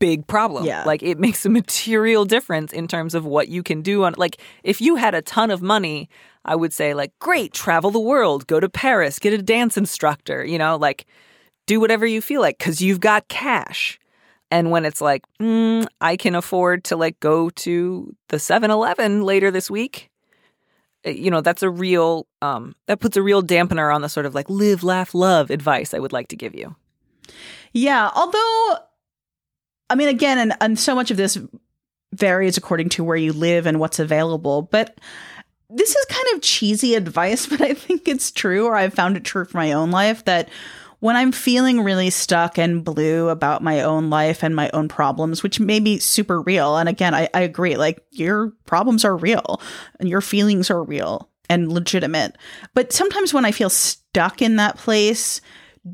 big 0.00 0.26
problem. 0.26 0.66
Yeah. 0.66 0.84
Like 0.84 1.02
it 1.02 1.18
makes 1.18 1.46
a 1.46 1.48
material 1.60 2.26
difference 2.26 2.70
in 2.70 2.88
terms 2.88 3.14
of 3.14 3.24
what 3.24 3.48
you 3.48 3.62
can 3.62 3.80
do 3.80 4.04
on 4.04 4.16
like 4.18 4.36
if 4.64 4.82
you 4.82 4.96
had 4.96 5.14
a 5.14 5.22
ton 5.22 5.50
of 5.50 5.62
money, 5.62 6.10
I 6.44 6.56
would 6.56 6.74
say 6.74 6.92
like 6.92 7.18
great, 7.20 7.54
travel 7.54 7.90
the 7.90 7.98
world, 7.98 8.46
go 8.46 8.60
to 8.60 8.68
Paris, 8.68 9.18
get 9.18 9.32
a 9.32 9.38
dance 9.38 9.78
instructor, 9.78 10.44
you 10.44 10.58
know, 10.58 10.76
like 10.76 11.06
do 11.64 11.80
whatever 11.80 12.04
you 12.04 12.20
feel 12.20 12.42
like 12.42 12.58
cuz 12.58 12.82
you've 12.82 13.00
got 13.00 13.28
cash. 13.28 13.98
And 14.50 14.70
when 14.70 14.84
it's 14.84 15.00
like, 15.00 15.24
mm, 15.40 15.86
I 16.00 16.16
can 16.16 16.34
afford 16.34 16.84
to 16.84 16.96
like 16.96 17.20
go 17.20 17.50
to 17.50 18.14
the 18.28 18.38
7-Eleven 18.38 19.22
later 19.22 19.50
this 19.50 19.70
week, 19.70 20.10
eh, 21.04 21.10
you 21.10 21.30
know, 21.30 21.40
that's 21.40 21.62
a 21.62 21.70
real 21.70 22.26
um 22.40 22.74
that 22.86 23.00
puts 23.00 23.16
a 23.16 23.22
real 23.22 23.42
dampener 23.42 23.94
on 23.94 24.02
the 24.02 24.08
sort 24.08 24.26
of 24.26 24.34
like 24.34 24.48
live, 24.48 24.82
laugh, 24.82 25.14
love 25.14 25.50
advice 25.50 25.92
I 25.92 25.98
would 25.98 26.12
like 26.12 26.28
to 26.28 26.36
give 26.36 26.54
you. 26.54 26.76
Yeah, 27.72 28.10
although 28.14 28.76
I 29.90 29.94
mean, 29.94 30.08
again, 30.08 30.38
and, 30.38 30.54
and 30.60 30.78
so 30.78 30.94
much 30.94 31.10
of 31.10 31.16
this 31.16 31.38
varies 32.12 32.56
according 32.56 32.90
to 32.90 33.04
where 33.04 33.16
you 33.16 33.32
live 33.32 33.66
and 33.66 33.80
what's 33.80 33.98
available, 33.98 34.62
but 34.62 34.98
this 35.70 35.94
is 35.94 36.04
kind 36.06 36.26
of 36.34 36.42
cheesy 36.42 36.94
advice, 36.94 37.46
but 37.50 37.60
I 37.60 37.74
think 37.74 38.08
it's 38.08 38.30
true, 38.30 38.66
or 38.66 38.74
I've 38.74 38.94
found 38.94 39.16
it 39.16 39.24
true 39.24 39.44
for 39.44 39.56
my 39.56 39.72
own 39.72 39.90
life 39.90 40.24
that 40.24 40.48
when 41.00 41.16
I'm 41.16 41.32
feeling 41.32 41.82
really 41.82 42.10
stuck 42.10 42.58
and 42.58 42.84
blue 42.84 43.28
about 43.28 43.62
my 43.62 43.82
own 43.82 44.10
life 44.10 44.42
and 44.42 44.54
my 44.54 44.70
own 44.72 44.88
problems, 44.88 45.42
which 45.42 45.60
may 45.60 45.80
be 45.80 45.98
super 45.98 46.40
real, 46.40 46.76
and 46.76 46.88
again, 46.88 47.14
I, 47.14 47.28
I 47.32 47.40
agree, 47.40 47.76
like 47.76 48.04
your 48.10 48.52
problems 48.66 49.04
are 49.04 49.16
real 49.16 49.60
and 50.00 50.08
your 50.08 50.20
feelings 50.20 50.70
are 50.70 50.82
real 50.82 51.30
and 51.48 51.72
legitimate. 51.72 52.36
But 52.74 52.92
sometimes 52.92 53.32
when 53.32 53.44
I 53.44 53.52
feel 53.52 53.70
stuck 53.70 54.42
in 54.42 54.56
that 54.56 54.76
place, 54.76 55.40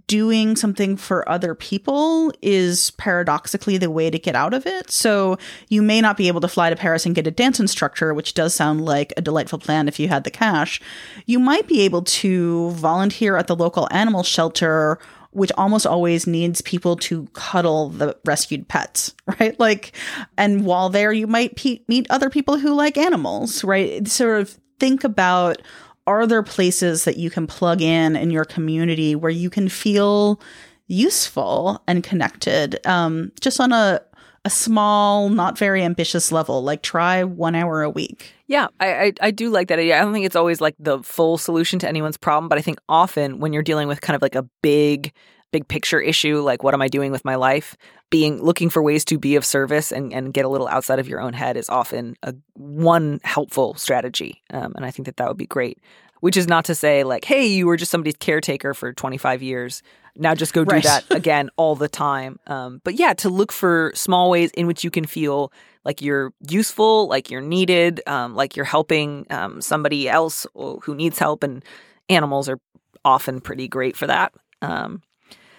doing 0.06 0.56
something 0.56 0.96
for 0.96 1.28
other 1.28 1.54
people 1.54 2.32
is 2.42 2.90
paradoxically 2.92 3.78
the 3.78 3.90
way 3.90 4.10
to 4.10 4.18
get 4.18 4.34
out 4.34 4.54
of 4.54 4.66
it. 4.66 4.90
So 4.90 5.38
you 5.68 5.82
may 5.82 6.00
not 6.00 6.16
be 6.16 6.28
able 6.28 6.40
to 6.40 6.48
fly 6.48 6.70
to 6.70 6.76
Paris 6.76 7.06
and 7.06 7.14
get 7.14 7.26
a 7.26 7.30
dance 7.30 7.60
instructor, 7.60 8.14
which 8.14 8.34
does 8.34 8.54
sound 8.54 8.84
like 8.84 9.12
a 9.16 9.22
delightful 9.22 9.58
plan 9.58 9.88
if 9.88 9.98
you 9.98 10.08
had 10.08 10.24
the 10.24 10.30
cash. 10.30 10.80
You 11.26 11.38
might 11.38 11.66
be 11.66 11.82
able 11.82 12.02
to 12.02 12.70
volunteer 12.70 13.36
at 13.36 13.46
the 13.46 13.56
local 13.56 13.88
animal 13.90 14.22
shelter 14.22 14.98
which 15.34 15.50
almost 15.58 15.84
always 15.84 16.28
needs 16.28 16.60
people 16.60 16.94
to 16.94 17.26
cuddle 17.32 17.88
the 17.88 18.16
rescued 18.24 18.68
pets, 18.68 19.14
right? 19.40 19.58
Like, 19.58 19.92
and 20.38 20.64
while 20.64 20.90
there, 20.90 21.12
you 21.12 21.26
might 21.26 21.56
pe- 21.56 21.80
meet 21.88 22.06
other 22.08 22.30
people 22.30 22.56
who 22.56 22.72
like 22.72 22.96
animals, 22.96 23.64
right? 23.64 24.06
Sort 24.06 24.40
of 24.40 24.56
think 24.78 25.02
about 25.02 25.60
are 26.06 26.26
there 26.26 26.42
places 26.42 27.04
that 27.04 27.16
you 27.16 27.30
can 27.30 27.46
plug 27.46 27.80
in 27.80 28.16
in 28.16 28.30
your 28.30 28.44
community 28.44 29.14
where 29.14 29.30
you 29.30 29.50
can 29.50 29.68
feel 29.68 30.40
useful 30.86 31.82
and 31.86 32.04
connected 32.04 32.84
um, 32.86 33.32
just 33.40 33.60
on 33.60 33.72
a 33.72 34.00
a 34.46 34.50
small 34.50 35.30
not 35.30 35.56
very 35.56 35.82
ambitious 35.82 36.30
level 36.30 36.62
like 36.62 36.82
try 36.82 37.24
one 37.24 37.54
hour 37.54 37.82
a 37.82 37.88
week 37.88 38.34
Yeah, 38.46 38.68
I, 38.78 39.04
I 39.04 39.12
I 39.22 39.30
do 39.30 39.48
like 39.48 39.68
that 39.68 39.78
idea. 39.78 39.96
I 39.96 40.02
don't 40.02 40.12
think 40.12 40.26
it's 40.26 40.36
always 40.36 40.60
like 40.60 40.74
the 40.78 41.02
full 41.02 41.38
solution 41.38 41.78
to 41.78 41.88
anyone's 41.88 42.18
problem, 42.18 42.48
but 42.48 42.58
I 42.58 42.60
think 42.60 42.78
often 42.88 43.40
when 43.40 43.52
you're 43.52 43.62
dealing 43.62 43.88
with 43.88 44.02
kind 44.02 44.14
of 44.14 44.22
like 44.22 44.34
a 44.34 44.46
big 44.62 45.12
big 45.54 45.68
picture 45.68 46.00
issue, 46.00 46.40
like 46.40 46.64
what 46.64 46.74
am 46.74 46.82
I 46.82 46.88
doing 46.88 47.12
with 47.12 47.24
my 47.24 47.36
life, 47.36 47.76
being 48.10 48.42
looking 48.42 48.68
for 48.70 48.82
ways 48.82 49.04
to 49.04 49.18
be 49.20 49.36
of 49.36 49.44
service 49.44 49.92
and, 49.92 50.12
and 50.12 50.34
get 50.34 50.44
a 50.44 50.48
little 50.48 50.66
outside 50.66 50.98
of 50.98 51.06
your 51.08 51.20
own 51.20 51.32
head 51.32 51.56
is 51.56 51.68
often 51.70 52.16
a 52.24 52.34
one 52.54 53.20
helpful 53.22 53.74
strategy. 53.74 54.42
Um, 54.52 54.72
and 54.74 54.84
I 54.84 54.90
think 54.90 55.06
that 55.06 55.16
that 55.18 55.28
would 55.28 55.36
be 55.36 55.46
great. 55.46 55.78
Which 56.20 56.36
is 56.36 56.48
not 56.48 56.64
to 56.64 56.74
say 56.74 57.04
like, 57.04 57.24
hey, 57.24 57.46
you 57.46 57.66
were 57.66 57.76
just 57.76 57.90
somebody's 57.92 58.16
caretaker 58.18 58.72
for 58.74 58.92
25 58.94 59.42
years. 59.42 59.82
Now 60.16 60.34
just 60.34 60.54
go 60.54 60.64
do 60.64 60.72
Right. 60.72 60.82
that 60.82 61.04
again 61.14 61.50
all 61.56 61.76
the 61.76 61.88
time. 61.88 62.40
Um, 62.48 62.80
but 62.82 62.94
yeah, 62.94 63.12
to 63.14 63.28
look 63.28 63.52
for 63.52 63.92
small 63.94 64.30
ways 64.30 64.50
in 64.56 64.66
which 64.66 64.82
you 64.82 64.90
can 64.90 65.04
feel 65.04 65.52
like 65.84 66.00
you're 66.02 66.32
useful, 66.48 67.06
like 67.08 67.30
you're 67.30 67.42
needed, 67.42 68.00
um, 68.08 68.34
like 68.34 68.56
you're 68.56 68.64
helping 68.64 69.26
um, 69.30 69.60
somebody 69.60 70.08
else 70.08 70.46
who 70.54 70.94
needs 70.94 71.18
help, 71.18 71.42
and 71.44 71.62
animals 72.08 72.48
are 72.48 72.58
often 73.04 73.40
pretty 73.40 73.68
great 73.68 73.94
for 73.96 74.06
that. 74.06 74.32
Um, 74.62 75.02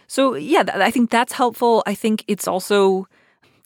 so 0.07 0.35
yeah, 0.35 0.63
th- 0.63 0.77
I 0.77 0.91
think 0.91 1.09
that's 1.09 1.33
helpful. 1.33 1.83
I 1.85 1.95
think 1.95 2.23
it's 2.27 2.47
also 2.47 3.07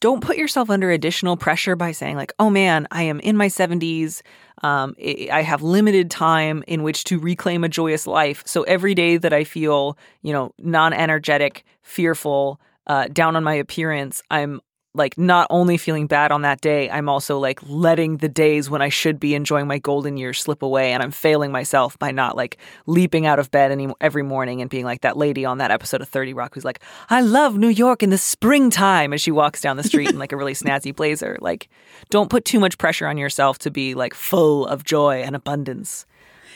don't 0.01 0.21
put 0.21 0.37
yourself 0.37 0.69
under 0.69 0.91
additional 0.91 1.35
pressure 1.35 1.75
by 1.75 1.91
saying 1.91 2.15
like, 2.15 2.33
"Oh 2.39 2.49
man, 2.49 2.87
I 2.91 3.03
am 3.03 3.19
in 3.19 3.35
my 3.35 3.47
70s. 3.47 4.21
Um, 4.61 4.95
I 4.99 5.41
have 5.41 5.61
limited 5.61 6.11
time 6.11 6.63
in 6.67 6.83
which 6.83 7.03
to 7.05 7.19
reclaim 7.19 7.63
a 7.63 7.69
joyous 7.69 8.05
life. 8.07 8.43
So 8.45 8.63
every 8.63 8.93
day 8.93 9.17
that 9.17 9.33
I 9.33 9.43
feel, 9.43 9.97
you 10.21 10.33
know, 10.33 10.53
non-energetic, 10.59 11.63
fearful, 11.81 12.59
uh, 12.87 13.07
down 13.07 13.35
on 13.35 13.43
my 13.43 13.53
appearance, 13.53 14.21
I'm 14.29 14.59
like 14.95 15.17
not 15.17 15.45
only 15.49 15.77
feeling 15.77 16.07
bad 16.07 16.31
on 16.31 16.41
that 16.41 16.61
day, 16.61 16.89
I'm 16.89 17.09
also 17.09 17.37
like 17.37 17.59
letting 17.67 18.17
the 18.17 18.29
days 18.29 18.69
when 18.69 18.81
I 18.81 18.89
should 18.89 19.19
be 19.19 19.35
enjoying 19.35 19.67
my 19.67 19.77
golden 19.77 20.17
years 20.17 20.41
slip 20.41 20.61
away, 20.63 20.91
and 20.91 21.03
I'm 21.03 21.11
failing 21.11 21.51
myself 21.51 21.97
by 21.99 22.11
not 22.11 22.35
like 22.35 22.57
leaping 22.87 23.25
out 23.25 23.39
of 23.39 23.51
bed 23.51 23.71
any 23.71 23.87
every 24.01 24.23
morning 24.23 24.61
and 24.61 24.69
being 24.69 24.85
like 24.85 25.01
that 25.01 25.17
lady 25.17 25.45
on 25.45 25.59
that 25.59 25.71
episode 25.71 26.01
of 26.01 26.09
Thirty 26.09 26.33
Rock 26.33 26.55
who's 26.55 26.65
like, 26.65 26.81
"I 27.09 27.21
love 27.21 27.57
New 27.57 27.69
York 27.69 28.01
in 28.01 28.09
the 28.09 28.17
springtime" 28.17 29.13
as 29.13 29.21
she 29.21 29.31
walks 29.31 29.61
down 29.61 29.77
the 29.77 29.83
street 29.83 30.09
in 30.09 30.17
like 30.17 30.31
a 30.31 30.37
really 30.37 30.53
snazzy 30.53 30.95
blazer. 30.95 31.37
Like, 31.39 31.69
don't 32.09 32.29
put 32.29 32.43
too 32.45 32.59
much 32.59 32.77
pressure 32.77 33.07
on 33.07 33.17
yourself 33.17 33.59
to 33.59 33.71
be 33.71 33.93
like 33.93 34.13
full 34.13 34.65
of 34.65 34.83
joy 34.83 35.21
and 35.21 35.35
abundance. 35.35 36.05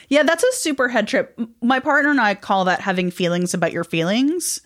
Yeah, 0.08 0.22
that's 0.22 0.44
a 0.44 0.52
super 0.52 0.88
head 0.88 1.08
trip. 1.08 1.38
My 1.62 1.80
partner 1.80 2.10
and 2.10 2.20
I 2.20 2.34
call 2.34 2.64
that 2.66 2.80
having 2.80 3.10
feelings 3.10 3.54
about 3.54 3.72
your 3.72 3.84
feelings. 3.84 4.60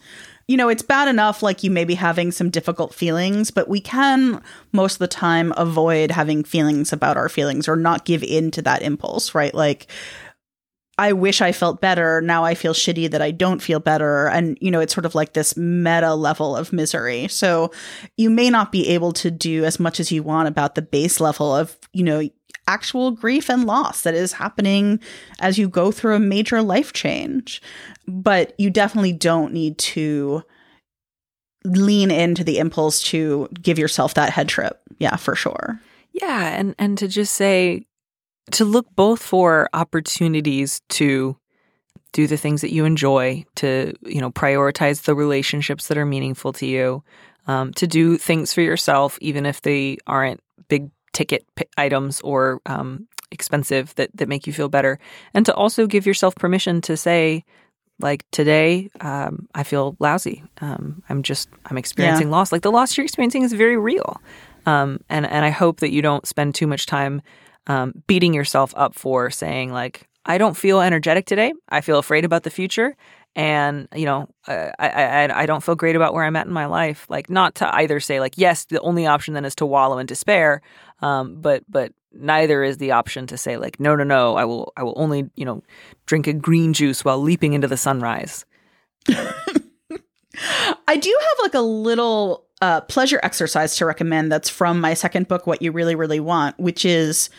You 0.48 0.56
know, 0.56 0.70
it's 0.70 0.82
bad 0.82 1.08
enough 1.08 1.42
like 1.42 1.62
you 1.62 1.70
may 1.70 1.84
be 1.84 1.94
having 1.94 2.32
some 2.32 2.48
difficult 2.48 2.94
feelings, 2.94 3.50
but 3.50 3.68
we 3.68 3.80
can 3.80 4.42
most 4.72 4.94
of 4.94 4.98
the 5.00 5.06
time 5.06 5.52
avoid 5.56 6.11
having 6.11 6.42
feelings 6.42 6.92
about 6.92 7.18
our 7.18 7.28
feelings 7.28 7.68
or 7.68 7.76
not 7.76 8.06
give 8.06 8.22
in 8.22 8.50
to 8.52 8.62
that 8.62 8.82
impulse, 8.82 9.34
right? 9.34 9.54
Like, 9.54 9.88
I 10.98 11.12
wish 11.12 11.40
I 11.40 11.52
felt 11.52 11.80
better. 11.80 12.20
Now 12.20 12.44
I 12.44 12.54
feel 12.54 12.74
shitty 12.74 13.11
that 13.12 13.22
I 13.22 13.30
don't 13.30 13.62
feel 13.62 13.78
better. 13.78 14.26
And, 14.28 14.58
you 14.61 14.70
know, 14.70 14.80
it's 14.80 14.92
sort 14.92 15.06
of 15.06 15.14
like 15.14 15.32
this 15.32 15.56
meta 15.56 16.14
level 16.14 16.56
of 16.56 16.72
misery. 16.72 17.28
So 17.28 17.70
you 18.16 18.30
may 18.30 18.50
not 18.50 18.72
be 18.72 18.88
able 18.88 19.12
to 19.12 19.30
do 19.30 19.64
as 19.64 19.78
much 19.78 20.01
as 20.01 20.11
you 20.11 20.24
want 20.24 20.49
about 20.49 20.74
the 20.74 20.82
base 20.82 21.20
level 21.20 21.55
of, 21.55 21.76
you 21.92 22.03
know, 22.03 22.28
actual 22.69 23.11
grief 23.11 23.51
and 23.51 23.64
loss 23.64 24.03
that 24.03 24.14
is 24.14 24.33
happening 24.33 25.01
as 25.41 25.59
you 25.59 25.69
go 25.69 25.91
through 25.91 26.14
a 26.14 26.21
major 26.21 26.62
life 26.62 26.93
change. 26.93 27.61
But 28.07 28.55
you 28.59 28.71
definitely 28.71 29.12
don't 29.12 29.53
need 29.53 29.79
to 29.79 30.45
lean 31.64 32.11
into 32.11 32.45
the 32.45 32.59
impulse 32.59 33.03
to 33.03 33.49
give 33.61 33.79
yourself 33.79 34.14
that 34.14 34.31
head 34.31 34.49
trip. 34.49 34.81
Yeah, 34.99 35.16
for 35.16 35.35
sure. 35.35 35.81
Yeah, 36.12 36.59
and 36.59 36.75
and 36.79 36.97
to 36.99 37.09
just 37.09 37.35
say 37.35 37.87
to 38.53 38.64
look 38.64 38.87
both 38.95 39.23
for 39.23 39.69
opportunities 39.73 40.81
to 40.91 41.37
do 42.12 42.27
the 42.27 42.37
things 42.37 42.62
that 42.62 42.73
you 42.73 42.85
enjoy, 42.85 43.45
to 43.57 43.95
you 44.03 44.21
know 44.21 44.31
prioritize 44.31 45.03
the 45.03 45.14
relationships 45.14 45.89
that 45.89 45.99
are 45.99 46.07
meaningful 46.07 46.53
to 46.55 46.66
you, 46.66 47.03
um, 47.47 47.73
to 47.75 47.87
do 47.87 48.16
things 48.16 48.53
for 48.53 48.62
yourself, 48.62 49.19
even 49.21 49.47
if 49.47 49.62
they 49.62 49.99
aren't 50.07 50.41
big 50.69 50.91
ticket 51.12 51.44
items 51.76 52.20
or 52.22 52.61
um, 52.66 53.06
expensive 53.30 53.94
that 53.96 54.11
that 54.14 54.28
make 54.28 54.46
you 54.46 54.52
feel 54.52 54.68
better, 54.68 54.98
and 55.34 55.44
to 55.46 55.54
also 55.54 55.86
give 55.86 56.06
yourself 56.06 56.34
permission 56.36 56.80
to 56.82 56.96
say. 56.96 57.44
Like 58.00 58.24
today, 58.30 58.90
um, 59.00 59.48
I 59.56 59.64
feel 59.64 59.96
lousy. 59.98 60.44
Um, 60.61 61.02
I'm 61.09 61.24
just 61.24 61.48
I'm 61.66 61.76
experiencing 61.76 62.28
Yeah. 62.28 62.36
loss. 62.36 62.52
Like 62.52 62.62
the 62.62 62.70
loss 62.70 62.96
you're 62.96 63.02
experiencing 63.04 63.42
is 63.42 63.52
very 63.52 63.76
real, 63.76 64.20
um, 64.66 65.00
and 65.09 65.26
and 65.26 65.44
I 65.44 65.50
hope 65.50 65.80
that 65.80 65.90
you 65.90 66.00
don't 66.00 66.24
spend 66.24 66.54
too 66.54 66.68
much 66.68 66.86
time 66.86 67.22
um, 67.66 67.92
beating 68.06 68.34
yourself 68.34 68.72
up 68.76 68.94
for 68.94 69.30
saying 69.30 69.72
like 69.72 70.06
I 70.24 70.38
don't 70.38 70.56
feel 70.56 70.80
energetic 70.80 71.26
today. 71.26 71.52
I 71.70 71.80
feel 71.80 71.98
afraid 71.98 72.24
about 72.24 72.44
the 72.44 72.50
future, 72.50 72.94
and 73.34 73.88
you 73.92 74.06
know 74.06 74.28
uh, 74.46 74.70
I, 74.78 74.88
I 75.24 75.42
I 75.42 75.46
don't 75.46 75.64
feel 75.64 75.74
great 75.74 75.96
about 75.96 76.14
where 76.14 76.22
I'm 76.22 76.36
at 76.36 76.46
in 76.46 76.52
my 76.52 76.66
life. 76.66 77.04
Like 77.09 77.28
not 77.28 77.56
to 77.56 77.74
either 77.74 77.98
say 77.98 78.20
like 78.20 78.34
yes, 78.36 78.64
the 78.66 78.80
only 78.80 79.06
option 79.09 79.34
then 79.34 79.44
is 79.44 79.56
to 79.56 79.66
wallow 79.66 79.98
in 79.98 80.06
despair, 80.06 80.62
um, 81.01 81.40
but 81.40 81.64
but 81.68 81.92
neither 82.12 82.62
is 82.62 82.78
the 82.78 82.92
option 82.92 83.26
to 83.26 83.36
say 83.36 83.57
like 83.57 83.78
no 83.78 83.94
no 83.94 84.05
no 84.05 84.36
I 84.36 84.44
will 84.44 84.72
I 84.76 84.82
will 84.82 84.94
only 84.96 85.30
you 85.36 85.44
know 85.44 85.62
drink 86.07 86.26
a 86.26 86.32
green 86.32 86.72
juice 86.72 87.05
while 87.05 87.18
leaping 87.18 87.53
into 87.53 87.68
the 87.68 87.76
sunrise. 87.76 88.44
I 90.88 90.96
do 90.96 91.18
have 91.20 91.38
like 91.42 91.55
a 91.55 91.61
little 91.61 92.46
uh, 92.61 92.80
pleasure 92.82 93.20
exercise 93.22 93.76
to 93.76 93.86
recommend 93.86 94.32
that's 94.32 94.49
from 94.49 94.80
my 94.80 94.94
second 94.94 95.28
book, 95.28 95.46
What 95.46 95.62
You 95.62 95.72
Really, 95.72 95.94
Really 95.94 96.20
Want, 96.20 96.59
which 96.59 96.84
is 96.84 97.30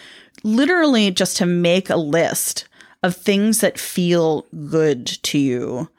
literally 0.44 1.12
just 1.12 1.38
to 1.38 1.46
make 1.46 1.90
a 1.90 1.98
list 1.98 2.68
of 3.04 3.16
things 3.16 3.62
that 3.62 3.80
feel 3.80 4.46
good 4.70 5.06
to 5.06 5.38
you 5.38 5.90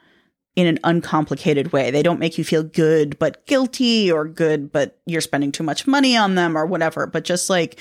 in 0.55 0.67
an 0.67 0.79
uncomplicated 0.83 1.71
way. 1.71 1.91
They 1.91 2.03
don't 2.03 2.19
make 2.19 2.37
you 2.37 2.43
feel 2.43 2.63
good 2.63 3.17
but 3.19 3.45
guilty 3.45 4.11
or 4.11 4.27
good 4.27 4.71
but 4.71 4.99
you're 5.05 5.21
spending 5.21 5.51
too 5.51 5.63
much 5.63 5.87
money 5.87 6.17
on 6.17 6.35
them 6.35 6.57
or 6.57 6.65
whatever, 6.65 7.07
but 7.07 7.23
just 7.23 7.49
like 7.49 7.79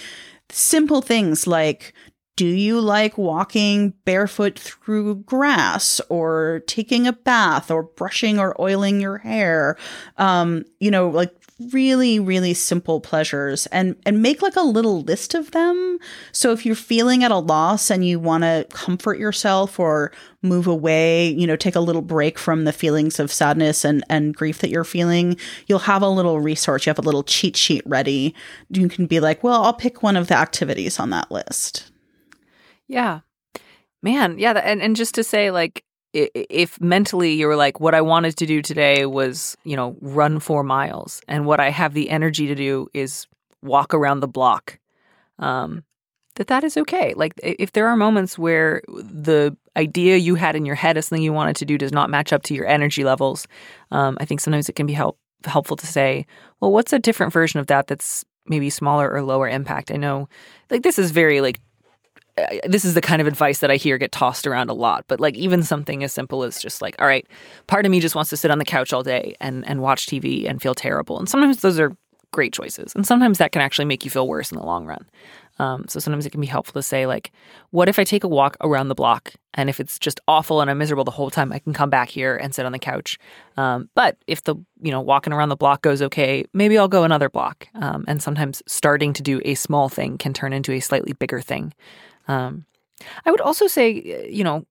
simple 0.51 1.01
things 1.01 1.47
like 1.47 1.95
do 2.41 2.47
you 2.47 2.81
like 2.81 3.19
walking 3.19 3.93
barefoot 4.07 4.59
through 4.59 5.17
grass 5.17 6.01
or 6.09 6.63
taking 6.67 7.07
a 7.07 7.13
bath 7.13 7.71
or 7.71 7.83
brushing 7.83 8.39
or 8.39 8.59
oiling 8.59 8.99
your 8.99 9.19
hair? 9.19 9.77
Um, 10.17 10.65
you 10.79 10.91
know, 10.91 11.11
like 11.11 11.35
really 11.73 12.19
really 12.19 12.55
simple 12.55 13.01
pleasures 13.01 13.67
and 13.67 13.95
and 14.07 14.23
make 14.23 14.41
like 14.41 14.57
a 14.57 14.63
little 14.63 15.03
list 15.03 15.35
of 15.35 15.51
them. 15.51 15.99
So 16.33 16.53
if 16.53 16.65
you're 16.65 16.75
feeling 16.75 17.23
at 17.23 17.31
a 17.31 17.39
loss 17.39 17.91
and 17.91 18.07
you 18.07 18.19
want 18.19 18.45
to 18.45 18.67
comfort 18.73 19.19
yourself 19.19 19.79
or 19.79 20.13
move 20.43 20.67
away 20.67 21.29
you 21.29 21.47
know 21.47 21.57
take 21.57 21.77
a 21.77 21.81
little 21.81 22.03
break 22.03 22.39
from 22.39 22.65
the 22.65 22.73
feelings 22.73 23.21
of 23.21 23.31
sadness 23.31 23.85
and 23.85 24.03
and 24.09 24.35
grief 24.35 24.59
that 24.61 24.71
you're 24.71 24.85
feeling 24.85 25.37
you'll 25.67 25.81
have 25.81 26.03
a 26.03 26.09
little 26.09 26.41
resource. 26.41 26.87
You 26.87 26.91
have 26.91 26.99
a 26.99 27.03
little 27.03 27.23
cheat 27.23 27.57
sheet 27.57 27.83
ready. 27.85 28.35
You 28.71 28.89
can 28.89 29.07
be 29.07 29.21
like 29.21 29.45
well 29.45 29.65
i'll 29.65 29.75
pick 29.75 30.03
one 30.03 30.17
of 30.17 30.29
the 30.29 30.37
activities 30.37 30.99
on 30.99 31.11
that 31.11 31.31
list. 31.31 31.91
Yeah. 32.89 33.21
Man, 34.03 34.39
yeah, 34.39 34.53
and 34.53 34.81
and 34.81 34.97
just 34.97 35.15
to 35.17 35.25
say 35.25 35.51
like 35.51 35.85
if 36.13 36.81
mentally 36.81 37.33
you 37.33 37.47
were 37.47 37.57
like 37.57 37.81
what 37.81 37.95
I 37.95 38.01
wanted 38.01 38.37
to 38.37 38.47
do 38.47 38.63
today 38.63 39.07
was, 39.07 39.57
you 39.65 39.77
know, 39.77 39.97
run 40.01 40.41
4 40.41 40.63
miles 40.63 41.23
and 41.29 41.47
what 41.47 41.61
I 41.61 41.71
have 41.71 41.95
the 41.95 42.11
energy 42.11 42.47
to 42.47 42.55
do 42.55 42.89
is 42.95 43.27
walk 43.63 43.95
around 43.95 44.21
the 44.21 44.29
block. 44.29 44.79
Um 45.39 45.85
that 46.37 46.47
that 46.47 46.65
is 46.65 46.77
okay. 46.77 47.13
Like 47.15 47.35
if 47.43 47.73
there 47.73 47.89
are 47.89 47.97
moments 47.97 48.39
where 48.39 48.83
the 48.89 49.57
idea 49.77 50.17
you 50.17 50.37
had 50.37 50.57
in 50.57 50.65
your 50.65 50.75
head 50.75 50.97
of 50.97 51.05
something 51.05 51.23
you 51.23 51.33
wanted 51.33 51.57
to 51.57 51.65
do 51.65 51.77
does 51.77 51.93
not 51.93 52.11
match 52.11 52.33
up 52.33 52.43
to 52.45 52.55
your 52.55 52.67
energy 52.67 53.05
levels, 53.05 53.47
um, 53.91 54.17
I 54.21 54.25
think 54.25 54.41
sometimes 54.41 54.69
it 54.69 54.75
can 54.75 54.87
be 54.87 54.93
help 54.93 55.19
helpful 55.45 55.77
to 55.77 55.87
say, 55.87 56.27
well, 56.61 56.73
what's 56.73 56.93
a 56.93 56.99
different 56.99 57.33
version 57.33 57.61
of 57.61 57.67
that 57.67 57.87
that's 57.87 58.25
maybe 58.47 58.71
smaller 58.71 59.11
or 59.11 59.23
lower 59.23 59.49
impact? 59.49 59.91
I 59.91 59.97
know, 59.97 60.29
like 60.71 60.83
this 60.83 60.99
is 60.99 61.11
very 61.11 61.41
like 61.41 61.61
this 62.65 62.85
is 62.85 62.95
the 62.95 63.01
kind 63.01 63.21
of 63.21 63.27
advice 63.27 63.61
that 63.61 63.71
I 63.71 63.77
hear 63.77 63.99
get 63.99 64.13
tossed 64.13 64.47
around 64.47 64.71
a 64.71 64.75
lot, 64.75 65.05
but 65.09 65.21
like 65.21 65.37
even 65.37 65.63
something 65.63 66.05
as 66.05 66.13
simple 66.13 66.43
as 66.43 66.61
just 66.61 66.83
like, 66.83 66.97
all 66.99 67.07
right, 67.07 67.27
part 67.67 67.85
of 67.87 67.91
me 67.91 68.01
just 68.01 68.15
wants 68.15 68.31
to 68.31 68.37
sit 68.37 68.51
on 68.51 68.59
the 68.59 68.65
couch 68.65 68.93
all 68.93 69.03
day 69.03 69.37
and 69.41 69.67
and 69.67 69.83
watch 69.83 70.07
TV 70.07 70.49
and 70.49 70.61
feel 70.61 70.75
terrible. 70.75 71.19
And 71.19 71.29
sometimes 71.29 71.61
those 71.61 71.79
are 71.79 71.97
great 72.33 72.53
choices, 72.53 72.95
and 72.95 73.07
sometimes 73.07 73.39
that 73.39 73.53
can 73.53 73.63
actually 73.63 73.85
make 73.85 74.05
you 74.05 74.11
feel 74.11 74.29
worse 74.29 74.53
in 74.53 74.59
the 74.59 74.65
long 74.65 74.87
run. 74.87 75.07
Um, 75.61 75.85
so 75.89 76.01
sometimes 76.01 76.25
it 76.25 76.31
can 76.31 76.41
be 76.41 76.47
helpful 76.47 76.73
to 76.73 76.83
say 76.83 77.07
like, 77.07 77.33
what 77.69 77.87
if 77.87 77.99
I 77.99 78.05
take 78.05 78.25
a 78.25 78.29
walk 78.29 78.57
around 78.63 78.89
the 78.89 78.95
block, 78.95 79.35
and 79.53 79.69
if 79.69 79.79
it's 79.79 79.99
just 79.99 80.19
awful 80.27 80.63
and 80.63 80.71
I'm 80.71 80.79
miserable 80.79 81.05
the 81.05 81.11
whole 81.11 81.29
time, 81.29 81.53
I 81.53 81.59
can 81.59 81.75
come 81.75 81.91
back 81.91 82.09
here 82.09 82.35
and 82.35 82.55
sit 82.55 82.65
on 82.65 82.73
the 82.73 82.79
couch. 82.79 83.19
Um, 83.59 83.91
but 83.95 84.17
if 84.27 84.45
the 84.45 84.55
you 84.81 84.91
know 84.91 85.03
walking 85.03 85.35
around 85.35 85.51
the 85.51 85.57
block 85.57 85.83
goes 85.83 86.01
okay, 86.01 86.47
maybe 86.55 86.79
I'll 86.79 86.89
go 86.89 87.05
another 87.05 87.29
block. 87.29 87.69
Um, 87.75 88.07
and 88.09 88.23
sometimes 88.23 88.63
starting 88.67 89.13
to 89.13 89.23
do 89.23 89.43
a 89.45 89.55
small 89.55 89.91
thing 89.91 90.17
can 90.17 90.33
turn 90.33 90.55
into 90.55 90.73
a 90.73 90.81
slightly 90.81 91.13
bigger 91.13 91.43
thing. 91.43 91.75
Um, 92.29 92.67
I 93.25 93.31
would 93.31 93.41
also 93.41 93.67
say, 93.67 94.25
uh, 94.25 94.29
you 94.29 94.45
know, 94.45 94.67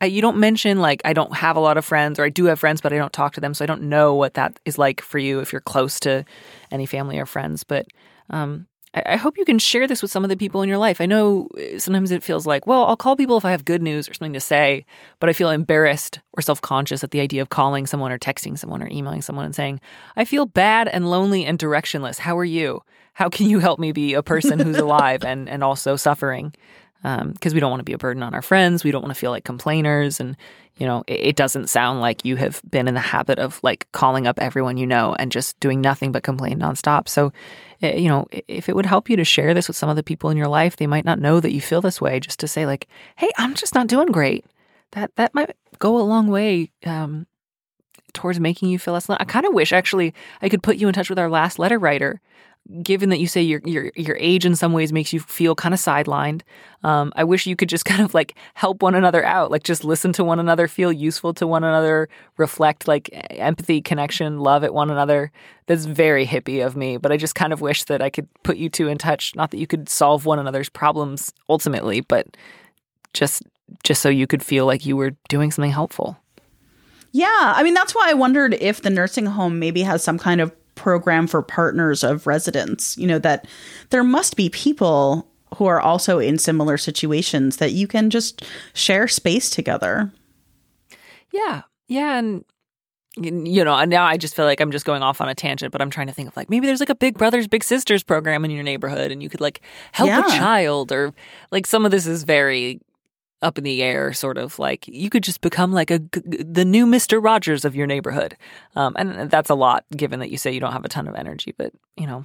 I, 0.00 0.06
you 0.06 0.20
don't 0.20 0.36
mention 0.36 0.78
like 0.78 1.00
I 1.04 1.12
don't 1.12 1.34
have 1.34 1.56
a 1.56 1.60
lot 1.60 1.78
of 1.78 1.84
friends, 1.84 2.18
or 2.18 2.24
I 2.24 2.28
do 2.28 2.44
have 2.46 2.60
friends, 2.60 2.80
but 2.80 2.92
I 2.92 2.96
don't 2.96 3.12
talk 3.12 3.34
to 3.34 3.40
them, 3.40 3.54
so 3.54 3.64
I 3.64 3.66
don't 3.66 3.82
know 3.82 4.14
what 4.14 4.34
that 4.34 4.58
is 4.64 4.78
like 4.78 5.00
for 5.00 5.18
you 5.18 5.40
if 5.40 5.52
you're 5.52 5.60
close 5.60 5.98
to 6.00 6.24
any 6.70 6.86
family 6.86 7.18
or 7.18 7.26
friends. 7.26 7.64
But 7.64 7.86
um, 8.28 8.66
I, 8.92 9.02
I 9.06 9.16
hope 9.16 9.38
you 9.38 9.44
can 9.44 9.58
share 9.58 9.86
this 9.86 10.02
with 10.02 10.10
some 10.10 10.22
of 10.24 10.28
the 10.28 10.36
people 10.36 10.60
in 10.62 10.68
your 10.68 10.78
life. 10.78 11.00
I 11.00 11.06
know 11.06 11.48
uh, 11.56 11.78
sometimes 11.78 12.10
it 12.10 12.22
feels 12.22 12.46
like, 12.46 12.66
well, 12.66 12.84
I'll 12.84 12.96
call 12.96 13.16
people 13.16 13.38
if 13.38 13.44
I 13.44 13.52
have 13.52 13.64
good 13.64 13.82
news 13.82 14.08
or 14.08 14.14
something 14.14 14.34
to 14.34 14.40
say, 14.40 14.84
but 15.18 15.30
I 15.30 15.32
feel 15.32 15.50
embarrassed 15.50 16.20
or 16.34 16.42
self 16.42 16.60
conscious 16.60 17.02
at 17.02 17.10
the 17.10 17.20
idea 17.20 17.40
of 17.40 17.48
calling 17.48 17.86
someone 17.86 18.12
or 18.12 18.18
texting 18.18 18.58
someone 18.58 18.82
or 18.82 18.88
emailing 18.88 19.22
someone 19.22 19.46
and 19.46 19.54
saying, 19.54 19.80
I 20.16 20.26
feel 20.26 20.44
bad 20.44 20.88
and 20.88 21.10
lonely 21.10 21.44
and 21.46 21.58
directionless. 21.58 22.18
How 22.18 22.36
are 22.36 22.44
you? 22.44 22.82
How 23.14 23.30
can 23.30 23.48
you 23.48 23.60
help 23.60 23.78
me 23.78 23.92
be 23.92 24.12
a 24.12 24.22
person 24.22 24.58
who's 24.58 24.76
alive 24.86 25.24
and, 25.24 25.48
and 25.48 25.64
also 25.64 25.96
suffering? 25.96 26.52
Because 27.32 27.54
we 27.54 27.60
don't 27.60 27.70
want 27.70 27.80
to 27.80 27.84
be 27.84 27.92
a 27.92 27.98
burden 27.98 28.22
on 28.22 28.34
our 28.34 28.42
friends. 28.42 28.82
We 28.82 28.90
don't 28.90 29.02
want 29.02 29.14
to 29.14 29.18
feel 29.18 29.30
like 29.30 29.44
complainers. 29.44 30.18
And, 30.18 30.36
you 30.76 30.86
know, 30.86 31.04
it, 31.06 31.20
it 31.20 31.36
doesn't 31.36 31.68
sound 31.68 32.00
like 32.00 32.24
you 32.24 32.34
have 32.36 32.60
been 32.68 32.88
in 32.88 32.94
the 32.94 33.00
habit 33.00 33.38
of 33.38 33.60
like 33.62 33.86
calling 33.92 34.26
up 34.26 34.40
everyone 34.40 34.76
you 34.76 34.86
know 34.86 35.14
and 35.18 35.30
just 35.30 35.58
doing 35.60 35.80
nothing 35.80 36.10
but 36.10 36.24
complain 36.24 36.58
nonstop. 36.58 37.08
So, 37.08 37.32
eh, 37.82 37.96
you 37.96 38.08
know, 38.08 38.26
if 38.48 38.68
it 38.68 38.74
would 38.74 38.86
help 38.86 39.08
you 39.08 39.16
to 39.16 39.24
share 39.24 39.54
this 39.54 39.68
with 39.68 39.76
some 39.76 39.88
of 39.88 39.96
the 39.96 40.02
people 40.02 40.30
in 40.30 40.36
your 40.36 40.48
life, 40.48 40.76
they 40.76 40.88
might 40.88 41.04
not 41.04 41.20
know 41.20 41.38
that 41.38 41.52
you 41.52 41.60
feel 41.60 41.80
this 41.80 42.00
way, 42.00 42.18
just 42.18 42.40
to 42.40 42.48
say, 42.48 42.66
like, 42.66 42.88
hey, 43.16 43.30
I'm 43.38 43.54
just 43.54 43.74
not 43.74 43.86
doing 43.86 44.08
great. 44.08 44.44
That, 44.92 45.14
that 45.16 45.34
might 45.34 45.54
go 45.78 45.98
a 45.98 46.02
long 46.02 46.26
way 46.28 46.72
um, 46.84 47.26
towards 48.14 48.40
making 48.40 48.70
you 48.70 48.80
feel 48.80 48.94
less. 48.94 49.08
I 49.08 49.24
kind 49.24 49.46
of 49.46 49.54
wish 49.54 49.72
actually 49.72 50.12
I 50.42 50.48
could 50.48 50.62
put 50.62 50.76
you 50.76 50.88
in 50.88 50.94
touch 50.94 51.10
with 51.10 51.18
our 51.18 51.30
last 51.30 51.58
letter 51.58 51.78
writer 51.78 52.20
given 52.82 53.10
that 53.10 53.18
you 53.18 53.26
say 53.26 53.42
your 53.42 53.60
your 53.64 53.92
your 53.94 54.16
age 54.18 54.44
in 54.44 54.56
some 54.56 54.72
ways 54.72 54.92
makes 54.92 55.12
you 55.12 55.20
feel 55.20 55.54
kind 55.54 55.74
of 55.74 55.80
sidelined, 55.80 56.42
um, 56.82 57.12
I 57.16 57.24
wish 57.24 57.46
you 57.46 57.56
could 57.56 57.68
just 57.68 57.84
kind 57.86 58.02
of 58.02 58.14
like 58.14 58.34
help 58.54 58.82
one 58.82 58.94
another 58.94 59.24
out, 59.24 59.50
like 59.50 59.62
just 59.62 59.84
listen 59.84 60.12
to 60.14 60.24
one 60.24 60.40
another, 60.40 60.68
feel 60.68 60.92
useful 60.92 61.34
to 61.34 61.46
one 61.46 61.64
another, 61.64 62.08
reflect 62.36 62.88
like 62.88 63.10
empathy, 63.30 63.80
connection, 63.80 64.40
love 64.40 64.64
at 64.64 64.74
one 64.74 64.90
another. 64.90 65.30
That's 65.66 65.84
very 65.84 66.26
hippie 66.26 66.64
of 66.64 66.76
me, 66.76 66.96
but 66.96 67.12
I 67.12 67.16
just 67.16 67.34
kind 67.34 67.52
of 67.52 67.60
wish 67.60 67.84
that 67.84 68.02
I 68.02 68.10
could 68.10 68.28
put 68.42 68.56
you 68.56 68.68
two 68.68 68.88
in 68.88 68.98
touch. 68.98 69.34
Not 69.34 69.50
that 69.50 69.58
you 69.58 69.66
could 69.66 69.88
solve 69.88 70.26
one 70.26 70.38
another's 70.38 70.68
problems 70.68 71.32
ultimately, 71.48 72.00
but 72.00 72.36
just 73.12 73.42
just 73.82 74.00
so 74.00 74.08
you 74.08 74.26
could 74.26 74.42
feel 74.42 74.66
like 74.66 74.86
you 74.86 74.96
were 74.96 75.12
doing 75.28 75.50
something 75.50 75.72
helpful. 75.72 76.16
Yeah, 77.12 77.28
I 77.56 77.62
mean 77.62 77.74
that's 77.74 77.94
why 77.94 78.10
I 78.10 78.14
wondered 78.14 78.54
if 78.54 78.82
the 78.82 78.90
nursing 78.90 79.26
home 79.26 79.58
maybe 79.58 79.82
has 79.82 80.02
some 80.02 80.18
kind 80.18 80.40
of 80.40 80.52
program 80.76 81.26
for 81.26 81.42
partners 81.42 82.04
of 82.04 82.26
residents, 82.26 82.96
you 82.96 83.06
know 83.08 83.18
that 83.18 83.46
there 83.90 84.04
must 84.04 84.36
be 84.36 84.48
people 84.50 85.26
who 85.56 85.66
are 85.66 85.80
also 85.80 86.18
in 86.18 86.38
similar 86.38 86.76
situations 86.76 87.56
that 87.58 87.72
you 87.72 87.86
can 87.86 88.10
just 88.10 88.44
share 88.74 89.08
space 89.08 89.48
together. 89.50 90.12
Yeah. 91.32 91.62
Yeah, 91.88 92.18
and 92.18 92.44
you 93.18 93.64
know, 93.64 93.74
and 93.74 93.90
now 93.90 94.04
I 94.04 94.16
just 94.18 94.36
feel 94.36 94.44
like 94.44 94.60
I'm 94.60 94.70
just 94.72 94.84
going 94.84 95.02
off 95.02 95.20
on 95.22 95.28
a 95.28 95.34
tangent, 95.34 95.72
but 95.72 95.80
I'm 95.80 95.88
trying 95.88 96.08
to 96.08 96.12
think 96.12 96.28
of 96.28 96.36
like 96.36 96.50
maybe 96.50 96.66
there's 96.66 96.80
like 96.80 96.90
a 96.90 96.94
Big 96.94 97.16
Brothers 97.16 97.46
Big 97.48 97.64
Sisters 97.64 98.02
program 98.02 98.44
in 98.44 98.50
your 98.50 98.62
neighborhood 98.64 99.10
and 99.10 99.22
you 99.22 99.28
could 99.30 99.40
like 99.40 99.62
help 99.92 100.08
Yeah. 100.08 100.26
a 100.26 100.28
child 100.30 100.92
or 100.92 101.14
like 101.50 101.66
some 101.66 101.84
of 101.86 101.90
this 101.92 102.06
is 102.06 102.24
very 102.24 102.80
up 103.42 103.58
in 103.58 103.64
the 103.64 103.82
air 103.82 104.12
sort 104.12 104.38
of 104.38 104.58
like 104.58 104.88
you 104.88 105.10
could 105.10 105.22
just 105.22 105.40
become 105.40 105.72
like 105.72 105.90
a 105.90 106.00
the 106.12 106.64
new 106.64 106.86
Mr. 106.86 107.22
Rogers 107.22 107.64
of 107.64 107.76
your 107.76 107.86
neighborhood. 107.86 108.36
Um 108.74 108.94
and 108.98 109.30
that's 109.30 109.50
a 109.50 109.54
lot 109.54 109.84
given 109.94 110.20
that 110.20 110.30
you 110.30 110.38
say 110.38 110.52
you 110.52 110.60
don't 110.60 110.72
have 110.72 110.84
a 110.84 110.88
ton 110.88 111.06
of 111.06 111.14
energy, 111.14 111.54
but 111.56 111.72
you 111.96 112.06
know, 112.06 112.24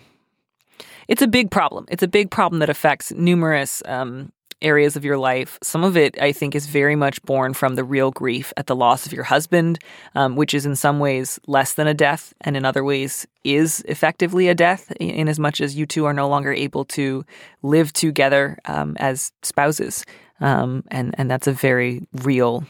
it's 1.07 1.21
a 1.21 1.27
big 1.27 1.51
problem. 1.51 1.85
It's 1.89 2.03
a 2.03 2.07
big 2.07 2.31
problem 2.31 2.59
that 2.59 2.69
affects 2.69 3.11
numerous 3.11 3.83
um, 3.85 4.31
areas 4.61 4.95
of 4.95 5.03
your 5.03 5.17
life. 5.17 5.57
Some 5.63 5.83
of 5.83 5.97
it, 5.97 6.21
I 6.21 6.31
think, 6.31 6.55
is 6.55 6.67
very 6.67 6.95
much 6.95 7.21
born 7.23 7.53
from 7.53 7.75
the 7.75 7.83
real 7.83 8.11
grief 8.11 8.53
at 8.57 8.67
the 8.67 8.75
loss 8.75 9.05
of 9.05 9.13
your 9.13 9.23
husband, 9.23 9.79
um, 10.15 10.35
which 10.35 10.53
is 10.53 10.65
in 10.65 10.75
some 10.75 10.99
ways 10.99 11.39
less 11.47 11.73
than 11.73 11.87
a 11.87 11.93
death, 11.93 12.33
and 12.41 12.55
in 12.55 12.65
other 12.65 12.83
ways 12.83 13.27
is 13.43 13.83
effectively 13.87 14.47
a 14.47 14.55
death, 14.55 14.91
in 14.99 15.27
as 15.27 15.39
much 15.39 15.61
as 15.61 15.75
you 15.75 15.85
two 15.85 16.05
are 16.05 16.13
no 16.13 16.27
longer 16.27 16.53
able 16.53 16.85
to 16.85 17.25
live 17.63 17.91
together 17.91 18.57
um, 18.65 18.95
as 18.99 19.31
spouses. 19.41 20.05
Um, 20.41 20.83
and 20.89 21.15
and 21.17 21.29
that's 21.29 21.47
a 21.47 21.53
very 21.53 22.07
real 22.23 22.65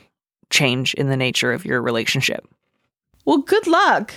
change 0.49 0.93
in 0.93 1.09
the 1.09 1.17
nature 1.17 1.51
of 1.51 1.65
your 1.65 1.81
relationship. 1.81 2.45
Well, 3.25 3.39
good 3.39 3.65
luck. 3.67 4.13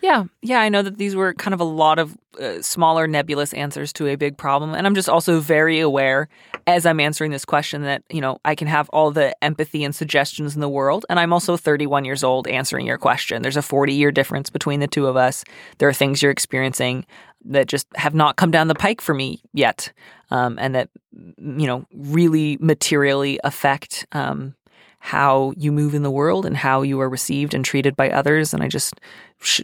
Yeah, 0.00 0.24
yeah, 0.42 0.60
I 0.60 0.68
know 0.68 0.82
that 0.82 0.96
these 0.96 1.16
were 1.16 1.34
kind 1.34 1.54
of 1.54 1.60
a 1.60 1.64
lot 1.64 1.98
of 1.98 2.16
uh, 2.40 2.62
smaller 2.62 3.08
nebulous 3.08 3.52
answers 3.52 3.92
to 3.94 4.06
a 4.06 4.14
big 4.14 4.38
problem, 4.38 4.74
and 4.74 4.86
I'm 4.86 4.94
just 4.94 5.08
also 5.08 5.40
very 5.40 5.80
aware 5.80 6.28
as 6.68 6.86
I'm 6.86 7.00
answering 7.00 7.32
this 7.32 7.44
question 7.44 7.82
that 7.82 8.04
you 8.08 8.20
know 8.20 8.38
I 8.44 8.54
can 8.54 8.68
have 8.68 8.88
all 8.90 9.10
the 9.10 9.34
empathy 9.42 9.82
and 9.82 9.92
suggestions 9.92 10.54
in 10.54 10.60
the 10.60 10.68
world, 10.68 11.04
and 11.10 11.18
I'm 11.18 11.32
also 11.32 11.56
31 11.56 12.04
years 12.04 12.22
old 12.22 12.46
answering 12.46 12.86
your 12.86 12.98
question. 12.98 13.42
There's 13.42 13.56
a 13.56 13.62
40 13.62 13.92
year 13.92 14.12
difference 14.12 14.50
between 14.50 14.78
the 14.78 14.86
two 14.86 15.08
of 15.08 15.16
us. 15.16 15.42
There 15.78 15.88
are 15.88 15.94
things 15.94 16.22
you're 16.22 16.30
experiencing 16.30 17.04
that 17.48 17.66
just 17.66 17.86
have 17.96 18.14
not 18.14 18.36
come 18.36 18.50
down 18.50 18.68
the 18.68 18.74
pike 18.74 19.00
for 19.00 19.14
me 19.14 19.42
yet, 19.52 19.92
um, 20.30 20.58
and 20.58 20.74
that 20.74 20.90
you 21.12 21.66
know 21.66 21.84
really 21.92 22.56
materially 22.60 23.40
affect 23.44 24.06
um, 24.12 24.54
how 24.98 25.52
you 25.56 25.72
move 25.72 25.94
in 25.94 26.02
the 26.02 26.10
world 26.10 26.44
and 26.44 26.56
how 26.56 26.82
you 26.82 27.00
are 27.00 27.08
received 27.08 27.54
and 27.54 27.64
treated 27.64 27.96
by 27.96 28.10
others. 28.10 28.52
And 28.52 28.62
I 28.62 28.68
just, 28.68 28.94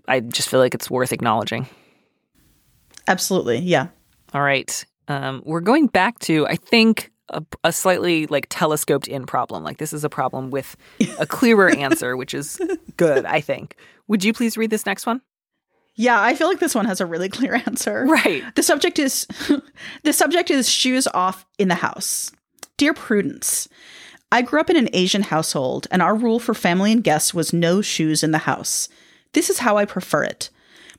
I 0.08 0.20
just 0.20 0.48
feel 0.48 0.60
like 0.60 0.74
it's 0.74 0.90
worth 0.90 1.12
acknowledging. 1.12 1.66
Absolutely. 3.08 3.58
Yeah. 3.58 3.88
All 4.32 4.42
right. 4.42 4.84
Um, 5.08 5.42
we're 5.44 5.60
going 5.60 5.88
back 5.88 6.18
to, 6.20 6.46
I 6.46 6.56
think, 6.56 7.10
a, 7.28 7.42
a, 7.62 7.72
slightly 7.72 8.26
like 8.26 8.46
telescoped 8.48 9.08
in 9.08 9.26
problem. 9.26 9.62
Like 9.62 9.78
this 9.78 9.92
is 9.92 10.04
a 10.04 10.08
problem 10.08 10.50
with 10.50 10.76
a 11.18 11.26
clearer 11.26 11.68
answer, 11.76 12.16
which 12.16 12.32
is 12.32 12.60
good, 12.96 13.24
I 13.24 13.40
think. 13.40 13.76
Would 14.08 14.24
you 14.24 14.32
please 14.32 14.56
read 14.56 14.70
this 14.70 14.86
next 14.86 15.06
one? 15.06 15.20
Yeah, 15.96 16.20
I 16.20 16.34
feel 16.34 16.48
like 16.48 16.58
this 16.58 16.74
one 16.74 16.86
has 16.86 17.00
a 17.00 17.06
really 17.06 17.28
clear 17.30 17.54
answer. 17.54 18.04
Right. 18.06 18.42
The 18.54 18.62
subject 18.62 18.98
is 18.98 19.26
the 20.02 20.12
subject 20.12 20.50
is 20.50 20.68
shoes 20.68 21.06
off 21.08 21.46
in 21.58 21.68
the 21.68 21.76
house. 21.76 22.32
Dear 22.76 22.94
Prudence, 22.94 23.68
I 24.32 24.42
grew 24.42 24.60
up 24.60 24.68
in 24.68 24.76
an 24.76 24.88
Asian 24.92 25.22
household, 25.22 25.86
and 25.92 26.02
our 26.02 26.14
rule 26.16 26.40
for 26.40 26.54
family 26.54 26.90
and 26.90 27.04
guests 27.04 27.32
was 27.32 27.52
no 27.52 27.80
shoes 27.80 28.24
in 28.24 28.32
the 28.32 28.38
house. 28.38 28.88
This 29.32 29.48
is 29.48 29.60
how 29.60 29.76
I 29.76 29.84
prefer 29.84 30.24
it. 30.24 30.50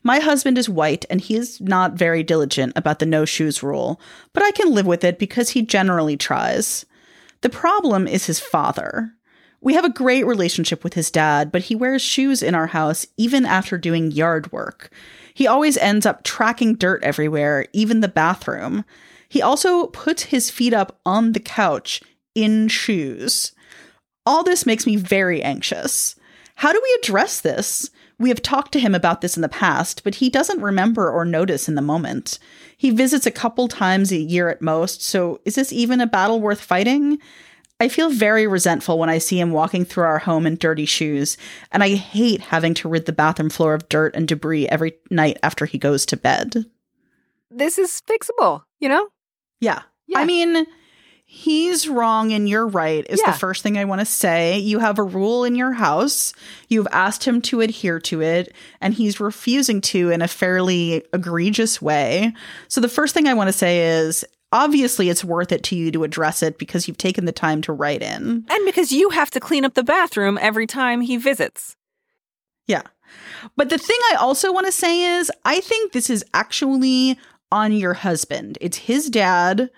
My 0.04 0.20
husband 0.20 0.58
is 0.58 0.70
white, 0.70 1.04
and 1.10 1.20
he 1.20 1.36
is 1.36 1.60
not 1.60 1.94
very 1.94 2.24
diligent 2.24 2.74
about 2.76 3.00
the 3.00 3.06
no 3.06 3.26
shoes 3.26 3.62
rule, 3.62 4.00
but 4.32 4.44
I 4.44 4.52
can 4.52 4.74
live 4.74 4.86
with 4.86 5.04
it 5.04 5.20
because 5.20 5.50
he 5.50 5.64
generally 5.64 6.16
tries. 6.16 6.86
The 7.42 7.50
problem 7.50 8.08
is 8.08 8.26
his 8.26 8.40
father. 8.40 9.15
We 9.66 9.74
have 9.74 9.84
a 9.84 9.90
great 9.90 10.28
relationship 10.28 10.84
with 10.84 10.94
his 10.94 11.10
dad, 11.10 11.52
but 11.52 11.64
he 11.64 11.76
wears 11.76 12.04
shoes 12.04 12.44
in 12.44 12.54
our 12.54 12.68
house 12.68 13.08
even 13.18 13.48
after 13.48 13.80
doing 13.80 14.12
yard 14.12 14.52
work. 14.52 14.92
He 15.34 15.48
always 15.48 15.76
ends 15.76 16.06
up 16.06 16.24
tracking 16.24 16.76
dirt 16.76 17.04
everywhere, 17.04 17.66
even 17.74 18.00
the 18.00 18.08
bathroom. 18.08 18.86
He 19.28 19.42
also 19.42 19.88
puts 19.88 20.26
his 20.26 20.52
feet 20.52 20.72
up 20.72 21.00
on 21.04 21.32
the 21.32 21.40
couch 21.40 22.04
in 22.36 22.68
shoes. 22.68 23.54
All 24.24 24.44
this 24.44 24.68
makes 24.68 24.86
me 24.86 24.98
very 24.98 25.42
anxious. 25.42 26.16
How 26.54 26.72
do 26.72 26.80
we 26.82 27.00
address 27.02 27.42
this? 27.42 27.90
We 28.20 28.30
have 28.30 28.44
talked 28.44 28.72
to 28.74 28.80
him 28.80 28.94
about 28.94 29.22
this 29.22 29.36
in 29.36 29.42
the 29.42 29.50
past, 29.50 30.04
but 30.04 30.16
he 30.16 30.30
doesn't 30.30 30.62
remember 30.62 31.10
or 31.10 31.26
notice 31.26 31.68
in 31.68 31.74
the 31.74 31.82
moment. 31.82 32.38
He 32.78 32.92
visits 32.92 33.26
a 33.26 33.32
couple 33.32 33.68
times 33.68 34.12
a 34.12 34.18
year 34.18 34.48
at 34.48 34.62
most, 34.62 35.02
so 35.02 35.42
is 35.44 35.56
this 35.56 35.74
even 35.74 36.02
a 36.02 36.08
battle 36.08 36.40
worth 36.40 36.62
fighting? 36.62 37.18
I 37.80 37.90
feel 37.90 38.10
very 38.10 38.48
resentful 38.48 38.98
when 38.98 39.10
I 39.10 39.18
see 39.18 39.40
him 39.40 39.52
walking 39.52 39.84
through 39.84 40.06
our 40.06 40.20
home 40.20 40.46
in 40.48 40.56
dirty 40.56 40.86
shoes, 40.86 41.38
and 41.72 41.84
I 41.84 41.96
hate 41.96 42.40
having 42.40 42.74
to 42.76 42.88
rid 42.88 43.06
the 43.06 43.12
bathroom 43.12 43.50
floor 43.50 43.74
of 43.74 43.90
dirt 43.90 44.16
and 44.16 44.28
debris 44.28 44.68
every 44.70 44.94
night 45.12 45.38
after 45.44 45.66
he 45.66 45.78
goes 45.78 46.06
to 46.08 46.18
bed. 46.18 46.66
This 47.52 47.78
is 47.78 48.02
fixable, 48.08 48.64
you 48.80 48.88
know? 48.88 49.10
Yeah. 49.60 49.82
yeah. 50.08 50.20
I 50.20 50.26
mean, 50.26 50.66
he's 51.26 51.88
wrong 51.90 52.32
and 52.32 52.48
you're 52.48 52.68
right 52.68 53.06
is 53.10 53.20
yeah. 53.20 53.32
the 53.32 53.38
first 53.38 53.64
thing 53.64 53.78
I 53.78 53.86
want 53.86 54.00
to 54.00 54.06
say. 54.06 54.58
You 54.60 54.80
have 54.80 55.00
a 55.00 55.04
rule 55.04 55.44
in 55.44 55.56
your 55.56 55.74
house. 55.74 56.34
You've 56.70 56.88
asked 56.92 57.26
him 57.26 57.42
to 57.44 57.62
adhere 57.62 58.00
to 58.02 58.22
it 58.22 58.54
and 58.80 58.94
he's 58.94 59.20
refusing 59.20 59.82
to 59.82 60.12
in 60.12 60.22
a 60.22 60.28
fairly 60.28 61.04
egregious 61.14 61.82
way. 61.82 62.34
So 62.68 62.80
the 62.80 62.88
first 62.88 63.14
thing 63.14 63.28
I 63.28 63.34
want 63.34 63.48
to 63.48 63.54
say 63.54 64.00
is 64.00 64.24
obviously 64.52 65.10
it's 65.10 65.24
worth 65.24 65.52
it 65.52 65.64
to 65.64 65.76
you 65.76 65.92
to 65.92 66.04
address 66.04 66.42
it 66.44 66.58
because 66.58 66.88
you've 66.88 66.98
taken 66.98 67.26
the 67.26 67.32
time 67.32 67.62
to 67.64 67.74
write 67.74 68.02
in. 68.02 68.46
And 68.50 68.66
because 68.66 68.92
you 68.92 69.10
have 69.10 69.32
to 69.32 69.40
clean 69.40 69.66
up 69.66 69.74
the 69.74 69.84
bathroom 69.84 70.38
every 70.42 70.68
time 70.68 71.02
he 71.02 71.18
visits. 71.18 71.76
Yeah. 72.68 72.84
But 73.56 73.70
the 73.70 73.78
thing 73.78 73.98
I 74.12 74.16
also 74.16 74.52
want 74.52 74.66
to 74.66 74.72
say 74.72 75.20
is 75.20 75.32
I 75.44 75.60
think 75.60 75.92
this 75.92 76.10
is 76.10 76.26
actually 76.34 77.18
on 77.52 77.72
your 77.72 77.94
husband. 77.94 78.58
It's 78.62 78.78
his 78.78 79.10
dad 79.10 79.70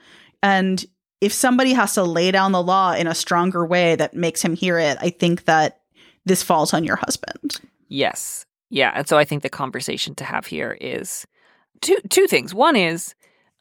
and 0.42 0.86
if 1.20 1.34
somebody 1.34 1.74
has 1.74 1.96
to 1.96 2.04
lay 2.04 2.32
down 2.32 2.52
the 2.52 2.62
law 2.62 2.94
in 2.94 3.08
a 3.08 3.16
stronger 3.16 3.66
way 3.66 3.96
that 3.96 4.14
makes 4.14 4.42
him 4.42 4.56
hear 4.56 4.78
it, 4.78 4.98
I 5.02 5.10
think 5.10 5.46
that 5.46 5.82
this 6.26 6.44
falls 6.44 6.74
on 6.74 6.84
your 6.84 6.98
husband. 6.98 7.60
Yes. 7.88 8.46
Yeah. 8.70 8.92
And 8.94 9.08
so 9.08 9.18
I 9.18 9.26
think 9.26 9.44
the 9.44 9.50
conversation 9.50 10.14
to 10.16 10.24
have 10.24 10.46
here 10.46 10.78
is 10.80 11.26
two 11.82 11.98
two 12.10 12.28
things. 12.28 12.54
One 12.54 12.76
is 12.76 13.16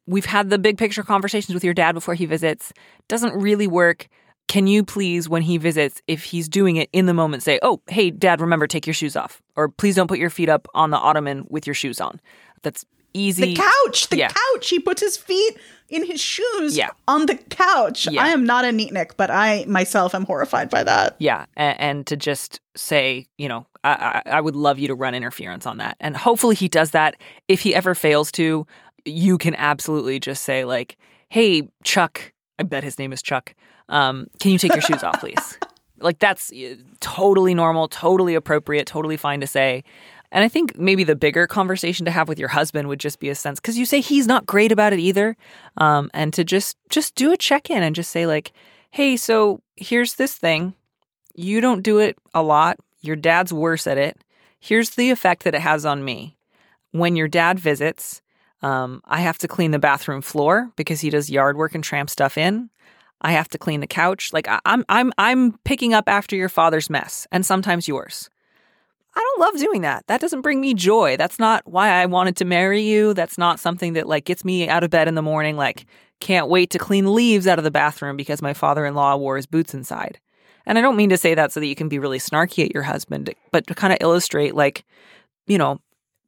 we've 0.07 0.25
had 0.25 0.51
the 0.51 0.59
big 0.59 0.79
picture 0.79 1.03
conversations 1.03 1.55
with 1.55 1.65
your 1.65 1.75
dad 1.75 1.93
before 1.93 2.15
he 2.15 2.27
visits. 2.27 2.73
Doesn't 3.09 3.35
really 3.35 3.67
work. 3.67 4.09
Can 4.49 4.67
you 4.67 4.85
please, 4.85 5.29
when 5.29 5.43
he 5.43 5.59
visits, 5.59 6.01
if 6.07 6.23
he's 6.23 6.49
doing 6.49 6.77
it 6.77 6.89
in 6.93 7.07
the 7.07 7.15
moment, 7.15 7.43
say, 7.43 7.59
Oh, 7.63 7.83
hey, 7.89 8.11
dad, 8.11 8.41
remember, 8.41 8.67
take 8.67 8.87
your 8.87 8.95
shoes 8.95 9.17
off. 9.17 9.43
Or 9.57 9.69
please 9.69 9.97
don't 9.97 10.07
put 10.07 10.19
your 10.19 10.31
feet 10.31 10.49
up 10.49 10.69
on 10.75 10.91
the 10.91 10.99
ottoman 10.99 11.47
with 11.49 11.67
your 11.67 11.75
shoes 11.75 12.01
on. 12.01 12.21
That's 12.63 12.85
easy. 13.17 13.55
The 13.55 13.63
couch, 13.85 14.09
the 14.09 14.19
yeah. 14.19 14.29
couch. 14.29 14.69
He 14.69 14.79
puts 14.79 15.01
his 15.01 15.17
feet 15.17 15.59
in 15.89 16.05
his 16.05 16.21
shoes 16.21 16.77
yeah. 16.77 16.91
on 17.09 17.27
the 17.27 17.37
couch. 17.37 18.09
Yeah. 18.11 18.23
I 18.23 18.29
am 18.29 18.45
not 18.45 18.65
a 18.65 18.69
neatnik, 18.69 19.13
but 19.17 19.31
I 19.31 19.65
myself 19.67 20.15
am 20.15 20.25
horrified 20.25 20.71
by 20.71 20.85
that. 20.85 21.17
Yeah, 21.19 21.47
and, 21.57 21.81
and 21.81 22.07
to 22.09 22.17
just 22.17 22.61
say, 22.77 23.27
you 23.39 23.49
know, 23.49 23.67
I, 23.85 24.23
I, 24.27 24.31
I 24.37 24.41
would 24.41 24.57
love 24.57 24.79
you 24.79 24.89
to 24.89 24.95
run 24.95 25.15
interference 25.15 25.67
on 25.67 25.79
that, 25.79 25.97
and 26.01 26.17
hopefully 26.17 26.55
he 26.55 26.69
does 26.69 26.91
that. 26.91 27.17
If 27.49 27.61
he 27.61 27.75
ever 27.75 27.95
fails 27.95 28.31
to, 28.33 28.67
you 29.07 29.39
can 29.39 29.55
absolutely 29.55 30.21
just 30.21 30.43
say 30.43 30.65
like, 30.65 30.97
"Hey, 31.29 31.69
Chuck." 31.85 32.33
I 32.59 32.63
bet 32.63 32.85
his 32.85 32.99
name 32.99 33.13
is 33.13 33.23
Chuck. 33.23 33.55
Um, 33.89 34.29
can 34.41 34.51
you 34.51 34.59
take 34.59 34.73
your 34.73 34.81
shoes 34.81 35.03
off, 35.03 35.21
please? 35.21 35.59
Like 35.99 36.19
that's 36.19 36.53
uh, 36.53 36.75
totally 37.01 37.55
normal, 37.55 37.89
totally 37.89 38.35
appropriate, 38.35 38.87
totally 38.87 39.17
fine 39.17 39.41
to 39.41 39.47
say. 39.47 39.83
And 40.31 40.45
I 40.45 40.49
think 40.49 40.77
maybe 40.79 41.05
the 41.05 41.17
bigger 41.17 41.47
conversation 41.47 42.05
to 42.05 42.11
have 42.11 42.29
with 42.29 42.39
your 42.39 42.49
husband 42.49 42.89
would 42.89 43.01
just 43.01 43.19
be 43.19 43.31
a 43.31 43.35
sense 43.35 43.61
because 43.61 43.79
you 43.79 43.87
say 43.87 44.01
he's 44.01 44.27
not 44.27 44.45
great 44.45 44.73
about 44.73 44.93
it 44.93 44.99
either, 44.99 45.37
um, 45.79 46.11
and 46.13 46.35
to 46.35 46.45
just 46.45 46.77
just 46.91 47.15
do 47.15 47.33
a 47.33 47.37
check 47.37 47.71
in 47.71 47.83
and 47.83 47.95
just 47.95 48.11
say 48.11 48.27
like, 48.27 48.53
"Hey, 48.91 49.17
so 49.17 49.63
here's 49.77 50.17
this 50.17 50.35
thing. 50.35 50.75
You 51.35 51.61
don't 51.61 51.83
do 51.83 51.99
it 51.99 52.19
a 52.35 52.43
lot. 52.43 52.79
Your 53.01 53.17
dad's 53.17 53.53
worse 53.53 53.87
at 53.87 53.99
it. 53.99 54.19
Here's 54.61 54.91
the 54.91 55.11
effect 55.11 55.45
that 55.45 55.55
it 55.55 55.61
has 55.61 55.87
on 55.87 56.05
me. 56.05 56.37
When 56.91 57.17
your 57.17 57.29
dad 57.29 57.59
visits, 57.59 58.21
um, 58.63 59.01
I 59.05 59.21
have 59.21 59.39
to 59.39 59.49
clean 59.49 59.71
the 59.71 59.79
bathroom 59.79 60.23
floor 60.23 60.73
because 60.77 61.01
he 61.01 61.11
does 61.11 61.31
yard 61.31 61.57
work 61.57 61.75
and 61.75 61.85
tramp 61.85 62.11
stuff 62.11 62.39
in. 62.39 62.71
I 63.21 63.33
have 63.33 63.49
to 63.49 63.59
clean 63.59 63.81
the 63.81 63.87
couch. 63.87 64.33
Like 64.33 64.49
I, 64.49 64.61
I'm, 64.65 64.85
I'm, 64.89 65.13
I'm 65.19 65.59
picking 65.65 65.95
up 65.95 66.09
after 66.09 66.37
your 66.37 66.49
father's 66.49 66.91
mess, 66.91 67.27
and 67.33 67.45
sometimes 67.45 67.89
yours." 67.89 68.31
I 69.17 69.21
don't 69.21 69.41
love 69.41 69.59
doing 69.59 69.81
that. 69.81 70.07
That 70.09 70.21
doesn't 70.21 70.43
bring 70.43 70.61
me 70.61 70.75
joy. 70.75 71.17
That's 71.17 71.39
not 71.39 71.63
why 71.67 71.89
I 71.89 72.05
wanted 72.05 72.37
to 72.37 72.45
marry 72.45 72.83
you. 72.83 73.15
That's 73.15 73.39
not 73.39 73.59
something 73.59 73.95
that 73.95 74.07
like 74.07 74.27
gets 74.27 74.45
me 74.45 74.69
out 74.69 74.85
of 74.85 74.91
bed 74.91 75.09
in 75.09 75.15
the 75.15 75.23
morning 75.23 75.57
like 75.57 75.87
can't 76.21 76.49
wait 76.49 76.69
to 76.71 76.79
clean 76.79 77.15
leaves 77.15 77.47
out 77.47 77.59
of 77.59 77.65
the 77.65 77.71
bathroom 77.71 78.19
because 78.19 78.43
my 78.43 78.53
father-in-law 78.53 79.17
wore 79.17 79.37
his 79.37 79.47
boots 79.47 79.73
inside. 79.73 80.21
And 80.67 80.77
I 80.77 80.83
don't 80.83 80.97
mean 80.97 81.11
to 81.11 81.17
say 81.17 81.35
that 81.35 81.51
so 81.51 81.61
that 81.61 81.67
you 81.67 81.75
can 81.75 81.89
be 81.89 81.99
really 81.99 82.19
snarky 82.19 82.65
at 82.65 82.75
your 82.75 82.83
husband, 82.83 83.33
but 83.53 83.67
to 83.69 83.75
kind 83.75 83.93
of 83.93 83.99
illustrate 84.03 84.55
like, 84.55 84.85
you 85.47 85.57
know, 85.57 85.81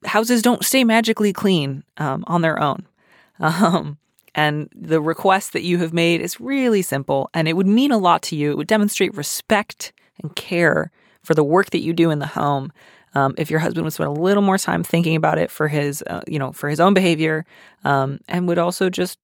houses 0.05 0.43
don't 0.43 0.65
stay 0.65 0.85
magically 0.85 1.33
clean 1.33 1.85
um, 1.97 2.25
on 2.27 2.43
their 2.43 2.61
own. 2.61 2.87
Um, 3.41 3.99
and 4.35 4.69
the 4.75 5.01
request 5.01 5.53
that 5.53 5.63
you 5.63 5.79
have 5.79 5.93
made 5.93 6.21
is 6.21 6.41
really 6.41 6.83
simple 6.83 7.31
and 7.35 7.47
it 7.47 7.53
would 7.55 7.69
mean 7.69 7.93
a 7.93 7.99
lot 7.99 8.21
to 8.23 8.37
you. 8.37 8.51
It 8.51 8.57
would 8.57 8.67
demonstrate 8.67 9.17
respect 9.17 9.93
and 10.21 10.35
care 10.35 10.91
for 11.23 11.35
the 11.35 11.45
work 11.45 11.71
that 11.71 11.81
you 11.81 11.93
do 11.93 12.11
in 12.11 12.19
the 12.19 12.27
home. 12.27 12.73
Um, 13.15 13.35
if 13.39 13.51
your 13.51 13.61
husband 13.61 13.85
would 13.85 13.93
spend 13.93 14.09
a 14.09 14.21
little 14.21 14.43
more 14.43 14.59
time 14.59 14.83
thinking 14.83 15.17
about 15.17 15.39
it 15.39 15.51
for 15.51 15.69
his, 15.69 16.03
uh, 16.09 16.21
you 16.27 16.39
know, 16.39 16.53
for 16.53 16.69
his 16.69 16.81
own 16.81 16.95
behavior, 16.95 17.47
um, 17.85 18.21
and 18.29 18.49
would 18.49 18.59
also 18.59 18.91
just 18.91 19.19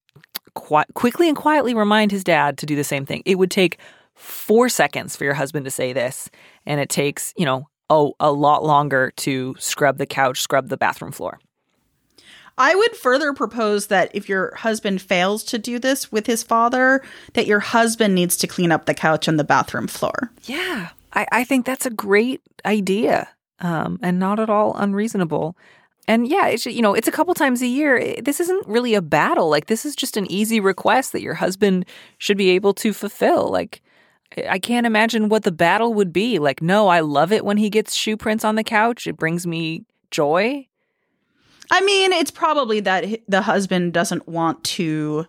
qu- 0.55 0.85
quickly 0.95 1.29
and 1.29 1.37
quietly 1.37 1.75
remind 1.75 2.11
his 2.11 2.25
dad 2.25 2.59
to 2.59 2.67
do 2.67 2.77
the 2.77 2.85
same 2.85 3.05
thing. 3.05 3.23
It 3.25 3.37
would 3.37 3.51
take 3.51 3.79
four 4.15 4.69
seconds 4.69 5.17
for 5.17 5.25
your 5.25 5.35
husband 5.35 5.65
to 5.65 5.71
say 5.71 5.93
this, 5.93 6.31
and 6.67 6.81
it 6.81 6.89
takes, 6.89 7.33
you 7.37 7.45
know, 7.45 7.69
a, 7.91 8.09
a 8.21 8.33
lot 8.33 8.65
longer 8.65 9.13
to 9.17 9.55
scrub 9.59 9.99
the 9.99 10.07
couch, 10.07 10.41
scrub 10.41 10.69
the 10.69 10.77
bathroom 10.77 11.13
floor. 11.13 11.39
I 12.57 12.75
would 12.75 12.97
further 12.97 13.33
propose 13.33 13.89
that 13.89 14.11
if 14.15 14.29
your 14.29 14.55
husband 14.55 15.03
fails 15.03 15.43
to 15.45 15.59
do 15.59 15.79
this 15.79 16.13
with 16.13 16.27
his 16.27 16.43
father, 16.43 17.03
that 17.33 17.47
your 17.47 17.61
husband 17.61 18.15
needs 18.15 18.37
to 18.39 18.47
clean 18.47 18.71
up 18.71 18.87
the 18.87 18.95
couch 18.95 19.27
and 19.27 19.39
the 19.41 19.45
bathroom 19.45 19.89
floor. 19.89 20.31
Yeah. 20.45 20.91
I, 21.13 21.27
I 21.33 21.45
think 21.45 21.67
that's 21.67 21.87
a 21.87 21.91
great 21.91 22.43
idea 22.65 23.29
um, 23.61 23.99
and 24.03 24.19
not 24.19 24.39
at 24.39 24.51
all 24.51 24.77
unreasonable. 24.77 25.57
And 26.07 26.29
yeah, 26.29 26.49
it's 26.49 26.67
you 26.67 26.83
know, 26.83 26.95
it's 26.95 27.09
a 27.09 27.13
couple 27.13 27.35
times 27.35 27.63
a 27.63 27.67
year. 27.67 28.21
This 28.21 28.39
isn't 28.39 28.69
really 28.69 28.95
a 28.95 29.03
battle. 29.03 29.49
Like 29.49 29.67
this 29.67 29.85
is 29.85 29.97
just 29.97 30.17
an 30.17 30.31
easy 30.31 30.61
request 30.61 31.13
that 31.13 31.23
your 31.23 31.35
husband 31.35 31.87
should 32.19 32.37
be 32.37 32.51
able 32.51 32.75
to 32.75 32.93
fulfill. 32.93 33.49
Like 33.49 33.83
I 34.49 34.59
can't 34.59 34.87
imagine 34.87 35.29
what 35.29 35.45
the 35.45 35.53
battle 35.53 35.95
would 35.95 36.13
be. 36.13 36.39
Like, 36.39 36.63
no, 36.63 36.89
I 36.89 37.01
love 37.01 37.33
it 37.33 37.45
when 37.45 37.57
he 37.57 37.71
gets 37.71 37.95
shoe 37.95 38.17
prints 38.17 38.45
on 38.45 38.55
the 38.57 38.65
couch. 38.65 39.07
It 39.07 39.17
brings 39.17 39.47
me 39.47 39.85
joy. 40.11 40.67
I 41.71 41.81
mean, 41.83 42.13
it's 42.13 42.31
probably 42.31 42.81
that 42.81 43.21
the 43.29 43.43
husband 43.43 43.93
doesn't 43.93 44.29
want 44.29 44.63
to 44.65 45.27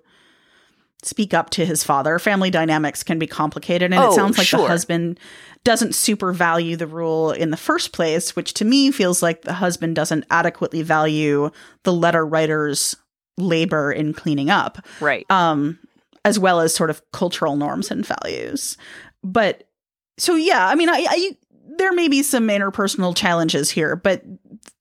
speak 1.01 1.33
up 1.33 1.49
to 1.51 1.65
his 1.65 1.83
father. 1.83 2.17
Family 2.19 2.49
dynamics 2.49 3.03
can 3.03 3.19
be 3.19 3.27
complicated, 3.27 3.93
and 3.93 4.01
Oh, 4.03 4.09
it 4.11 4.15
sounds 4.15 4.37
like 4.37 4.47
sure. 4.47 4.61
the 4.61 4.67
husband 4.67 5.19
doesn't 5.63 5.93
super 5.95 6.33
value 6.33 6.75
the 6.75 6.87
rule 6.87 7.31
in 7.31 7.51
the 7.51 7.57
first 7.57 7.93
place, 7.93 8.35
which 8.35 8.53
to 8.55 8.65
me 8.65 8.91
feels 8.91 9.21
like 9.23 9.43
the 9.43 9.53
husband 9.53 9.95
doesn't 9.95 10.25
adequately 10.31 10.81
value 10.81 11.51
the 11.83 11.93
letter 11.93 12.25
writer's 12.25 12.95
labor 13.37 13.91
in 13.91 14.13
cleaning 14.13 14.49
up. 14.49 14.83
Right. 14.99 15.25
um, 15.29 15.77
as 16.25 16.37
well 16.37 16.59
as 16.59 16.75
sort 16.75 16.89
of 16.89 17.01
cultural 17.13 17.55
norms 17.55 17.89
and 17.89 18.05
values. 18.05 18.75
But 19.23 19.69
so 20.17 20.35
yeah, 20.35 20.67
I 20.67 20.75
mean, 20.75 20.89
I, 20.89 21.05
I 21.09 21.37
there 21.77 21.93
may 21.93 22.09
be 22.09 22.23
some 22.23 22.47
interpersonal 22.47 23.15
challenges 23.15 23.69
here, 23.69 23.95
but 23.95 24.23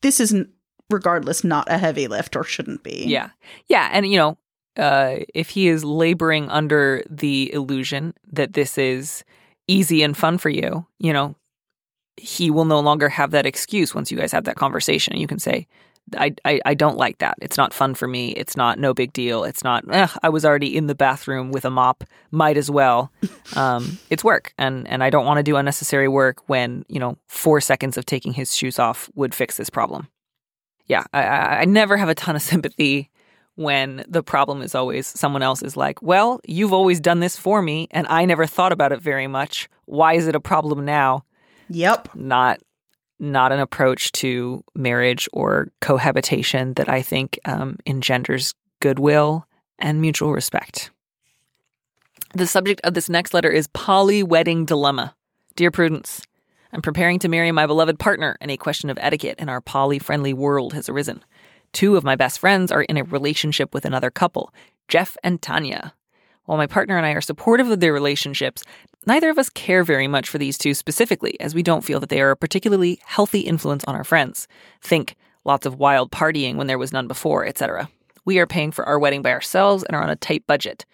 this 0.03 0.21
isn't, 0.21 0.49
regardless, 0.91 1.45
not 1.45 1.71
a 1.71 1.79
heavy 1.79 2.09
lift 2.09 2.37
or 2.37 2.45
shouldn't 2.45 2.83
be. 2.83 3.05
Yeah. 3.07 3.31
Yeah. 3.69 3.89
And, 3.93 4.07
you 4.07 4.17
know, 4.17 4.39
uh, 4.77 5.17
if 5.35 5.51
he 5.51 5.69
is 5.69 5.85
laboring 5.85 6.49
under 6.51 7.03
the 7.09 7.53
illusion 7.53 8.15
that 8.33 8.53
this 8.53 8.77
is 8.79 9.25
easy 9.67 10.03
and 10.03 10.17
fun 10.17 10.39
for 10.39 10.51
you, 10.51 10.87
you 10.99 11.13
know, 11.13 11.35
he 12.17 12.51
will 12.51 12.65
no 12.65 12.81
longer 12.81 13.09
have 13.09 13.33
that 13.33 13.47
excuse 13.47 13.95
once 13.95 14.11
you 14.11 14.19
guys 14.19 14.33
have 14.33 14.45
that 14.45 14.57
conversation. 14.57 15.17
You 15.17 15.27
can 15.27 15.39
say, 15.39 15.67
I, 16.17 16.35
I, 16.45 16.61
I 16.65 16.75
don't 16.75 16.97
like 16.97 17.19
that. 17.19 17.37
It's 17.41 17.57
not 17.57 17.73
fun 17.73 17.95
for 17.95 18.07
me. 18.07 18.31
It's 18.33 18.57
not 18.57 18.79
no 18.79 18.93
big 18.93 19.13
deal. 19.13 19.45
It's 19.45 19.65
not, 19.65 19.85
eh, 19.91 20.07
I 20.23 20.29
was 20.29 20.45
already 20.45 20.77
in 20.77 20.87
the 20.87 20.95
bathroom 20.95 21.51
with 21.51 21.65
a 21.65 21.71
mop. 21.71 22.05
Might 22.31 22.57
as 22.57 22.71
well. 22.71 23.13
Um, 23.57 23.99
it's 24.11 24.25
work. 24.25 24.53
And, 24.59 24.89
and 24.89 25.05
I 25.05 25.11
don't 25.11 25.27
want 25.27 25.37
to 25.37 25.43
do 25.43 25.57
unnecessary 25.57 26.09
work 26.09 26.49
when, 26.49 26.85
you 26.89 26.99
know, 26.99 27.19
four 27.29 27.61
seconds 27.61 27.97
of 27.97 28.05
taking 28.05 28.33
his 28.33 28.57
shoes 28.57 28.79
off 28.79 29.09
would 29.15 29.35
fix 29.35 29.59
this 29.59 29.71
problem. 29.71 30.09
Yeah. 30.87 31.05
I, 31.13 31.23
I, 31.23 31.61
I 31.61 31.65
never 31.67 31.97
have 31.97 32.09
a 32.09 32.15
ton 32.15 32.35
of 32.35 32.43
sympathy 32.53 33.11
when 33.55 34.03
the 34.09 34.23
problem 34.23 34.63
is 34.63 34.75
always 34.75 35.07
someone 35.07 35.43
else 35.43 35.63
is 35.63 35.77
like, 35.77 36.03
well, 36.03 36.41
you've 36.47 36.73
always 36.73 37.01
done 37.01 37.21
this 37.21 37.37
for 37.37 37.63
me 37.63 37.87
and 37.93 38.07
I 38.09 38.25
never 38.25 38.47
thought 38.47 38.73
about 38.73 38.93
it 38.93 39.01
very 39.01 39.27
much. 39.27 39.69
Why 39.85 40.15
is 40.15 40.27
it 40.27 40.35
a 40.35 40.41
problem 40.41 40.85
now? 40.85 41.25
Yep. 41.69 42.09
Not 42.15 42.61
not 43.25 43.53
an 43.53 43.61
approach 43.61 44.13
to 44.13 44.63
marriage 44.75 45.29
or 45.33 45.69
cohabitation 45.81 46.75
that 46.75 46.89
I 46.89 47.03
think 47.03 47.39
um, 47.45 47.79
engenders 47.87 48.55
goodwill 48.81 49.47
and 49.79 50.01
mutual 50.01 50.33
respect. 50.33 50.91
The 52.35 52.47
subject 52.47 52.81
of 52.85 52.95
this 52.95 53.09
next 53.09 53.33
letter 53.33 53.51
is 53.51 53.69
poly 53.69 54.23
wedding 54.23 54.65
dilemma. 54.65 55.15
Dear 55.57 55.71
Prudence, 55.71 56.21
I'm 56.73 56.83
preparing 56.83 57.21
to 57.21 57.29
marry 57.29 57.53
my 57.53 57.67
beloved 57.67 57.99
partner, 58.01 58.37
and 58.41 58.51
a 58.51 58.57
question 58.57 58.91
of 58.91 58.99
etiquette 59.01 59.39
in 59.39 59.49
our 59.49 59.61
poly 59.61 60.01
friendly 60.01 60.35
world 60.35 60.73
has 60.73 60.89
arisen. 60.89 61.25
Two 61.73 61.97
of 61.97 62.03
my 62.05 62.17
best 62.17 62.41
friends 62.41 62.73
are 62.73 62.83
in 62.83 62.97
a 62.97 63.05
relationship 63.05 63.73
with 63.73 63.85
another 63.85 64.11
couple, 64.11 64.53
Jeff 64.89 65.17
and 65.23 65.41
Tanya. 65.41 65.95
While 66.47 66.59
my 66.59 66.67
partner 66.67 66.97
and 66.97 67.07
I 67.07 67.13
are 67.13 67.21
supportive 67.21 67.71
of 67.71 67.81
their 67.81 67.93
relationships, 67.93 68.65
neither 69.07 69.31
of 69.31 69.39
us 69.39 69.51
care 69.51 69.85
very 69.85 70.09
much 70.09 70.29
for 70.29 70.39
these 70.39 70.59
two 70.59 70.75
specifically, 70.75 71.39
as 71.41 71.55
we 71.55 71.63
don't 71.63 71.85
feel 71.85 72.01
that 72.01 72.09
they 72.09 72.21
are 72.21 72.31
a 72.31 72.37
particularly 72.37 73.01
healthy 73.05 73.41
influence 73.41 73.85
on 73.85 73.95
our 73.95 74.05
friends. 74.05 74.49
Think 74.83 75.17
lots 75.45 75.67
of 75.67 75.79
wild 75.79 76.11
partying 76.11 76.57
when 76.57 76.67
there 76.67 76.79
was 76.79 76.93
none 76.93 77.09
before, 77.09 77.47
etc. 77.47 77.89
We 78.25 78.39
are 78.39 78.47
paying 78.47 78.73
for 78.73 78.85
our 78.85 78.99
wedding 78.99 79.23
by 79.23 79.33
ourselves 79.33 79.85
and 79.85 79.95
are 79.97 80.03
on 80.03 80.11
a 80.11 80.17
tight 80.17 80.47
budget. 80.47 80.87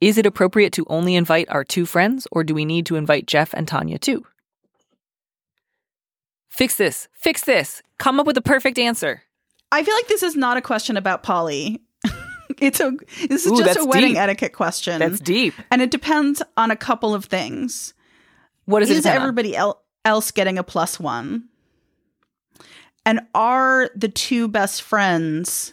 Is 0.00 0.18
it 0.18 0.26
appropriate 0.26 0.72
to 0.74 0.86
only 0.88 1.14
invite 1.14 1.48
our 1.48 1.64
two 1.64 1.86
friends, 1.86 2.26
or 2.30 2.44
do 2.44 2.54
we 2.54 2.64
need 2.64 2.86
to 2.86 2.96
invite 2.96 3.26
Jeff 3.26 3.54
and 3.54 3.66
Tanya 3.66 3.98
too? 3.98 4.24
Fix 6.48 6.76
this. 6.76 7.08
Fix 7.12 7.44
this. 7.44 7.82
Come 7.98 8.20
up 8.20 8.26
with 8.26 8.36
a 8.36 8.42
perfect 8.42 8.78
answer. 8.78 9.22
I 9.72 9.82
feel 9.82 9.94
like 9.94 10.08
this 10.08 10.22
is 10.22 10.36
not 10.36 10.56
a 10.56 10.62
question 10.62 10.96
about 10.96 11.22
poly. 11.22 11.82
it's 12.60 12.80
a 12.80 12.92
this 13.28 13.46
is 13.46 13.52
Ooh, 13.52 13.64
just 13.64 13.78
a 13.78 13.84
wedding 13.84 14.10
deep. 14.10 14.18
etiquette 14.18 14.52
question. 14.52 14.98
That's 15.00 15.20
deep. 15.20 15.54
and 15.70 15.82
it 15.82 15.90
depends 15.90 16.42
on 16.56 16.70
a 16.70 16.76
couple 16.76 17.14
of 17.14 17.24
things. 17.24 17.94
What 18.66 18.82
is, 18.82 18.90
is 18.90 18.98
it? 18.98 19.00
depend 19.02 19.18
on? 19.18 19.22
everybody 19.22 19.56
el- 19.56 19.82
else 20.04 20.30
getting 20.30 20.58
a 20.58 20.62
plus 20.62 20.98
one? 20.98 21.48
And 23.04 23.20
are 23.34 23.88
the 23.94 24.08
two 24.08 24.48
best 24.48 24.82
friends 24.82 25.72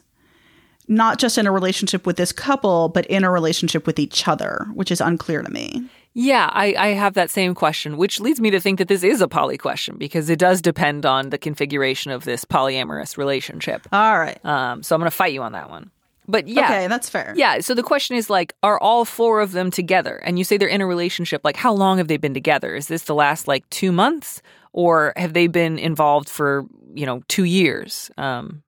not 0.88 1.18
just 1.18 1.38
in 1.38 1.48
a 1.48 1.52
relationship 1.52 2.06
with 2.06 2.18
this 2.18 2.32
couple, 2.32 2.90
but 2.90 3.06
in 3.08 3.24
a 3.24 3.32
relationship 3.32 3.88
with 3.88 4.00
each 4.00 4.28
other, 4.28 4.68
which 4.74 4.92
is 4.92 5.02
unclear 5.02 5.42
to 5.42 5.50
me? 5.50 5.84
Yeah, 6.14 6.50
I, 6.52 6.76
I 6.78 6.88
have 6.90 7.16
that 7.16 7.32
same 7.32 7.56
question, 7.56 7.98
which 7.98 8.20
leads 8.20 8.40
me 8.40 8.52
to 8.52 8.60
think 8.60 8.78
that 8.78 8.88
this 8.88 9.04
is 9.04 9.20
a 9.20 9.28
poly 9.28 9.58
question 9.58 9.98
because 9.98 10.30
it 10.30 10.38
does 10.38 10.62
depend 10.62 11.06
on 11.06 11.30
the 11.30 11.40
configuration 11.40 12.12
of 12.12 12.24
this 12.24 12.46
polyamorous 12.46 13.18
relationship. 13.18 13.88
All 13.92 14.20
right. 14.20 14.44
Um, 14.46 14.84
so 14.84 14.96
I'm 14.96 15.00
going 15.00 15.10
to 15.10 15.16
fight 15.16 15.34
you 15.34 15.42
on 15.42 15.54
that 15.54 15.72
one. 15.72 15.90
But 16.28 16.48
yeah. 16.48 16.66
Okay, 16.66 16.88
that's 16.88 17.10
fair. 17.10 17.34
Yeah, 17.36 17.60
so 17.60 17.74
the 17.74 17.84
question 17.84 18.16
is 18.16 18.30
like, 18.30 18.54
are 18.64 18.80
all 18.80 19.06
four 19.06 19.42
of 19.42 19.52
them 19.52 19.72
together? 19.72 20.18
And 20.24 20.38
you 20.38 20.46
say 20.46 20.58
they're 20.58 20.68
in 20.68 20.82
a 20.82 20.86
relationship. 20.86 21.42
Like, 21.44 21.58
how 21.58 21.74
long 21.74 21.98
have 21.98 22.08
they 22.08 22.18
been 22.18 22.34
together? 22.34 22.76
Is 22.76 22.88
this 22.88 23.04
the 23.04 23.16
last 23.16 23.48
like 23.48 23.70
two 23.70 23.92
months, 23.92 24.42
or 24.72 25.14
have 25.18 25.34
they 25.34 25.48
been 25.48 25.78
involved 25.78 26.30
for 26.30 26.66
you 26.94 27.06
know 27.06 27.22
two 27.28 27.44
years? 27.44 28.10
Um, 28.18 28.64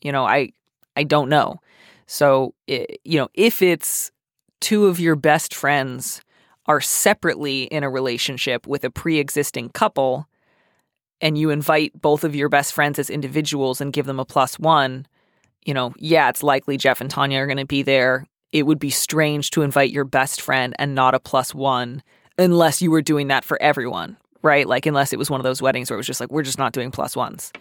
you 0.00 0.12
know, 0.12 0.24
I 0.24 0.52
I 0.96 1.04
don't 1.04 1.28
know. 1.28 1.60
So 2.06 2.54
i 2.68 2.86
you 3.04 3.18
know, 3.18 3.28
if 3.34 3.62
it's 3.62 4.10
two 4.60 4.86
of 4.86 5.00
your 5.00 5.16
best 5.16 5.54
friends 5.54 6.22
are 6.66 6.80
separately 6.80 7.64
in 7.64 7.82
a 7.82 7.90
relationship 7.90 8.66
with 8.66 8.84
a 8.84 8.90
pre-existing 8.90 9.70
couple, 9.70 10.28
and 11.20 11.36
you 11.36 11.50
invite 11.50 12.00
both 12.00 12.22
of 12.22 12.36
your 12.36 12.48
best 12.48 12.72
friends 12.72 12.98
as 12.98 13.10
individuals 13.10 13.80
and 13.80 13.92
give 13.92 14.06
them 14.06 14.20
a 14.20 14.24
plus 14.24 14.58
one 14.58 15.06
you 15.64 15.74
know, 15.74 15.92
yeah, 15.98 16.28
it's 16.28 16.42
likely 16.42 16.76
Jeff 16.76 17.00
and 17.00 17.10
Tanya 17.10 17.38
are 17.40 17.46
going 17.46 17.56
to 17.58 17.64
be 17.66 17.82
there. 17.82 18.26
It 18.52 18.64
would 18.64 18.78
be 18.78 18.90
strange 18.90 19.50
to 19.50 19.62
invite 19.62 19.90
your 19.90 20.04
best 20.04 20.40
friend 20.40 20.74
and 20.78 20.94
not 20.94 21.14
a 21.14 21.20
plus 21.20 21.54
one 21.54 22.02
unless 22.38 22.82
you 22.82 22.90
were 22.90 23.02
doing 23.02 23.28
that 23.28 23.44
for 23.44 23.60
everyone, 23.62 24.16
right? 24.42 24.66
Like, 24.66 24.86
unless 24.86 25.12
it 25.12 25.18
was 25.18 25.30
one 25.30 25.40
of 25.40 25.44
those 25.44 25.62
weddings 25.62 25.90
where 25.90 25.96
it 25.96 25.98
was 25.98 26.06
just 26.06 26.20
like, 26.20 26.30
we're 26.30 26.42
just 26.42 26.58
not 26.58 26.72
doing 26.72 26.90
plus 26.90 27.14
ones, 27.16 27.52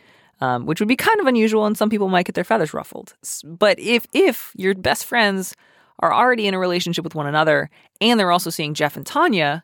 um, 0.42 0.66
which 0.66 0.80
would 0.80 0.88
be 0.90 0.96
kind 0.96 1.20
of 1.20 1.28
unusual 1.28 1.66
and 1.66 1.78
some 1.78 1.90
people 1.90 2.10
might 2.10 2.26
get 2.26 2.36
their 2.36 2.44
feathers 2.44 2.74
ruffled. 2.74 3.14
But 3.46 3.80
if, 3.80 4.06
if 4.14 4.52
your 4.56 4.74
best 4.76 5.06
friends 5.06 5.56
are 6.00 6.14
already 6.14 6.48
in 6.48 6.54
a 6.54 6.60
relationship 6.60 7.04
with 7.04 7.16
one 7.16 7.28
another 7.28 7.70
and 8.00 8.20
they're 8.20 8.32
also 8.32 8.50
seeing 8.50 8.74
Jeff 8.74 8.98
and 8.98 9.06
Tanya, 9.06 9.64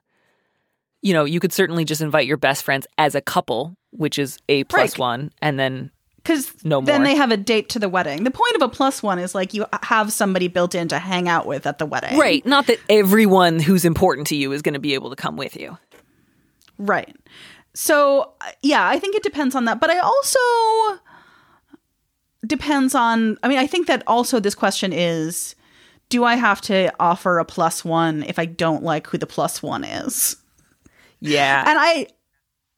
you 1.02 1.14
know, 1.14 1.26
you 1.26 1.40
could 1.40 1.54
certainly 1.54 1.86
just 1.86 2.02
invite 2.02 2.28
your 2.28 2.38
best 2.38 2.64
friends 2.64 2.86
as 2.98 3.16
a 3.16 3.22
couple, 3.22 3.76
which 3.92 4.20
is 4.20 4.38
a 4.50 4.64
plus 4.66 4.94
Right. 4.94 5.00
one, 5.00 5.32
and 5.42 5.60
then 5.60 5.92
Because 6.28 6.52
No 6.66 6.82
then 6.82 7.02
more. 7.02 7.08
they 7.08 7.16
have 7.16 7.32
a 7.32 7.38
date 7.38 7.70
to 7.70 7.80
the 7.80 7.88
wedding. 7.88 8.26
The 8.26 8.32
point 8.32 8.54
of 8.58 8.62
a 8.62 8.68
plus 8.68 9.02
one 9.02 9.18
is 9.18 9.34
like 9.34 9.54
you 9.54 9.66
have 9.84 10.12
somebody 10.12 10.50
built 10.50 10.76
in 10.76 10.90
to 10.90 11.00
hang 11.00 11.30
out 11.30 11.46
with 11.46 11.66
at 11.66 11.78
the 11.78 11.86
wedding. 11.86 12.20
Right. 12.20 12.46
Not 12.46 12.68
that 12.68 12.80
everyone 12.90 13.60
who's 13.60 13.86
important 13.86 14.28
to 14.28 14.36
you 14.36 14.52
is 14.52 14.62
going 14.62 14.74
to 14.74 14.80
be 14.80 14.94
able 14.94 15.10
to 15.10 15.16
come 15.16 15.38
with 15.38 15.56
you. 15.56 15.78
Right. 16.78 17.16
So, 17.74 18.34
yeah, 18.62 18.90
I 18.90 19.00
think 19.00 19.16
it 19.16 19.24
depends 19.24 19.56
on 19.56 19.64
that. 19.66 19.80
But 19.80 19.90
I 19.90 20.00
also 20.00 21.00
depends 22.46 22.94
on, 22.94 23.38
I 23.42 23.48
mean, 23.48 23.60
I 23.60 23.68
think 23.68 23.88
that 23.88 24.04
also 24.06 24.42
this 24.42 24.56
question 24.56 24.92
is 24.92 25.56
do 26.10 26.26
I 26.26 26.36
have 26.36 26.60
to 26.62 26.92
offer 27.00 27.40
a 27.40 27.46
plus 27.46 27.86
one 27.86 28.24
if 28.24 28.38
I 28.38 28.46
don't 28.46 28.84
like 28.84 29.08
who 29.08 29.18
the 29.18 29.28
plus 29.28 29.64
one 29.64 29.86
is? 29.86 30.36
Yeah. 31.22 31.64
And 31.66 31.78
I 31.80 32.08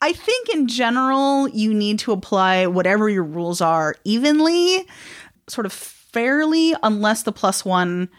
I 0.02 0.14
think 0.14 0.50
in 0.50 0.68
general 0.68 1.50
you 1.50 1.74
need 1.74 2.00
to 2.00 2.12
apply 2.12 2.68
whatever 2.68 3.10
your 3.10 3.24
rules 3.24 3.62
are 3.62 3.96
evenly, 4.04 4.86
sort 5.48 5.66
of 5.66 5.74
fairly 5.74 6.74
unless 6.84 7.24
the 7.24 7.32
plus 7.32 7.66
one 7.66 8.10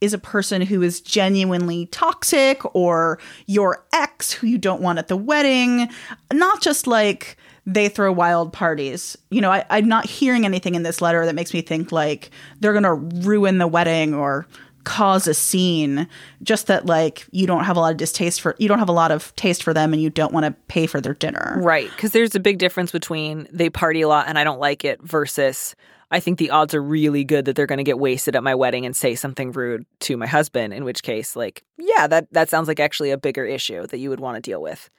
is 0.00 0.12
a 0.12 0.18
person 0.18 0.62
who 0.62 0.82
is 0.82 1.00
genuinely 1.00 1.86
toxic 1.86 2.60
or 2.74 3.18
your 3.46 3.84
ex 3.92 4.32
who 4.32 4.46
you 4.46 4.58
don't 4.58 4.82
want 4.82 4.98
at 4.98 5.08
the 5.08 5.16
wedding, 5.16 5.88
not 6.32 6.60
just 6.60 6.86
like 6.86 7.36
they 7.66 7.88
throw 7.88 8.12
wild 8.12 8.52
parties. 8.52 9.16
You 9.30 9.40
know, 9.40 9.50
I, 9.50 9.64
I'm 9.70 9.88
not 9.88 10.04
hearing 10.04 10.44
anything 10.44 10.74
in 10.74 10.82
this 10.82 11.00
letter 11.00 11.24
that 11.24 11.34
makes 11.34 11.54
me 11.54 11.62
think 11.62 11.90
like 11.90 12.30
they're 12.60 12.78
going 12.78 12.82
to 12.84 12.94
ruin 13.26 13.58
the 13.58 13.66
wedding 13.66 14.14
or 14.14 14.46
cause 14.84 15.26
a 15.26 15.34
scene. 15.34 16.08
Just 16.42 16.66
that 16.68 16.86
like 16.86 17.26
you 17.30 17.46
don't 17.46 17.64
have 17.64 17.76
a 17.76 17.80
lot 17.80 17.92
of 17.92 17.96
distaste 17.96 18.40
for, 18.40 18.54
you 18.58 18.68
don't 18.68 18.78
have 18.78 18.88
a 18.88 18.92
lot 18.92 19.10
of 19.10 19.34
taste 19.36 19.62
for 19.62 19.74
them 19.74 19.92
and 19.92 20.02
you 20.02 20.10
don't 20.10 20.32
want 20.32 20.46
to 20.46 20.52
pay 20.68 20.86
for 20.86 21.00
their 21.00 21.14
dinner. 21.14 21.58
right. 21.62 21.90
Because 21.90 22.12
there's 22.12 22.34
a 22.34 22.40
big 22.40 22.58
difference 22.58 22.92
between 22.92 23.48
they 23.52 23.70
party 23.70 24.02
a 24.02 24.08
lot 24.08 24.28
and 24.28 24.38
I 24.38 24.44
don't 24.44 24.60
like 24.60 24.84
it 24.84 25.02
versus 25.02 25.74
I 26.10 26.20
think 26.20 26.38
the 26.38 26.50
odds 26.50 26.74
are 26.74 26.82
really 26.82 27.24
good 27.24 27.46
that 27.46 27.56
they're 27.56 27.66
going 27.66 27.78
to 27.78 27.84
get 27.84 27.98
wasted 27.98 28.36
at 28.36 28.44
my 28.44 28.54
wedding 28.54 28.86
and 28.86 28.94
say 28.94 29.14
something 29.14 29.50
rude 29.50 29.84
to 30.00 30.16
my 30.16 30.26
husband, 30.26 30.72
in 30.72 30.84
which 30.84 31.02
case, 31.02 31.34
like, 31.34 31.64
yeah, 31.76 32.06
that, 32.06 32.32
that 32.32 32.48
sounds 32.48 32.68
like 32.68 32.78
actually 32.78 33.10
a 33.10 33.18
bigger 33.18 33.44
issue 33.44 33.86
that 33.88 33.98
you 33.98 34.10
would 34.10 34.20
want 34.20 34.36
to 34.36 34.40
deal 34.40 34.62
with. 34.62 34.90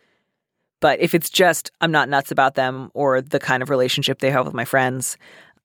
But 0.81 0.99
if 0.99 1.15
it's 1.15 1.29
just 1.29 1.71
I'm 1.79 1.91
not 1.91 2.09
nuts 2.09 2.31
about 2.31 2.55
them 2.55 2.91
or 2.93 3.21
the 3.21 3.39
kind 3.39 3.63
of 3.63 3.69
relationship 3.69 4.19
they 4.19 4.31
have 4.31 4.45
with 4.45 4.53
my 4.53 4.65
friends, 4.65 5.17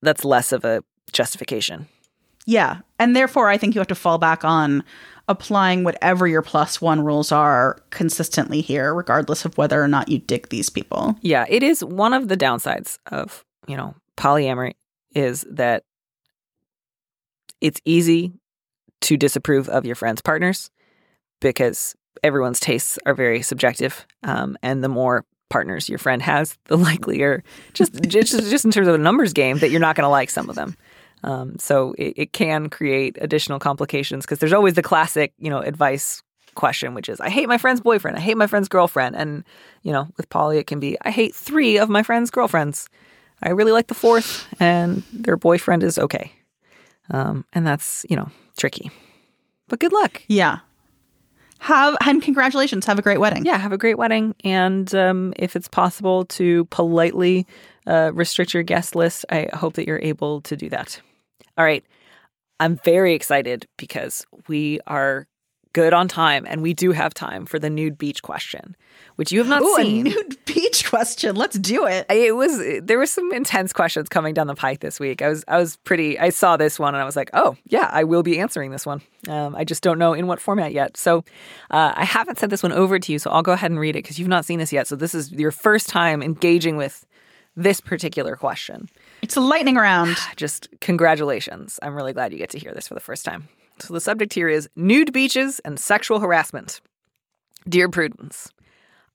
that's 0.03 0.25
less 0.25 0.53
of 0.53 0.65
a 0.65 0.83
justification. 1.13 1.89
Yeah. 2.47 2.81
And 2.99 3.15
therefore, 3.15 3.49
I 3.49 3.57
think 3.57 3.75
you 3.75 3.81
have 3.81 3.89
to 3.89 3.95
fall 3.95 4.19
back 4.19 4.45
on 4.45 4.85
applying 5.29 5.85
whatever 5.85 6.27
your 6.27 6.43
plus 6.43 6.81
one 6.81 7.03
rules 7.03 7.31
are 7.31 7.79
consistently 7.91 8.61
here, 8.61 8.93
regardless 8.93 9.45
of 9.45 9.57
whether 9.57 9.81
or 9.81 9.87
not 9.87 10.09
you 10.09 10.19
dig 10.19 10.49
these 10.49 10.69
people. 10.69 11.17
Yeah, 11.23 11.45
it 11.49 11.63
is 11.63 11.85
one 11.85 12.13
of 12.13 12.29
the 12.29 12.37
downsides 12.37 12.99
of, 13.07 13.45
you 13.69 13.77
know, 13.77 13.95
polyamory 14.17 14.73
is 15.15 15.47
that 15.49 15.85
it's 17.61 17.81
easy 17.85 18.33
to 19.03 19.17
disapprove 19.17 19.69
of 19.69 19.85
your 19.85 19.95
friends' 19.95 20.21
partners 20.21 20.71
because 21.41 21.95
everyone's 22.23 22.61
tastes 22.61 22.99
are 23.07 23.15
very 23.15 23.43
subjective. 23.43 24.07
Um, 24.23 24.57
and 24.63 24.83
the 24.83 24.89
more 24.89 25.25
partners 25.49 25.89
your 25.89 25.99
friend 25.99 26.23
has, 26.23 26.57
the 26.67 26.77
likelier, 26.79 27.43
just 27.73 27.95
just, 28.03 28.33
just 28.33 28.65
in 28.65 28.71
terms 28.71 28.89
of 28.89 28.95
a 28.95 28.99
numbers 28.99 29.33
game, 29.33 29.59
that 29.59 29.71
you're 29.71 29.81
not 29.81 29.97
going 29.97 30.05
to 30.05 30.11
like 30.11 30.31
some 30.31 30.49
of 30.49 30.57
them. 30.57 30.77
Um, 31.23 31.59
so 31.59 31.95
it, 31.99 32.15
it 32.17 32.33
can 32.33 32.69
create 32.69 33.19
additional 33.21 33.59
complications 33.59 34.25
because 34.25 34.39
there's 34.39 34.53
always 34.53 34.75
the 34.75 34.83
classic, 34.83 35.33
you 35.39 35.51
know, 35.51 35.61
advice 35.61 36.23
question, 36.55 36.95
which 36.95 37.09
is 37.09 37.21
I 37.21 37.31
hate 37.31 37.49
my 37.49 37.59
friend's 37.59 37.81
boyfriend, 37.81 38.17
I 38.17 38.21
hate 38.21 38.37
my 38.37 38.47
friend's 38.47 38.69
girlfriend, 38.69 39.17
and 39.17 39.45
you 39.83 39.93
know, 39.93 40.09
with 40.17 40.29
poly, 40.29 40.59
it 40.59 40.67
can 40.67 40.81
be 40.81 40.97
I 41.03 41.11
hate 41.11 41.35
three 41.35 41.79
of 41.79 41.89
my 41.89 42.03
friend's 42.03 42.31
girlfriends. 42.31 42.89
I 43.43 43.51
really 43.51 43.73
like 43.73 43.87
the 43.87 43.95
fourth, 43.95 44.47
and 44.61 45.03
their 45.13 45.37
boyfriend 45.37 45.83
is 45.83 45.99
okay, 45.99 46.33
um, 47.11 47.45
and 47.53 47.67
that's 47.67 48.05
you 48.09 48.17
know 48.17 48.31
tricky. 48.57 48.91
But 49.69 49.81
good 49.81 49.93
luck. 49.93 50.23
Yeah. 50.29 50.59
Have 51.61 51.97
and 52.01 52.23
congratulations. 52.23 52.87
Have 52.87 52.99
a 52.99 53.03
great 53.03 53.21
wedding. 53.21 53.45
Yeah, 53.45 53.59
have 53.59 53.73
a 53.73 53.79
great 53.79 53.99
wedding, 53.99 54.35
and 54.45 54.93
um, 54.95 55.35
if 55.37 55.57
it's 55.57 55.69
possible 55.69 56.25
to 56.27 56.65
politely 56.67 57.47
uh, 57.87 58.13
restrict 58.15 58.55
your 58.55 58.63
guest 58.63 58.97
list, 58.97 59.27
I 59.31 59.49
hope 59.53 59.75
that 59.75 59.87
you're 59.87 60.01
able 60.03 60.41
to 60.43 60.57
do 60.57 60.71
that. 60.71 61.01
All 61.61 61.67
right. 61.67 61.85
I'm 62.59 62.77
very 62.77 63.13
excited 63.13 63.69
because 63.77 64.25
we 64.49 64.81
are 64.87 65.27
good 65.75 65.93
on 65.93 66.09
time 66.09 66.47
and 66.49 66.63
we 66.63 66.73
do 66.73 66.93
have 66.93 67.13
time 67.13 67.45
for 67.45 67.59
the 67.59 67.69
nude 67.69 67.99
beach 67.99 68.23
question, 68.23 68.75
which 69.17 69.31
you 69.31 69.41
have 69.41 69.47
not 69.47 69.61
Ooh, 69.61 69.77
seen. 69.77 70.07
a 70.07 70.11
nude 70.11 70.43
beach 70.47 70.89
question. 70.89 71.37
Let's 71.37 71.59
do 71.59 71.85
it. 71.85 72.07
It 72.09 72.35
was 72.35 72.81
there 72.83 72.99
was 72.99 73.11
some 73.11 73.31
intense 73.35 73.75
questions 73.75 74.09
coming 74.09 74.33
down 74.33 74.47
the 74.47 74.55
pike 74.55 74.81
this 74.81 74.99
week. 74.99 75.21
I 75.21 75.29
was 75.29 75.45
I 75.49 75.59
was 75.59 75.77
pretty 75.85 76.19
I 76.19 76.31
saw 76.31 76.57
this 76.57 76.79
one 76.79 76.95
and 76.95 77.03
I 77.03 77.05
was 77.05 77.15
like, 77.15 77.29
oh 77.35 77.57
yeah, 77.67 77.91
I 77.93 78.05
will 78.05 78.23
be 78.23 78.39
answering 78.39 78.71
this 78.71 78.87
one. 78.87 79.03
Um, 79.29 79.55
I 79.55 79.65
just 79.65 79.83
don't 79.83 79.99
know 79.99 80.15
in 80.15 80.27
what 80.27 80.41
format 80.41 80.73
yet. 80.73 80.97
So 80.97 81.19
uh, 81.71 81.93
I 81.95 82.07
haven't 82.07 82.39
sent 82.39 82.49
this 82.49 82.63
one 82.63 82.73
over 82.73 82.99
to 82.99 83.13
you, 83.13 83.19
so 83.19 83.31
I'll 83.31 83.43
go 83.43 83.53
ahead 83.53 83.71
and 83.71 83.79
read 83.79 83.97
it 83.97 84.03
because 84.03 84.19
you've 84.19 84.29
not 84.29 84.47
seen 84.47 84.61
this 84.61 84.73
yet. 84.73 84.87
So 84.87 84.97
this 84.97 85.15
is 85.15 85.31
your 85.31 85.51
first 85.51 85.91
time 85.91 86.23
engaging 86.23 86.79
with 86.79 87.05
this 87.63 87.81
particular 87.81 88.37
question. 88.37 88.89
It's 89.23 89.37
a 89.37 89.41
lightning 89.41 89.77
round. 89.77 90.17
Just 90.37 90.69
congratulations. 90.81 91.79
I'm 91.83 91.95
really 91.95 92.13
glad 92.13 92.33
you 92.33 92.39
get 92.39 92.51
to 92.51 92.59
hear 92.59 92.73
this 92.73 92.89
for 92.89 92.95
the 92.95 93.01
first 93.01 93.25
time. 93.25 93.49
So 93.79 93.95
the 93.95 94.01
subject 94.01 94.35
here 94.35 94.49
is 94.49 94.69
nude 94.77 95.13
beaches 95.13 95.61
and 95.61 95.79
sexual 95.79 96.21
harassment. 96.21 96.81
Dear 97.69 97.89
Prudence, 97.89 98.51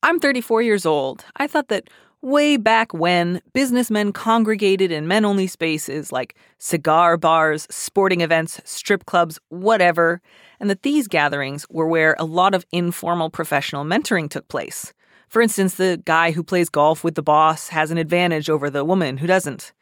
I'm 0.04 0.20
34 0.20 0.62
years 0.62 0.86
old. 0.86 1.26
I 1.38 1.48
thought 1.48 1.68
that 1.70 1.90
way 2.22 2.58
back 2.58 2.94
when 2.94 3.42
businessmen 3.54 4.12
congregated 4.12 4.92
in 4.92 5.08
men 5.08 5.26
only 5.26 5.46
spaces 5.46 6.12
like 6.12 6.36
cigar 6.58 7.18
bars, 7.18 7.68
sporting 7.70 8.22
events, 8.22 8.60
strip 8.66 9.06
clubs, 9.06 9.40
whatever, 9.50 10.22
and 10.60 10.70
that 10.70 10.82
these 10.82 11.08
gatherings 11.08 11.68
were 11.70 11.88
where 11.88 12.16
a 12.18 12.26
lot 12.26 12.56
of 12.56 12.66
informal 12.72 13.30
professional 13.30 13.84
mentoring 13.84 14.30
took 14.30 14.48
place. 14.48 14.94
For 15.28 15.42
instance, 15.42 15.76
the 15.76 16.02
guy 16.06 16.32
who 16.32 16.44
plays 16.44 16.70
golf 16.70 17.04
with 17.04 17.16
the 17.16 17.24
boss 17.24 17.70
has 17.70 17.92
an 17.92 17.98
advantage 17.98 18.50
over 18.50 18.70
the 18.70 18.86
woman 18.86 19.18
who 19.18 19.28
doesn't. 19.28 19.74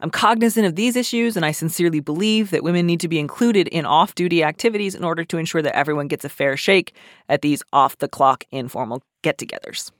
I'm 0.00 0.10
cognizant 0.10 0.66
of 0.66 0.74
these 0.74 0.96
issues, 0.96 1.36
and 1.36 1.46
I 1.46 1.52
sincerely 1.52 2.00
believe 2.00 2.50
that 2.50 2.64
women 2.64 2.86
need 2.86 2.98
to 3.00 3.08
be 3.08 3.20
included 3.20 3.68
in 3.68 3.86
off 3.86 4.16
duty 4.16 4.42
activities 4.42 4.96
in 4.96 5.04
order 5.04 5.24
to 5.24 5.38
ensure 5.38 5.62
that 5.62 5.76
everyone 5.76 6.08
gets 6.08 6.24
a 6.24 6.28
fair 6.28 6.56
shake 6.56 6.92
at 7.28 7.42
these 7.42 7.62
off 7.72 7.98
the 7.98 8.08
clock 8.08 8.44
informal 8.50 9.02
get 9.22 9.38
togethers. 9.38 9.92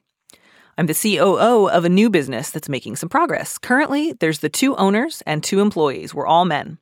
I'm 0.77 0.87
the 0.87 0.95
COO 0.95 1.69
of 1.69 1.85
a 1.85 1.89
new 1.89 2.11
business 2.11 2.51
that's 2.51 2.69
making 2.69 2.97
some 2.97 3.09
progress. 3.09 3.59
Currently, 3.59 4.15
there's 4.15 4.41
the 4.41 4.49
two 4.49 4.75
owners 4.77 5.23
and 5.25 5.45
two 5.45 5.61
employees. 5.61 6.15
We're 6.15 6.27
all 6.27 6.47
men. 6.47 6.79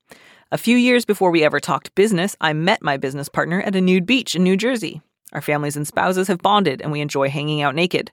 A 0.53 0.59
few 0.59 0.77
years 0.77 1.05
before 1.05 1.31
we 1.31 1.45
ever 1.45 1.61
talked 1.61 1.95
business, 1.95 2.37
I 2.41 2.53
met 2.55 2.83
my 2.83 2.97
business 2.97 3.29
partner 3.29 3.61
at 3.61 3.77
a 3.77 3.81
nude 3.81 4.07
beach 4.07 4.35
in 4.35 4.43
New 4.43 4.57
Jersey. 4.57 5.03
Our 5.33 5.41
families 5.41 5.77
and 5.77 5.87
spouses 5.87 6.29
have 6.29 6.39
bonded, 6.39 6.83
and 6.83 6.91
we 6.91 7.01
enjoy 7.01 7.29
hanging 7.29 7.63
out 7.63 7.75
naked. 7.75 8.11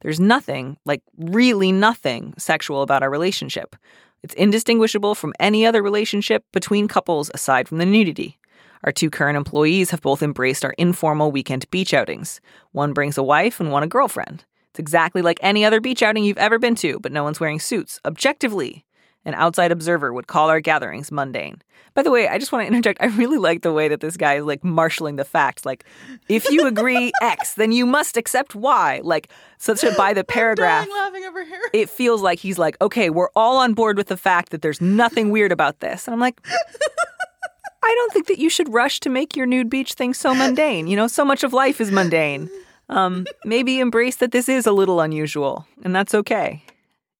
There's 0.00 0.20
nothing, 0.20 0.76
like 0.84 1.02
really 1.18 1.72
nothing, 1.72 2.34
sexual 2.38 2.82
about 2.82 3.02
our 3.02 3.10
relationship. 3.10 3.76
It's 4.22 4.34
indistinguishable 4.34 5.14
from 5.14 5.34
any 5.40 5.66
other 5.66 5.82
relationship 5.82 6.44
between 6.52 6.88
couples 6.88 7.30
aside 7.34 7.68
from 7.68 7.78
the 7.78 7.86
nudity. 7.86 8.38
Our 8.84 8.92
two 8.92 9.10
current 9.10 9.36
employees 9.36 9.90
have 9.90 10.00
both 10.00 10.22
embraced 10.22 10.64
our 10.64 10.74
informal 10.78 11.32
weekend 11.32 11.70
beach 11.70 11.92
outings. 11.92 12.40
One 12.72 12.92
brings 12.92 13.18
a 13.18 13.22
wife 13.22 13.60
and 13.60 13.70
one 13.70 13.82
a 13.82 13.86
girlfriend. 13.86 14.44
It's 14.70 14.78
exactly 14.78 15.20
like 15.20 15.38
any 15.42 15.64
other 15.64 15.80
beach 15.80 16.02
outing 16.02 16.24
you've 16.24 16.38
ever 16.38 16.58
been 16.58 16.76
to, 16.76 16.98
but 17.00 17.12
no 17.12 17.24
one's 17.24 17.40
wearing 17.40 17.60
suits. 17.60 18.00
Objectively, 18.04 18.84
an 19.24 19.34
outside 19.34 19.72
observer 19.72 20.12
would 20.12 20.26
call 20.26 20.48
our 20.48 20.60
gatherings 20.60 21.12
mundane. 21.12 21.60
By 21.94 22.02
the 22.02 22.10
way, 22.10 22.28
I 22.28 22.38
just 22.38 22.52
want 22.52 22.62
to 22.62 22.68
interject. 22.68 23.02
I 23.02 23.06
really 23.06 23.36
like 23.38 23.62
the 23.62 23.72
way 23.72 23.88
that 23.88 24.00
this 24.00 24.16
guy 24.16 24.34
is 24.34 24.44
like 24.44 24.62
marshaling 24.62 25.16
the 25.16 25.24
facts. 25.24 25.66
Like, 25.66 25.84
if 26.28 26.48
you 26.50 26.66
agree 26.66 27.10
X, 27.22 27.54
then 27.54 27.72
you 27.72 27.84
must 27.84 28.16
accept 28.16 28.54
Y. 28.54 29.00
Like, 29.02 29.28
such 29.58 29.82
a 29.82 29.92
by 29.96 30.14
the 30.14 30.24
paragraph. 30.38 30.88
laughing 30.88 31.24
over 31.24 31.44
here. 31.44 31.60
It 31.72 31.90
feels 31.90 32.22
like 32.22 32.38
he's 32.38 32.58
like, 32.58 32.76
okay, 32.80 33.10
we're 33.10 33.30
all 33.34 33.56
on 33.58 33.74
board 33.74 33.96
with 33.96 34.06
the 34.06 34.16
fact 34.16 34.50
that 34.50 34.62
there's 34.62 34.80
nothing 34.80 35.30
weird 35.30 35.52
about 35.52 35.80
this. 35.80 36.06
And 36.06 36.14
I'm 36.14 36.20
like, 36.20 36.40
I 37.82 37.94
don't 37.94 38.12
think 38.12 38.28
that 38.28 38.38
you 38.38 38.48
should 38.50 38.72
rush 38.72 39.00
to 39.00 39.10
make 39.10 39.36
your 39.36 39.46
nude 39.46 39.68
beach 39.68 39.94
thing 39.94 40.14
so 40.14 40.34
mundane. 40.34 40.86
You 40.86 40.96
know, 40.96 41.08
so 41.08 41.24
much 41.24 41.42
of 41.42 41.52
life 41.52 41.80
is 41.80 41.90
mundane. 41.90 42.48
Um, 42.88 43.26
maybe 43.44 43.80
embrace 43.80 44.16
that 44.16 44.32
this 44.32 44.48
is 44.48 44.66
a 44.66 44.72
little 44.72 45.00
unusual, 45.00 45.66
and 45.82 45.94
that's 45.94 46.14
okay. 46.14 46.62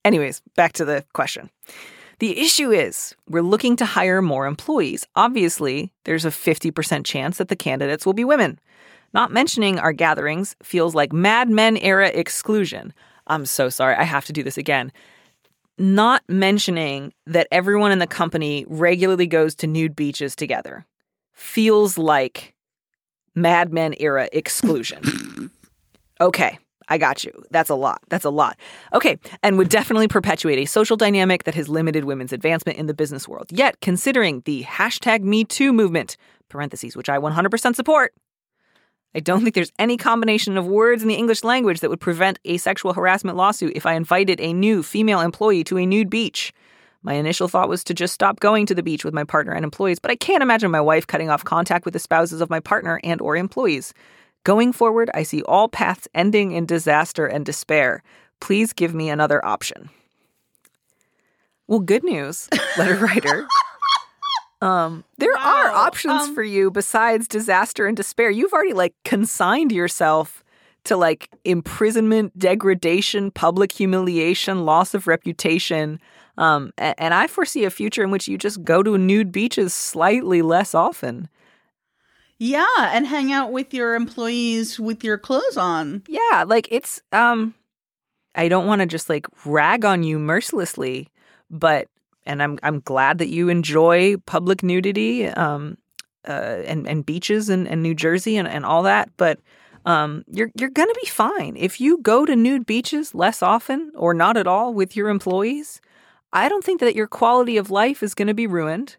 Anyways, 0.04 0.42
back 0.56 0.72
to 0.74 0.84
the 0.84 1.04
question. 1.12 1.50
The 2.20 2.38
issue 2.38 2.70
is 2.70 3.14
we're 3.28 3.42
looking 3.42 3.76
to 3.76 3.86
hire 3.86 4.20
more 4.20 4.46
employees. 4.46 5.06
Obviously, 5.16 5.92
there's 6.04 6.24
a 6.24 6.30
50% 6.30 7.04
chance 7.04 7.38
that 7.38 7.48
the 7.48 7.56
candidates 7.56 8.04
will 8.04 8.12
be 8.12 8.24
women. 8.24 8.58
Not 9.12 9.32
mentioning 9.32 9.78
our 9.78 9.92
gatherings 9.92 10.54
feels 10.62 10.94
like 10.94 11.12
Mad 11.12 11.48
Men 11.48 11.76
era 11.78 12.08
exclusion. 12.08 12.92
I'm 13.26 13.46
so 13.46 13.68
sorry, 13.68 13.96
I 13.96 14.04
have 14.04 14.26
to 14.26 14.32
do 14.32 14.42
this 14.42 14.58
again. 14.58 14.92
Not 15.78 16.22
mentioning 16.28 17.14
that 17.26 17.48
everyone 17.50 17.90
in 17.90 18.00
the 18.00 18.06
company 18.06 18.66
regularly 18.68 19.26
goes 19.26 19.54
to 19.56 19.66
nude 19.66 19.96
beaches 19.96 20.36
together 20.36 20.86
feels 21.32 21.96
like 21.96 22.54
Mad 23.34 23.72
Men 23.72 23.94
era 23.98 24.28
exclusion. 24.32 25.50
okay, 26.20 26.58
I 26.90 26.98
got 26.98 27.24
you. 27.24 27.32
That's 27.50 27.70
a 27.70 27.74
lot. 27.74 28.02
That's 28.08 28.24
a 28.24 28.30
lot. 28.30 28.58
Okay, 28.92 29.18
and 29.42 29.56
would 29.56 29.68
definitely 29.68 30.08
perpetuate 30.08 30.58
a 30.58 30.66
social 30.66 30.96
dynamic 30.96 31.44
that 31.44 31.54
has 31.54 31.68
limited 31.68 32.04
women's 32.04 32.32
advancement 32.32 32.78
in 32.78 32.86
the 32.86 32.94
business 32.94 33.28
world. 33.28 33.46
Yet, 33.50 33.80
considering 33.80 34.42
the 34.44 34.64
hashtag 34.64 35.22
Me 35.22 35.44
Too 35.44 35.72
movement, 35.72 36.16
parentheses, 36.48 36.96
which 36.96 37.08
I 37.08 37.18
100% 37.18 37.76
support, 37.76 38.12
I 39.14 39.20
don't 39.20 39.42
think 39.42 39.54
there's 39.54 39.72
any 39.78 39.96
combination 39.96 40.58
of 40.58 40.66
words 40.66 41.02
in 41.02 41.08
the 41.08 41.14
English 41.14 41.42
language 41.42 41.80
that 41.80 41.90
would 41.90 42.00
prevent 42.00 42.38
a 42.44 42.58
sexual 42.58 42.92
harassment 42.92 43.36
lawsuit 43.36 43.72
if 43.76 43.86
I 43.86 43.94
invited 43.94 44.40
a 44.40 44.52
new 44.52 44.82
female 44.82 45.20
employee 45.20 45.64
to 45.64 45.78
a 45.78 45.86
nude 45.86 46.10
beach. 46.10 46.52
My 47.02 47.14
initial 47.14 47.48
thought 47.48 47.68
was 47.68 47.82
to 47.84 47.94
just 47.94 48.12
stop 48.12 48.40
going 48.40 48.66
to 48.66 48.74
the 48.74 48.82
beach 48.82 49.04
with 49.04 49.14
my 49.14 49.24
partner 49.24 49.52
and 49.52 49.64
employees, 49.64 49.98
but 49.98 50.10
I 50.10 50.16
can't 50.16 50.42
imagine 50.42 50.70
my 50.70 50.80
wife 50.80 51.06
cutting 51.06 51.30
off 51.30 51.44
contact 51.44 51.84
with 51.84 51.94
the 51.94 51.98
spouses 51.98 52.40
of 52.40 52.50
my 52.50 52.60
partner 52.60 53.00
and 53.02 53.20
or 53.20 53.36
employees. 53.36 53.94
Going 54.44 54.72
forward, 54.72 55.10
I 55.14 55.22
see 55.22 55.42
all 55.42 55.68
paths 55.68 56.08
ending 56.14 56.52
in 56.52 56.66
disaster 56.66 57.26
and 57.26 57.44
despair. 57.44 58.02
Please 58.40 58.72
give 58.72 58.94
me 58.94 59.10
another 59.10 59.44
option. 59.44 59.90
Well, 61.66 61.80
good 61.80 62.02
news, 62.02 62.48
letter 62.78 62.96
writer. 62.96 63.46
Um, 64.62 65.04
there 65.18 65.32
Wow, 65.32 65.40
are 65.40 65.68
options 65.70 66.22
um, 66.22 66.34
for 66.34 66.42
you 66.42 66.70
besides 66.70 67.28
disaster 67.28 67.86
and 67.86 67.96
despair. 67.96 68.30
You've 68.30 68.52
already 68.52 68.72
like 68.74 68.94
consigned 69.04 69.72
yourself 69.72 70.42
to 70.84 70.96
like 70.96 71.28
imprisonment, 71.44 72.38
degradation, 72.38 73.30
public 73.30 73.72
humiliation, 73.72 74.64
loss 74.64 74.94
of 74.94 75.06
reputation. 75.06 76.00
Um, 76.36 76.72
a- 76.78 76.98
and 77.00 77.14
I 77.14 77.26
foresee 77.26 77.64
a 77.64 77.70
future 77.70 78.02
in 78.02 78.10
which 78.10 78.26
you 78.28 78.36
just 78.38 78.62
go 78.64 78.82
to 78.82 78.96
nude 78.98 79.32
beaches 79.32 79.72
slightly 79.74 80.42
less 80.42 80.74
often. 80.74 81.28
Yeah, 82.42 82.64
and 82.78 83.06
hang 83.06 83.32
out 83.32 83.52
with 83.52 83.74
your 83.74 83.94
employees 83.94 84.80
with 84.80 85.04
your 85.04 85.18
clothes 85.18 85.58
on. 85.58 86.02
Yeah, 86.08 86.44
like 86.46 86.68
it's 86.70 87.02
um 87.12 87.54
I 88.34 88.48
don't 88.48 88.66
want 88.66 88.80
to 88.80 88.86
just 88.86 89.10
like 89.10 89.26
rag 89.44 89.84
on 89.84 90.02
you 90.02 90.18
mercilessly, 90.18 91.08
but 91.50 91.86
and 92.24 92.42
I'm 92.42 92.58
I'm 92.62 92.80
glad 92.80 93.18
that 93.18 93.28
you 93.28 93.50
enjoy 93.50 94.16
public 94.24 94.62
nudity 94.62 95.28
um 95.28 95.76
uh 96.26 96.62
and 96.64 96.88
and 96.88 97.04
beaches 97.04 97.50
and, 97.50 97.68
New 97.82 97.94
Jersey 97.94 98.38
and, 98.38 98.48
and 98.48 98.64
all 98.64 98.84
that, 98.84 99.10
but 99.18 99.38
um 99.84 100.24
you're 100.32 100.50
you're 100.58 100.70
to 100.88 100.98
be 101.02 101.08
fine. 101.08 101.58
If 101.58 101.78
you 101.78 101.98
go 101.98 102.24
to 102.24 102.34
nude 102.34 102.64
beaches 102.64 103.14
less 103.14 103.42
often 103.42 103.92
or 103.94 104.14
not 104.14 104.38
at 104.38 104.46
all 104.46 104.72
with 104.72 104.96
your 104.96 105.10
employees, 105.10 105.82
I 106.32 106.48
don't 106.48 106.64
think 106.64 106.80
that 106.80 106.96
your 106.96 107.06
quality 107.06 107.58
of 107.58 107.70
life 107.70 108.02
is 108.02 108.14
going 108.14 108.28
to 108.28 108.34
be 108.34 108.46
ruined. 108.46 108.96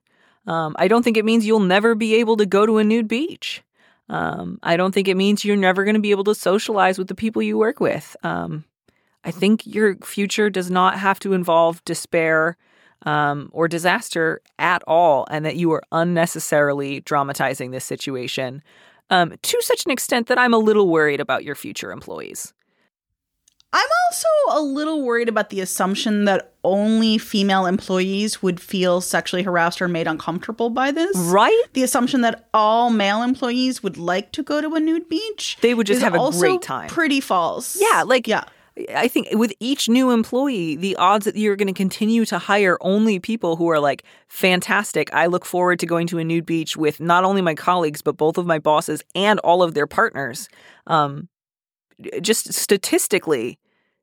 Um, 0.47 0.75
I 0.79 0.87
don't 0.87 1.03
think 1.03 1.17
it 1.17 1.25
means 1.25 1.45
you'll 1.45 1.59
never 1.59 1.95
be 1.95 2.15
able 2.15 2.37
to 2.37 2.45
go 2.45 2.65
to 2.65 2.77
a 2.77 2.83
nude 2.83 3.07
beach. 3.07 3.63
Um, 4.09 4.59
I 4.63 4.75
don't 4.75 4.93
think 4.93 5.07
it 5.07 5.15
means 5.15 5.45
you're 5.45 5.55
never 5.55 5.83
going 5.83 5.95
to 5.95 6.01
be 6.01 6.11
able 6.11 6.25
to 6.25 6.35
socialize 6.35 6.97
with 6.97 7.07
the 7.07 7.15
people 7.15 7.41
you 7.41 7.57
work 7.57 7.79
with. 7.79 8.15
Um, 8.23 8.65
I 9.23 9.31
think 9.31 9.65
your 9.65 9.95
future 9.97 10.49
does 10.49 10.71
not 10.71 10.97
have 10.97 11.19
to 11.19 11.33
involve 11.33 11.83
despair 11.85 12.57
um, 13.03 13.49
or 13.53 13.67
disaster 13.67 14.41
at 14.59 14.83
all, 14.85 15.27
and 15.31 15.45
that 15.45 15.55
you 15.55 15.71
are 15.71 15.83
unnecessarily 15.91 17.01
dramatizing 17.01 17.71
this 17.71 17.85
situation 17.85 18.61
um, 19.09 19.33
to 19.41 19.61
such 19.61 19.85
an 19.85 19.91
extent 19.91 20.27
that 20.27 20.39
I'm 20.39 20.53
a 20.53 20.57
little 20.57 20.87
worried 20.87 21.19
about 21.19 21.43
your 21.43 21.55
future 21.55 21.91
employees. 21.91 22.53
I'm 23.73 23.87
also 24.09 24.27
a 24.51 24.61
little 24.61 25.03
worried 25.03 25.29
about 25.29 25.49
the 25.49 25.61
assumption 25.61 26.25
that 26.25 26.53
only 26.63 27.17
female 27.17 27.65
employees 27.65 28.41
would 28.41 28.59
feel 28.59 28.99
sexually 28.99 29.43
harassed 29.43 29.81
or 29.81 29.87
made 29.87 30.07
uncomfortable 30.07 30.69
by 30.69 30.91
this. 30.91 31.15
Right? 31.17 31.63
The 31.73 31.83
assumption 31.83 32.21
that 32.21 32.49
all 32.53 32.89
male 32.89 33.23
employees 33.23 33.81
would 33.81 33.97
like 33.97 34.33
to 34.33 34.43
go 34.43 34.59
to 34.59 34.75
a 34.75 34.79
nude 34.79 35.07
beach. 35.07 35.57
They 35.61 35.73
would 35.73 35.87
just 35.87 36.01
have 36.01 36.13
a 36.13 36.31
great 36.31 36.61
time. 36.61 36.89
Pretty 36.89 37.21
false. 37.21 37.77
Yeah, 37.79 38.03
like 38.05 38.27
Yeah. 38.27 38.43
I 38.95 39.09
think 39.09 39.27
with 39.33 39.53
each 39.59 39.89
new 39.89 40.11
employee, 40.11 40.77
the 40.77 40.95
odds 40.95 41.25
that 41.25 41.35
you're 41.35 41.57
going 41.57 41.67
to 41.67 41.73
continue 41.73 42.23
to 42.25 42.39
hire 42.39 42.77
only 42.79 43.19
people 43.19 43.57
who 43.57 43.69
are 43.69 43.79
like 43.79 44.03
fantastic. 44.27 45.13
I 45.13 45.25
look 45.25 45.45
forward 45.45 45.79
to 45.79 45.85
going 45.85 46.07
to 46.07 46.19
a 46.19 46.23
nude 46.23 46.45
beach 46.45 46.77
with 46.77 46.99
not 46.99 47.25
only 47.25 47.41
my 47.41 47.53
colleagues 47.53 48.01
but 48.01 48.15
both 48.15 48.37
of 48.37 48.45
my 48.45 48.59
bosses 48.59 49.03
and 49.13 49.39
all 49.39 49.61
of 49.61 49.73
their 49.73 49.87
partners. 49.87 50.47
Um, 50.87 51.27
just 52.21 52.53
statistically, 52.53 53.57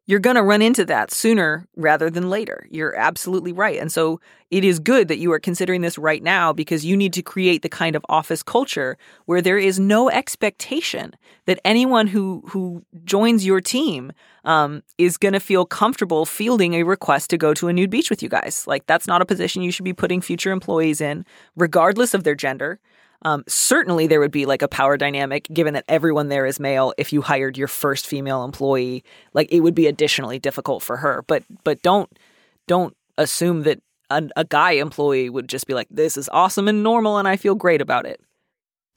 you're 0.08 0.18
going 0.18 0.36
to 0.36 0.42
run 0.42 0.62
into 0.62 0.86
that 0.86 1.10
sooner 1.10 1.68
rather 1.76 2.08
than 2.08 2.30
later. 2.30 2.66
You're 2.70 2.96
absolutely 2.96 3.52
right. 3.52 3.78
And 3.78 3.92
so 3.92 4.20
it 4.50 4.64
is 4.64 4.78
good 4.78 5.06
that 5.08 5.18
you 5.18 5.30
are 5.32 5.38
considering 5.38 5.82
this 5.82 5.98
right 5.98 6.22
now 6.22 6.50
because 6.50 6.82
you 6.82 6.96
need 6.96 7.12
to 7.12 7.20
create 7.20 7.60
the 7.60 7.68
kind 7.68 7.94
of 7.94 8.04
office 8.08 8.42
culture 8.42 8.96
where 9.26 9.42
there 9.42 9.58
is 9.58 9.78
no 9.78 10.08
expectation 10.08 11.14
that 11.44 11.60
anyone 11.62 12.06
who 12.06 12.42
who 12.46 12.82
joins 13.04 13.44
your 13.44 13.60
team 13.60 14.10
um, 14.44 14.82
is 14.96 15.18
going 15.18 15.34
to 15.34 15.40
feel 15.40 15.66
comfortable 15.66 16.24
fielding 16.24 16.72
a 16.72 16.84
request 16.84 17.28
to 17.28 17.36
go 17.36 17.52
to 17.52 17.68
a 17.68 17.72
nude 17.74 17.90
beach 17.90 18.08
with 18.08 18.22
you 18.22 18.30
guys. 18.30 18.66
Like 18.66 18.86
that's 18.86 19.06
not 19.06 19.20
a 19.20 19.26
position 19.26 19.60
you 19.60 19.70
should 19.70 19.84
be 19.84 19.92
putting 19.92 20.22
future 20.22 20.52
employees 20.52 21.02
in, 21.02 21.26
regardless 21.54 22.14
of 22.14 22.24
their 22.24 22.34
gender. 22.34 22.80
Um, 23.22 23.42
certainly, 23.48 24.06
there 24.06 24.20
would 24.20 24.30
be 24.30 24.46
like 24.46 24.62
a 24.62 24.68
power 24.68 24.96
dynamic 24.96 25.48
given 25.52 25.74
that 25.74 25.84
everyone 25.88 26.28
there 26.28 26.46
is 26.46 26.60
male. 26.60 26.92
If 26.98 27.12
you 27.12 27.20
hired 27.22 27.58
your 27.58 27.68
first 27.68 28.06
female 28.06 28.44
employee, 28.44 29.02
like 29.34 29.50
it 29.52 29.60
would 29.60 29.74
be 29.74 29.86
additionally 29.86 30.38
difficult 30.38 30.82
for 30.82 30.96
her. 30.98 31.24
But 31.26 31.42
but 31.64 31.82
don't 31.82 32.10
don't 32.68 32.96
assume 33.16 33.62
that 33.64 33.80
a, 34.10 34.28
a 34.36 34.44
guy 34.44 34.72
employee 34.72 35.30
would 35.30 35.48
just 35.48 35.66
be 35.66 35.74
like, 35.74 35.88
"This 35.90 36.16
is 36.16 36.28
awesome 36.32 36.68
and 36.68 36.82
normal, 36.82 37.18
and 37.18 37.26
I 37.26 37.36
feel 37.36 37.54
great 37.56 37.80
about 37.80 38.06
it." 38.06 38.20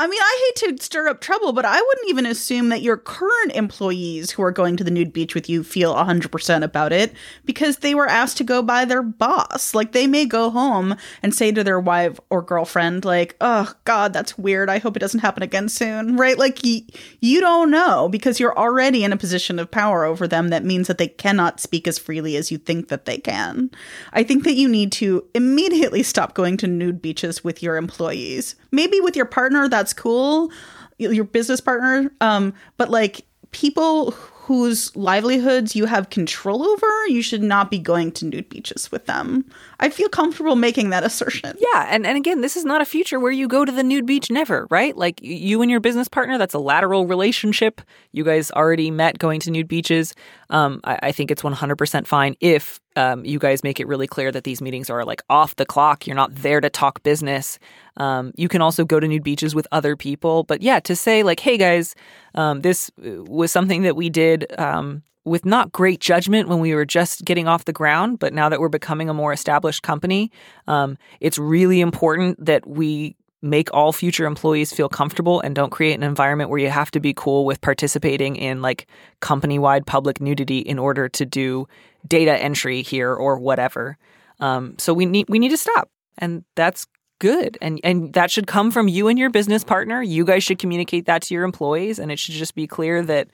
I 0.02 0.08
mean, 0.08 0.20
I 0.20 0.52
hate 0.58 0.78
to 0.78 0.84
stir 0.84 1.08
up 1.10 1.22
trouble, 1.22 1.54
but 1.54 1.64
I 1.64 1.80
wouldn't 1.80 2.10
even 2.10 2.26
assume 2.26 2.70
that 2.70 2.82
your 2.82 2.98
current 2.98 3.52
employees 3.52 4.32
who 4.32 4.42
are 4.42 4.52
going 4.52 4.76
to 4.78 4.84
the 4.84 4.90
nude 4.90 5.14
beach 5.14 5.36
with 5.36 5.48
you 5.48 5.64
feel 5.64 5.94
100% 5.94 6.64
about 6.64 6.92
it 6.92 7.14
because 7.46 7.78
they 7.78 7.94
were 7.94 8.08
asked 8.08 8.38
to 8.38 8.44
go 8.44 8.64
by 8.64 8.84
their 8.84 9.04
boss. 9.04 9.76
Like, 9.76 9.92
they 9.92 10.08
may 10.08 10.26
go 10.26 10.50
home 10.50 10.96
and 11.22 11.36
say 11.36 11.52
to 11.52 11.64
their 11.64 11.80
wife 11.80 12.20
or 12.32 12.42
girlfriend, 12.42 13.06
like, 13.06 13.36
oh, 13.42 13.72
God, 13.84 14.12
that's 14.12 14.40
weird. 14.40 14.72
I 14.72 14.80
hope 14.80 14.98
it 14.98 15.02
doesn't 15.02 15.20
happen 15.20 15.44
again 15.44 15.70
soon, 15.70 16.18
right? 16.18 16.36
Like, 16.36 16.62
y- 16.64 16.82
you 17.20 17.40
don't 17.40 17.70
know 17.70 18.10
because 18.10 18.40
you're 18.40 18.58
already 18.58 19.04
in 19.04 19.14
a 19.14 19.18
position 19.18 19.60
of 19.60 19.70
power 19.70 20.04
over 20.04 20.28
them 20.28 20.48
that 20.48 20.66
means 20.66 20.88
that 20.88 20.98
they 20.98 21.10
cannot 21.10 21.60
speak 21.60 21.88
as 21.88 22.00
freely 22.00 22.36
as 22.36 22.50
you 22.50 22.58
think 22.58 22.88
that 22.88 23.06
they 23.06 23.20
can. 23.20 23.70
I 24.14 24.24
think 24.24 24.46
that 24.46 24.56
you 24.56 24.68
need 24.68 24.92
to 24.94 25.28
immediately 25.36 26.02
stop 26.02 26.34
going 26.34 26.58
to 26.58 26.66
nude 26.66 27.04
beaches 27.04 27.44
with 27.44 27.62
your 27.62 27.78
employees. 27.78 28.56
Maybe 28.72 29.00
with 29.00 29.16
your 29.16 29.26
partner, 29.26 29.68
that's 29.68 29.91
cool, 29.94 30.52
your 30.98 31.24
business 31.24 31.62
partner. 31.62 32.12
Um, 32.22 32.54
but 32.78 32.90
like 32.90 33.22
people 33.52 34.12
whose 34.52 34.94
livelihoods 34.98 35.78
you 35.78 35.86
have 35.86 36.10
control 36.10 36.68
over, 36.68 37.08
you 37.08 37.22
should 37.22 37.42
not 37.42 37.72
be 37.72 37.80
going 37.80 38.12
to 38.12 38.26
nude 38.26 38.50
beaches 38.50 38.92
with 38.92 39.06
them. 39.06 39.46
I 39.80 39.90
feel 39.90 40.10
comfortable 40.10 40.58
making 40.58 40.90
that 40.90 41.04
assertion. 41.06 41.56
Yeah, 41.58 41.88
and, 41.90 42.06
and 42.06 42.18
again, 42.18 42.42
this 42.42 42.58
is 42.58 42.66
not 42.66 42.82
a 42.82 42.86
future 42.86 43.18
where 43.18 43.32
you 43.32 43.48
go 43.48 43.64
to 43.64 43.72
the 43.72 43.82
nude 43.82 44.06
beach 44.06 44.30
never, 44.30 44.68
right? 44.70 44.98
Like 44.98 45.22
you 45.22 45.62
and 45.62 45.72
your 45.72 45.80
business 45.80 46.10
partner, 46.10 46.38
that's 46.38 46.54
a 46.54 46.60
lateral 46.60 47.08
relationship. 47.08 47.82
You 48.12 48.26
guys 48.26 48.52
already 48.52 48.92
met 48.92 49.20
going 49.20 49.40
to 49.42 49.52
nude 49.52 49.70
beaches. 49.70 50.16
Um, 50.50 50.82
I, 50.84 51.00
I 51.04 51.12
think 51.14 51.32
it's 51.32 51.44
100% 51.44 52.06
fine 52.06 52.36
if 52.42 52.81
um, 52.96 53.26
you 53.26 53.40
guys 53.40 53.64
make 53.64 53.80
it 53.80 53.88
really 53.88 54.08
clear 54.08 54.32
that 54.32 54.44
these 54.44 54.62
meetings 54.62 54.90
are 54.90 55.04
like 55.06 55.22
off 55.30 55.56
the 55.56 55.66
clock. 55.66 56.08
You're 56.08 56.16
not 56.16 56.36
there 56.36 56.62
to 56.62 56.70
talk 56.70 57.04
business. 57.04 57.60
Um, 57.98 58.32
you 58.36 58.48
can 58.48 58.62
also 58.62 58.86
go 58.86 59.00
to 59.00 59.08
nude 59.08 59.24
beaches 59.24 59.56
with 59.56 59.68
other 59.72 59.96
people. 59.96 60.44
But 60.44 60.62
yeah, 60.62 60.80
to 60.82 60.96
say 60.96 61.24
like, 61.24 61.40
hey 61.40 61.58
guys, 61.58 61.96
um, 62.36 62.62
this 62.62 62.92
was 62.98 63.52
something 63.52 63.84
that 63.84 63.96
we 63.96 64.10
did 64.10 64.48
um, 64.60 65.04
with 65.24 65.46
not 65.46 65.72
great 65.72 66.00
judgment 66.00 66.50
when 66.50 66.60
we 66.60 66.74
were 66.74 66.86
just 66.86 67.24
getting 67.26 67.48
off 67.48 67.66
the 67.66 67.74
ground, 67.74 68.20
but 68.20 68.34
now 68.34 68.50
that 68.50 68.60
we're 68.60 68.70
becoming 68.70 69.10
a 69.10 69.14
more 69.14 69.32
established 69.32 69.84
company, 69.84 70.32
um, 70.68 70.98
it's 71.20 71.38
really 71.38 71.80
important 71.80 72.44
that 72.44 72.68
we 72.68 73.16
make 73.42 73.74
all 73.74 73.92
future 73.92 74.26
employees 74.26 74.72
feel 74.72 74.88
comfortable 74.88 75.42
and 75.42 75.56
don't 75.56 75.72
create 75.72 75.94
an 75.94 76.04
environment 76.04 76.50
where 76.50 76.60
you 76.60 76.70
have 76.70 76.92
to 76.92 77.00
be 77.00 77.14
cool 77.14 77.46
with 77.46 77.60
participating 77.62 78.36
in 78.36 78.62
like 78.62 78.88
company 79.20 79.58
wide 79.58 79.86
public 79.86 80.22
nudity 80.22 80.60
in 80.60 80.78
order 80.78 81.10
to 81.10 81.26
do 81.26 81.68
data 82.08 82.36
entry 82.38 82.82
here 82.82 83.14
or 83.14 83.38
whatever. 83.38 83.98
Um, 84.40 84.76
so 84.78 84.94
we 84.94 85.06
need 85.06 85.28
we 85.30 85.40
need 85.40 85.50
to 85.50 85.58
stop, 85.58 85.90
and 86.18 86.44
that's 86.56 86.88
good, 87.20 87.58
and 87.62 87.80
and 87.84 88.14
that 88.14 88.32
should 88.32 88.48
come 88.48 88.72
from 88.72 88.88
you 88.88 89.08
and 89.08 89.18
your 89.18 89.30
business 89.30 89.64
partner. 89.64 90.02
You 90.02 90.26
guys 90.26 90.44
should 90.44 90.60
communicate 90.60 91.06
that 91.06 91.22
to 91.24 91.34
your 91.34 91.44
employees, 91.44 92.00
and 92.00 92.12
it 92.12 92.20
should 92.20 92.36
just 92.36 92.56
be 92.56 92.68
clear 92.68 93.04
that 93.04 93.30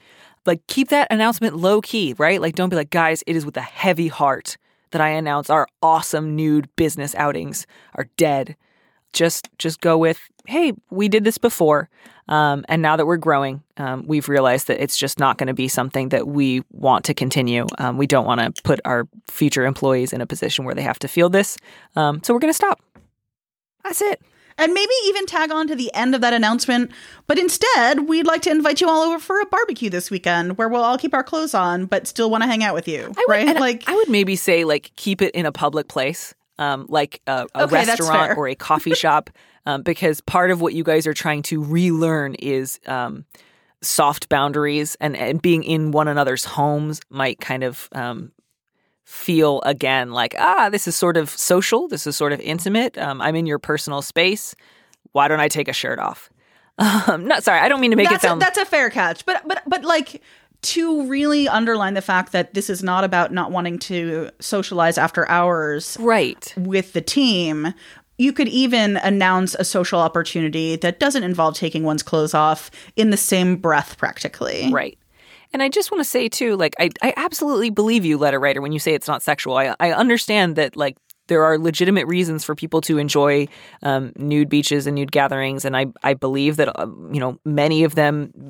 like 0.46 0.66
keep 0.66 0.88
that 0.88 1.08
announcement 1.10 1.56
low 1.56 1.80
key, 1.80 2.14
right? 2.18 2.40
Like 2.40 2.54
don't 2.54 2.68
be 2.68 2.76
like, 2.76 2.90
guys, 2.90 3.22
it 3.26 3.36
is 3.36 3.44
with 3.44 3.56
a 3.56 3.62
heavy 3.62 4.08
heart 4.08 4.56
that 4.90 5.00
I 5.00 5.10
announce 5.10 5.50
our 5.50 5.66
awesome 5.82 6.36
nude 6.36 6.74
business 6.76 7.14
outings 7.14 7.66
are 7.94 8.08
dead. 8.16 8.56
Just 9.12 9.48
just 9.58 9.80
go 9.80 9.96
with, 9.98 10.20
hey, 10.46 10.72
we 10.90 11.08
did 11.08 11.24
this 11.24 11.38
before. 11.38 11.88
Um, 12.28 12.64
and 12.68 12.82
now 12.82 12.96
that 12.96 13.06
we're 13.06 13.16
growing, 13.16 13.62
um, 13.78 14.04
we've 14.06 14.28
realized 14.28 14.66
that 14.66 14.82
it's 14.82 14.98
just 14.98 15.18
not 15.18 15.38
going 15.38 15.46
to 15.46 15.54
be 15.54 15.66
something 15.66 16.10
that 16.10 16.28
we 16.28 16.62
want 16.70 17.06
to 17.06 17.14
continue. 17.14 17.66
Um, 17.78 17.96
we 17.96 18.06
don't 18.06 18.26
want 18.26 18.40
to 18.40 18.62
put 18.62 18.80
our 18.84 19.08
future 19.28 19.64
employees 19.64 20.12
in 20.12 20.20
a 20.20 20.26
position 20.26 20.66
where 20.66 20.74
they 20.74 20.82
have 20.82 20.98
to 20.98 21.08
feel 21.08 21.30
this. 21.30 21.56
Um, 21.96 22.22
so 22.22 22.34
we're 22.34 22.40
going 22.40 22.52
to 22.52 22.56
stop. 22.56 22.82
That's 23.82 24.02
it. 24.02 24.20
And 24.58 24.74
maybe 24.74 24.92
even 25.06 25.24
tag 25.24 25.52
on 25.52 25.68
to 25.68 25.76
the 25.76 25.94
end 25.94 26.16
of 26.16 26.20
that 26.20 26.34
announcement. 26.34 26.90
But 27.28 27.38
instead, 27.38 28.08
we'd 28.08 28.26
like 28.26 28.42
to 28.42 28.50
invite 28.50 28.80
you 28.80 28.88
all 28.88 29.02
over 29.02 29.20
for 29.20 29.40
a 29.40 29.46
barbecue 29.46 29.88
this 29.88 30.10
weekend 30.10 30.58
where 30.58 30.68
we'll 30.68 30.82
all 30.82 30.98
keep 30.98 31.14
our 31.14 31.22
clothes 31.22 31.54
on, 31.54 31.86
but 31.86 32.08
still 32.08 32.28
want 32.28 32.42
to 32.42 32.48
hang 32.48 32.64
out 32.64 32.74
with 32.74 32.88
you. 32.88 33.04
I 33.04 33.24
would, 33.28 33.32
right? 33.32 33.56
Like, 33.56 33.84
I 33.88 33.94
would 33.94 34.08
maybe 34.08 34.34
say 34.34 34.64
like 34.64 34.90
keep 34.96 35.22
it 35.22 35.32
in 35.34 35.46
a 35.46 35.52
public 35.52 35.86
place, 35.86 36.34
um, 36.58 36.86
like 36.88 37.20
a, 37.26 37.46
a 37.54 37.64
Okay, 37.64 37.74
restaurant 37.84 38.36
or 38.36 38.48
a 38.48 38.54
coffee 38.54 38.94
shop, 38.94 39.30
um, 39.66 39.82
because 39.82 40.20
part 40.20 40.50
of 40.50 40.60
what 40.60 40.74
you 40.74 40.84
guys 40.84 41.06
are 41.06 41.14
trying 41.14 41.42
to 41.44 41.62
relearn 41.62 42.34
is 42.34 42.80
um, 42.86 43.24
soft 43.82 44.28
boundaries 44.28 44.96
and, 45.00 45.16
and 45.16 45.40
being 45.40 45.62
in 45.62 45.92
one 45.92 46.08
another's 46.08 46.44
homes 46.44 47.00
might 47.10 47.40
kind 47.40 47.62
of 47.62 47.88
um, 47.92 48.32
feel 49.04 49.62
again 49.62 50.10
like 50.10 50.34
ah 50.38 50.68
this 50.68 50.86
is 50.86 50.94
sort 50.94 51.16
of 51.16 51.30
social 51.30 51.88
this 51.88 52.06
is 52.06 52.14
sort 52.14 52.30
of 52.30 52.38
intimate 52.40 52.98
um, 52.98 53.22
i'm 53.22 53.34
in 53.34 53.46
your 53.46 53.58
personal 53.58 54.02
space 54.02 54.54
why 55.12 55.26
don't 55.28 55.40
i 55.40 55.48
take 55.48 55.66
a 55.66 55.72
shirt 55.72 55.98
off 55.98 56.28
um, 56.78 57.26
no 57.26 57.40
sorry 57.40 57.58
i 57.58 57.70
don't 57.70 57.80
mean 57.80 57.90
to 57.90 57.96
make 57.96 58.10
that's, 58.10 58.22
it 58.22 58.26
sound 58.26 58.42
a, 58.42 58.44
that's 58.44 58.58
a 58.58 58.66
fair 58.66 58.90
catch. 58.90 59.24
But 59.24 59.48
but 59.48 59.62
but 59.66 59.82
like 59.82 60.22
to 60.60 61.06
really 61.06 61.48
underline 61.48 61.94
the 61.94 62.02
fact 62.02 62.32
that 62.32 62.54
this 62.54 62.68
is 62.68 62.82
not 62.82 63.04
about 63.04 63.32
not 63.32 63.50
wanting 63.50 63.78
to 63.78 64.30
socialize 64.40 64.98
after 64.98 65.28
hours 65.28 65.96
right 66.00 66.52
with 66.56 66.92
the 66.92 67.00
team. 67.00 67.72
You 68.20 68.32
could 68.32 68.48
even 68.48 68.96
announce 68.96 69.54
a 69.54 69.64
social 69.64 70.00
opportunity 70.00 70.74
that 70.76 70.98
doesn't 70.98 71.22
involve 71.22 71.54
taking 71.54 71.84
one's 71.84 72.02
clothes 72.02 72.34
off 72.34 72.70
in 72.96 73.10
the 73.10 73.16
same 73.16 73.56
breath, 73.56 73.96
practically. 73.96 74.72
Right. 74.72 74.98
And 75.52 75.62
I 75.62 75.68
just 75.68 75.90
want 75.92 76.00
to 76.00 76.08
say 76.08 76.28
too, 76.28 76.56
like 76.56 76.74
I, 76.80 76.90
I 77.00 77.14
absolutely 77.16 77.70
believe 77.70 78.04
you, 78.04 78.18
letter 78.18 78.40
writer, 78.40 78.60
when 78.60 78.72
you 78.72 78.78
say 78.80 78.94
it's 78.94 79.08
not 79.08 79.22
sexual. 79.22 79.56
I, 79.56 79.74
I 79.78 79.92
understand 79.92 80.56
that 80.56 80.76
like 80.76 80.96
there 81.28 81.44
are 81.44 81.58
legitimate 81.58 82.06
reasons 82.06 82.42
for 82.42 82.54
people 82.54 82.80
to 82.82 82.98
enjoy 82.98 83.46
um, 83.82 84.12
nude 84.16 84.48
beaches 84.48 84.86
and 84.86 84.96
nude 84.96 85.12
gatherings, 85.12 85.64
and 85.64 85.76
I 85.76 85.86
I 86.02 86.14
believe 86.14 86.56
that 86.56 86.78
um, 86.78 87.10
you 87.12 87.20
know 87.20 87.38
many 87.44 87.84
of 87.84 87.94
them 87.94 88.47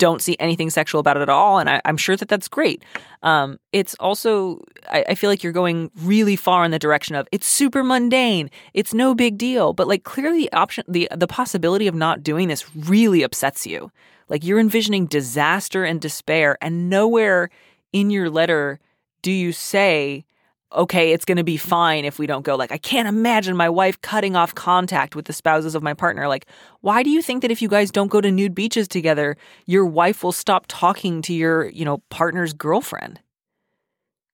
don't 0.00 0.22
see 0.22 0.34
anything 0.40 0.70
sexual 0.70 0.98
about 0.98 1.18
it 1.18 1.20
at 1.20 1.28
all, 1.28 1.58
and 1.58 1.68
I, 1.68 1.80
I'm 1.84 1.98
sure 1.98 2.16
that 2.16 2.28
that's 2.28 2.48
great. 2.48 2.82
Um, 3.22 3.58
it's 3.72 3.94
also 4.00 4.64
I, 4.88 5.04
I 5.10 5.14
feel 5.14 5.28
like 5.28 5.44
you're 5.44 5.52
going 5.52 5.90
really 6.00 6.36
far 6.36 6.64
in 6.64 6.70
the 6.70 6.78
direction 6.78 7.14
of 7.14 7.28
it's 7.30 7.46
super 7.46 7.84
mundane, 7.84 8.50
it's 8.72 8.94
no 8.94 9.14
big 9.14 9.36
deal, 9.36 9.74
but 9.74 9.86
like 9.86 10.02
clearly 10.02 10.38
the 10.44 10.52
option 10.52 10.84
the 10.88 11.06
the 11.14 11.28
possibility 11.28 11.86
of 11.86 11.94
not 11.94 12.22
doing 12.22 12.48
this 12.48 12.64
really 12.74 13.22
upsets 13.22 13.66
you. 13.66 13.92
Like 14.28 14.42
you're 14.42 14.58
envisioning 14.58 15.06
disaster 15.06 15.84
and 15.84 16.00
despair, 16.00 16.56
and 16.62 16.88
nowhere 16.88 17.50
in 17.92 18.10
your 18.10 18.30
letter 18.30 18.80
do 19.22 19.30
you 19.30 19.52
say 19.52 20.24
okay, 20.72 21.12
it's 21.12 21.24
going 21.24 21.36
to 21.36 21.44
be 21.44 21.56
fine 21.56 22.04
if 22.04 22.18
we 22.18 22.26
don't 22.26 22.44
go. 22.44 22.54
Like, 22.54 22.72
I 22.72 22.78
can't 22.78 23.08
imagine 23.08 23.56
my 23.56 23.68
wife 23.68 24.00
cutting 24.00 24.36
off 24.36 24.54
contact 24.54 25.16
with 25.16 25.24
the 25.24 25.32
spouses 25.32 25.74
of 25.74 25.82
my 25.82 25.94
partner. 25.94 26.28
Like, 26.28 26.46
why 26.80 27.02
do 27.02 27.10
you 27.10 27.22
think 27.22 27.42
that 27.42 27.50
if 27.50 27.60
you 27.60 27.68
guys 27.68 27.90
don't 27.90 28.08
go 28.08 28.20
to 28.20 28.30
nude 28.30 28.54
beaches 28.54 28.86
together, 28.86 29.36
your 29.66 29.84
wife 29.84 30.22
will 30.22 30.32
stop 30.32 30.66
talking 30.68 31.22
to 31.22 31.34
your, 31.34 31.68
you 31.70 31.84
know, 31.84 31.98
partner's 32.08 32.52
girlfriend? 32.52 33.20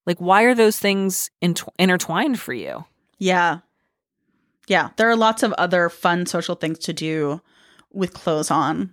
Like, 0.05 0.18
why 0.18 0.43
are 0.43 0.55
those 0.55 0.78
things 0.78 1.30
int- 1.41 1.64
intertwined 1.78 2.39
for 2.39 2.53
you? 2.53 2.84
Yeah. 3.18 3.61
Yeah. 4.68 4.91
There 4.97 5.09
are 5.09 5.16
lots 5.16 5.43
of 5.43 5.53
other 5.55 5.89
fun 5.89 6.26
social 6.26 6.55
things 6.55 6.78
to 6.80 6.93
do 6.93 7.41
with 7.97 8.12
clothes 8.12 8.51
on. 8.51 8.92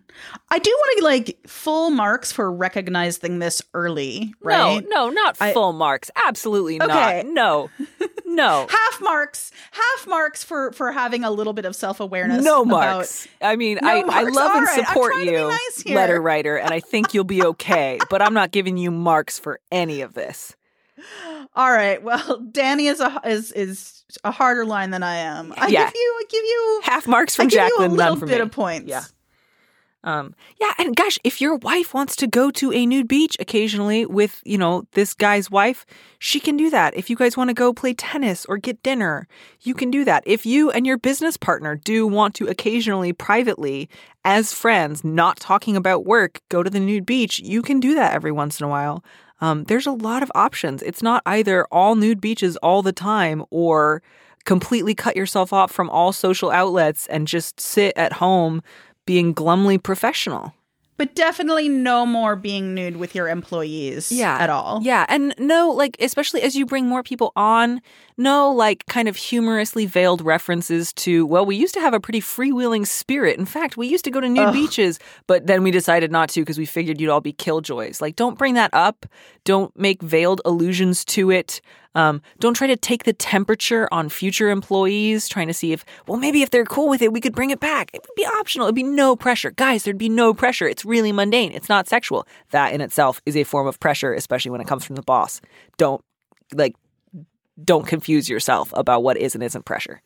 I 0.49 0.58
do 0.60 0.72
want 0.72 0.97
to 0.99 1.04
like 1.04 1.38
full 1.47 1.89
marks 1.89 2.32
for 2.32 2.51
recognizing 2.51 3.39
this 3.39 3.62
early, 3.74 4.34
right? 4.41 4.84
No, 4.89 5.08
no, 5.08 5.10
not 5.10 5.38
I- 5.39 5.54
full 5.54 5.74
marks. 5.74 6.10
Absolutely 6.16 6.82
Okay. 6.82 7.24
not. 7.24 7.26
No, 7.28 7.70
no. 8.26 8.68
Half 8.70 9.01
marks, 9.01 9.51
half 9.72 10.08
marks 10.08 10.43
for 10.43 10.72
for 10.72 10.91
having 10.91 11.24
a 11.24 11.32
little 11.32 11.54
bit 11.54 11.66
of 11.66 11.76
self 11.76 11.99
awareness. 11.99 12.43
No 12.43 12.64
marks. 12.64 13.28
I 13.41 13.56
mean, 13.56 13.80
No 13.82 13.88
I, 13.89 13.99
I 13.99 14.24
love 14.24 14.51
All 14.51 14.58
and 14.58 14.66
right, 14.68 14.88
support 14.88 15.16
you, 15.18 15.47
nice 15.49 15.86
letter 15.86 16.22
writer, 16.22 16.58
and 16.58 16.74
I 16.74 16.80
think 16.80 17.14
you'll 17.14 17.24
be 17.26 17.43
okay. 17.43 17.99
but 18.10 18.22
I'm 18.22 18.34
not 18.34 18.51
giving 18.51 18.78
you 18.78 18.89
marks 18.91 19.38
for 19.38 19.60
any 19.72 20.01
of 20.01 20.14
this. 20.14 20.56
All 21.56 21.72
right. 21.72 22.02
Well, 22.02 22.39
Danny 22.52 22.88
is 22.88 23.00
a 23.00 23.20
is 23.26 23.52
is 23.52 24.04
a 24.24 24.32
harder 24.32 24.66
line 24.66 24.91
than 24.91 25.04
I 25.04 25.16
am. 25.16 25.54
I 25.58 25.68
Yeah. 25.68 25.86
give 25.86 25.96
you 25.96 26.16
I 26.20 26.24
give 26.30 26.44
you 26.44 26.82
Half 26.84 27.08
marks 27.08 27.39
I 27.39 27.44
from 27.44 27.48
give 27.50 27.68
you 27.68 27.86
a 27.86 27.88
little 27.88 28.16
bit 28.16 28.30
me. 28.30 28.39
of 28.39 28.52
points. 28.52 28.88
Yeah. 28.88 29.04
Um, 30.06 30.36
yeah, 30.60 30.74
and 30.78 30.94
gosh, 30.98 31.18
if 31.24 31.39
your 31.39 31.56
wife 31.56 31.94
wants 31.94 32.18
to 32.18 32.28
go 32.28 32.52
to 32.52 32.74
a 32.74 32.86
nude 32.86 33.08
beach 33.08 33.38
occasionally 33.39 34.06
with, 34.06 34.41
you 34.44 34.58
know, 34.58 34.84
this 34.91 35.14
guy's 35.14 35.50
wife, 35.50 35.86
she 36.20 36.41
can 36.41 36.58
do 36.58 36.70
that. 36.72 36.94
If 36.98 37.10
you 37.10 37.16
guys 37.16 37.38
want 37.38 37.52
to 37.52 37.54
go 37.54 37.72
play 37.72 37.94
tennis 37.94 38.44
or 38.48 38.58
get 38.58 38.84
dinner, 38.84 39.30
you 39.62 39.74
can 39.74 39.89
do 39.91 40.04
that. 40.04 40.22
If 40.26 40.46
you 40.46 40.70
and 40.72 40.86
your 40.86 40.98
business 40.98 41.38
partner 41.38 41.78
do 41.78 42.06
want 42.06 42.36
to 42.36 42.48
occasionally 42.48 43.14
privately, 43.14 43.88
as 44.26 44.52
friends, 44.52 45.06
not 45.06 45.38
talking 45.39 45.78
about 45.78 46.06
work, 46.06 46.41
go 46.50 46.64
to 46.64 46.70
the 46.70 46.82
nude 46.82 47.06
beach, 47.06 47.39
you 47.39 47.62
can 47.62 47.80
do 47.80 47.96
that 47.96 48.12
every 48.14 48.34
once 48.34 48.60
in 48.60 48.66
a 48.66 48.70
while. 48.70 49.06
Um, 49.44 49.66
there's 49.66 49.86
a 49.86 49.91
lot 49.91 50.24
of 50.24 50.32
options. 50.36 50.82
It's 50.84 51.04
not 51.04 51.22
either 51.26 51.66
all 51.70 51.96
nude 51.96 52.22
beaches 52.22 52.56
all 52.58 52.82
the 52.82 52.94
time 52.94 53.44
or 53.50 54.02
completely 54.46 54.96
cut 54.96 55.18
yourself 55.18 55.52
off 55.52 55.70
from 55.72 55.89
all 55.89 56.14
social 56.14 56.50
outlets 56.50 57.08
and 57.08 57.28
just 57.28 57.60
sit 57.60 57.94
at 57.98 58.14
home 58.14 58.62
being 59.06 59.34
glumly 59.34 59.78
professional. 59.78 60.54
But 60.96 61.16
definitely 61.16 61.68
no 61.70 62.06
more 62.06 62.36
being 62.38 62.74
nude 62.74 62.96
with 62.98 63.16
your 63.16 63.28
employees 63.28 64.12
Yeah. 64.12 64.38
at 64.39 64.50
all. 64.50 64.80
Yeah. 64.84 65.06
And 65.10 65.34
no, 65.38 65.72
like, 65.72 65.98
especially 66.00 66.41
as 66.44 66.56
you 66.56 66.66
bring 66.66 66.88
more 66.88 67.04
people 67.04 67.34
on, 67.36 67.82
no, 68.18 68.51
like, 68.51 68.86
kind 68.88 69.07
of 69.07 69.16
humorously 69.16 69.86
veiled 69.86 70.22
references 70.22 70.93
to, 70.93 71.26
well, 71.26 71.45
we 71.45 71.55
used 71.55 71.74
to 71.74 71.82
have 71.82 71.93
a 71.93 71.99
pretty 71.99 72.22
freewheeling 72.22 72.86
spirit. 72.86 73.38
In 73.39 73.45
fact, 73.45 73.78
we 73.78 73.88
used 73.88 74.05
to 74.05 74.11
go 74.11 74.20
to 74.20 74.30
nude 74.30 74.47
Ugh. 74.47 74.53
beaches, 74.53 74.99
but 75.28 75.47
then 75.47 75.64
we 75.64 75.72
decided 75.72 76.11
not 76.11 76.30
to 76.30 76.41
because 76.41 76.57
we 76.57 76.66
figured 76.66 76.99
you'd 76.99 77.09
all 77.09 77.22
be 77.22 77.34
killjoys. 77.34 78.01
Like, 78.01 78.16
don't 78.16 78.38
bring 78.38 78.53
that 78.55 78.70
up. 78.74 79.05
Don't 79.43 79.78
make 79.78 80.01
veiled 80.01 80.41
allusions 80.45 81.03
to 81.05 81.32
it. 81.32 81.61
Um, 81.95 82.22
don't 82.39 82.55
try 82.55 82.66
to 82.68 82.76
take 82.76 83.03
the 83.03 83.14
temperature 83.14 83.88
on 83.91 84.09
future 84.09 84.49
employees, 84.49 85.28
trying 85.30 85.47
to 85.47 85.53
see 85.53 85.74
if, 85.74 85.86
well, 86.07 86.18
maybe 86.18 86.41
if 86.41 86.49
they're 86.49 86.66
cool 86.66 86.89
with 86.89 87.03
it, 87.03 87.14
we 87.14 87.22
could 87.22 87.36
bring 87.36 87.51
it 87.51 87.59
back. 87.59 87.91
It 87.93 88.01
would 88.01 88.16
be 88.16 88.26
optional. 88.26 88.66
It'd 88.66 88.76
be 88.76 88.84
no 88.84 89.16
pressure. 89.16 89.51
Guys, 89.51 89.84
there'd 89.84 89.97
be 89.97 90.09
no 90.09 90.34
pressure. 90.34 90.68
It's 90.68 90.86
really 90.86 91.11
mundane. 91.11 91.51
It's 91.51 91.70
not 91.70 91.88
sexual. 91.88 92.28
That 92.49 92.74
in 92.74 92.82
itself 92.82 93.22
is 93.28 93.38
a 93.38 93.43
form 93.43 93.68
of 93.68 93.80
pressure, 93.80 94.14
especially 94.14 94.49
when 94.49 94.61
it 94.61 94.68
comes 94.68 94.84
from 94.84 94.95
the 94.95 95.03
boss. 95.03 95.39
Don't, 95.78 96.03
like, 96.55 96.76
don't 97.62 97.86
confuse 97.88 98.30
yourself 98.30 98.72
about 98.76 99.04
what 99.04 99.18
is 99.18 99.36
and 99.36 99.43
isn't 99.43 99.66
pressure. 99.66 100.01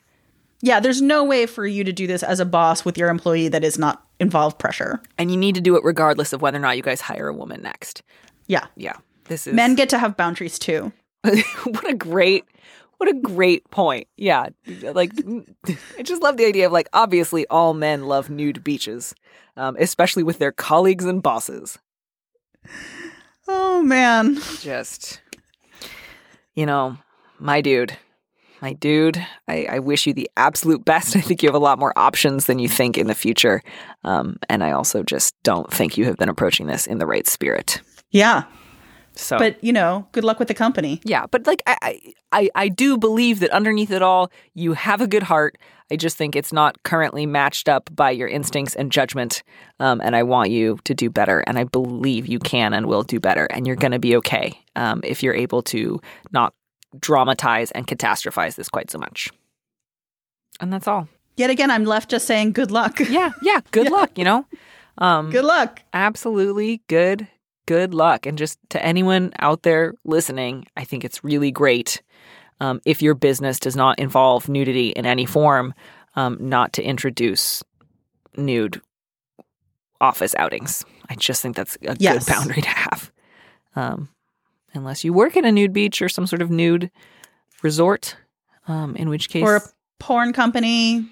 Yeah, 0.62 0.80
there's 0.80 1.02
no 1.02 1.24
way 1.24 1.46
for 1.46 1.68
you 1.68 1.84
to 1.84 1.94
do 1.94 2.08
this 2.08 2.24
as 2.24 2.40
a 2.40 2.46
boss 2.46 2.84
with 2.84 2.98
your 2.98 3.10
employee 3.10 3.48
that 3.50 3.64
is 3.64 3.78
not 3.78 4.04
involve 4.20 4.58
pressure. 4.58 5.02
And 5.18 5.30
you 5.30 5.38
need 5.38 5.54
to 5.56 5.62
do 5.62 5.76
it 5.76 5.84
regardless 5.84 6.34
of 6.34 6.42
whether 6.42 6.58
or 6.58 6.62
not 6.62 6.78
you 6.78 6.84
guys 6.84 7.00
hire 7.02 7.28
a 7.28 7.34
woman 7.34 7.62
next. 7.62 8.02
Yeah. 8.48 8.66
Yeah. 8.76 8.94
This 9.26 9.46
is 9.46 9.54
Men 9.54 9.76
get 9.76 9.90
to 9.90 10.00
have 10.00 10.18
boundaries 10.18 10.58
too. 10.58 10.92
what 11.24 11.88
a 11.88 11.94
great 11.94 12.46
what 12.98 13.10
a 13.10 13.14
great 13.14 13.70
point 13.70 14.08
yeah 14.18 14.48
like 14.94 15.12
i 16.00 16.02
just 16.04 16.22
love 16.22 16.38
the 16.38 16.46
idea 16.46 16.66
of 16.66 16.72
like 16.72 16.88
obviously 16.94 17.46
all 17.48 17.74
men 17.74 18.06
love 18.08 18.30
nude 18.30 18.64
beaches 18.64 19.14
um, 19.56 19.76
especially 19.80 20.24
with 20.24 20.40
their 20.40 20.52
colleagues 20.52 21.06
and 21.06 21.22
bosses 21.22 21.78
Oh 23.48 23.82
man. 23.84 24.38
just 24.62 25.22
you 26.56 26.66
know 26.66 26.98
my 27.40 27.62
dude 27.62 27.98
my 28.62 28.74
dude 28.74 29.24
I, 29.48 29.68
I 29.70 29.80
wish 29.80 30.08
you 30.08 30.14
the 30.14 30.30
absolute 30.38 30.84
best 30.84 31.16
i 31.16 31.22
think 31.22 31.44
you 31.44 31.48
have 31.48 31.56
a 31.56 31.60
lot 31.60 31.80
more 31.80 31.94
options 31.98 32.46
than 32.46 32.60
you 32.60 32.70
think 32.70 32.98
in 32.98 33.08
the 33.08 33.16
future 33.16 33.62
um, 34.04 34.38
and 34.50 34.64
i 34.64 34.72
also 34.72 35.04
just 35.04 35.36
don't 35.44 35.72
think 35.72 35.98
you 35.98 36.06
have 36.06 36.18
been 36.18 36.30
approaching 36.30 36.68
this 36.68 36.88
in 36.88 36.98
the 36.98 37.08
right 37.08 37.28
spirit 37.28 37.82
Yeah. 38.12 38.44
so 39.16 39.38
But 39.38 39.64
you 39.64 39.74
know, 39.74 40.08
good 40.12 40.24
luck 40.24 40.40
with 40.40 40.48
the 40.48 40.54
company. 40.54 41.02
Yeah, 41.04 41.26
but 41.30 41.48
like 41.48 41.62
I, 41.66 42.00
I, 42.32 42.50
I, 42.54 42.70
do 42.70 42.98
believe 42.98 43.40
that 43.40 43.50
underneath 43.50 43.92
it 43.92 44.02
all, 44.02 44.32
you 44.54 44.74
have 44.74 45.02
a 45.02 45.08
good 45.08 45.24
heart. 45.24 45.58
I 45.92 45.96
just 45.96 46.18
think 46.18 46.36
it's 46.36 46.54
not 46.54 46.84
currently 46.84 47.26
matched 47.26 47.68
up 47.70 47.90
by 47.96 48.12
your 48.12 48.28
instincts 48.28 48.76
and 48.76 48.92
judgment. 48.92 49.44
Um, 49.80 50.02
and 50.04 50.16
I 50.16 50.24
want 50.24 50.52
you 50.52 50.78
to 50.84 50.94
do 50.94 51.10
better. 51.10 51.44
And 51.48 51.58
I 51.58 51.64
believe 51.64 52.28
you 52.28 52.40
can 52.40 52.74
and 52.74 52.86
will 52.86 53.04
do 53.04 53.20
better. 53.20 53.46
And 53.46 53.66
you're 53.66 53.76
going 53.78 53.94
to 53.94 54.00
be 54.00 54.16
okay 54.18 54.60
um, 54.76 55.02
if 55.04 55.24
you're 55.24 55.34
able 55.34 55.64
to 55.64 56.00
not 56.32 56.54
dramatize 57.00 57.72
and 57.72 57.88
catastrophize 57.88 58.56
this 58.56 58.70
quite 58.70 58.90
so 58.92 58.98
much. 59.00 59.30
And 60.60 60.72
that's 60.72 60.88
all. 60.88 61.08
Yet 61.36 61.50
again, 61.50 61.70
I'm 61.70 61.86
left 61.86 62.10
just 62.10 62.26
saying 62.28 62.54
good 62.54 62.72
luck. 62.72 63.00
Yeah, 63.10 63.32
yeah. 63.42 63.62
Good 63.72 63.92
luck. 63.92 64.18
You 64.18 64.24
know. 64.24 64.46
Um, 65.00 65.30
Good 65.30 65.46
luck. 65.46 65.82
absolutely 65.94 66.82
good 66.88 67.28
good 67.68 67.94
luck 67.94 68.26
and 68.26 68.36
just 68.38 68.58
to 68.70 68.84
anyone 68.84 69.32
out 69.40 69.62
there 69.62 69.94
listening 70.06 70.66
i 70.76 70.84
think 70.84 71.04
it's 71.06 71.24
really 71.24 71.52
great 71.52 72.02
um, 72.62 72.82
if 72.86 73.02
your 73.02 73.14
business 73.14 73.60
does 73.60 73.76
not 73.76 74.00
involve 74.00 74.50
nudity 74.50 74.90
in 74.90 75.06
any 75.06 75.26
form 75.26 75.74
um, 76.16 76.38
not 76.40 76.74
to 76.74 76.82
introduce 76.82 77.62
nude 78.38 78.82
office 80.02 80.34
outings 80.40 80.84
i 81.10 81.16
just 81.16 81.44
think 81.44 81.56
that's 81.56 81.78
a 81.86 81.96
Yes. 82.00 82.26
good 82.26 82.34
boundary 82.34 82.62
to 82.64 82.70
have 82.70 83.12
um, 83.76 84.10
unless 84.74 85.04
you 85.04 85.14
work 85.14 85.36
at 85.38 85.46
a 85.46 85.52
nude 85.52 85.74
beach 85.74 86.02
or 86.02 86.10
some 86.10 86.28
sort 86.28 86.42
of 86.42 86.50
nude 86.52 86.92
resort 87.64 88.16
um, 88.68 88.96
in 88.96 89.10
which 89.10 89.30
case 89.30 89.44
Or 89.44 89.56
a 89.58 89.62
porn 90.00 90.34
company. 90.34 91.06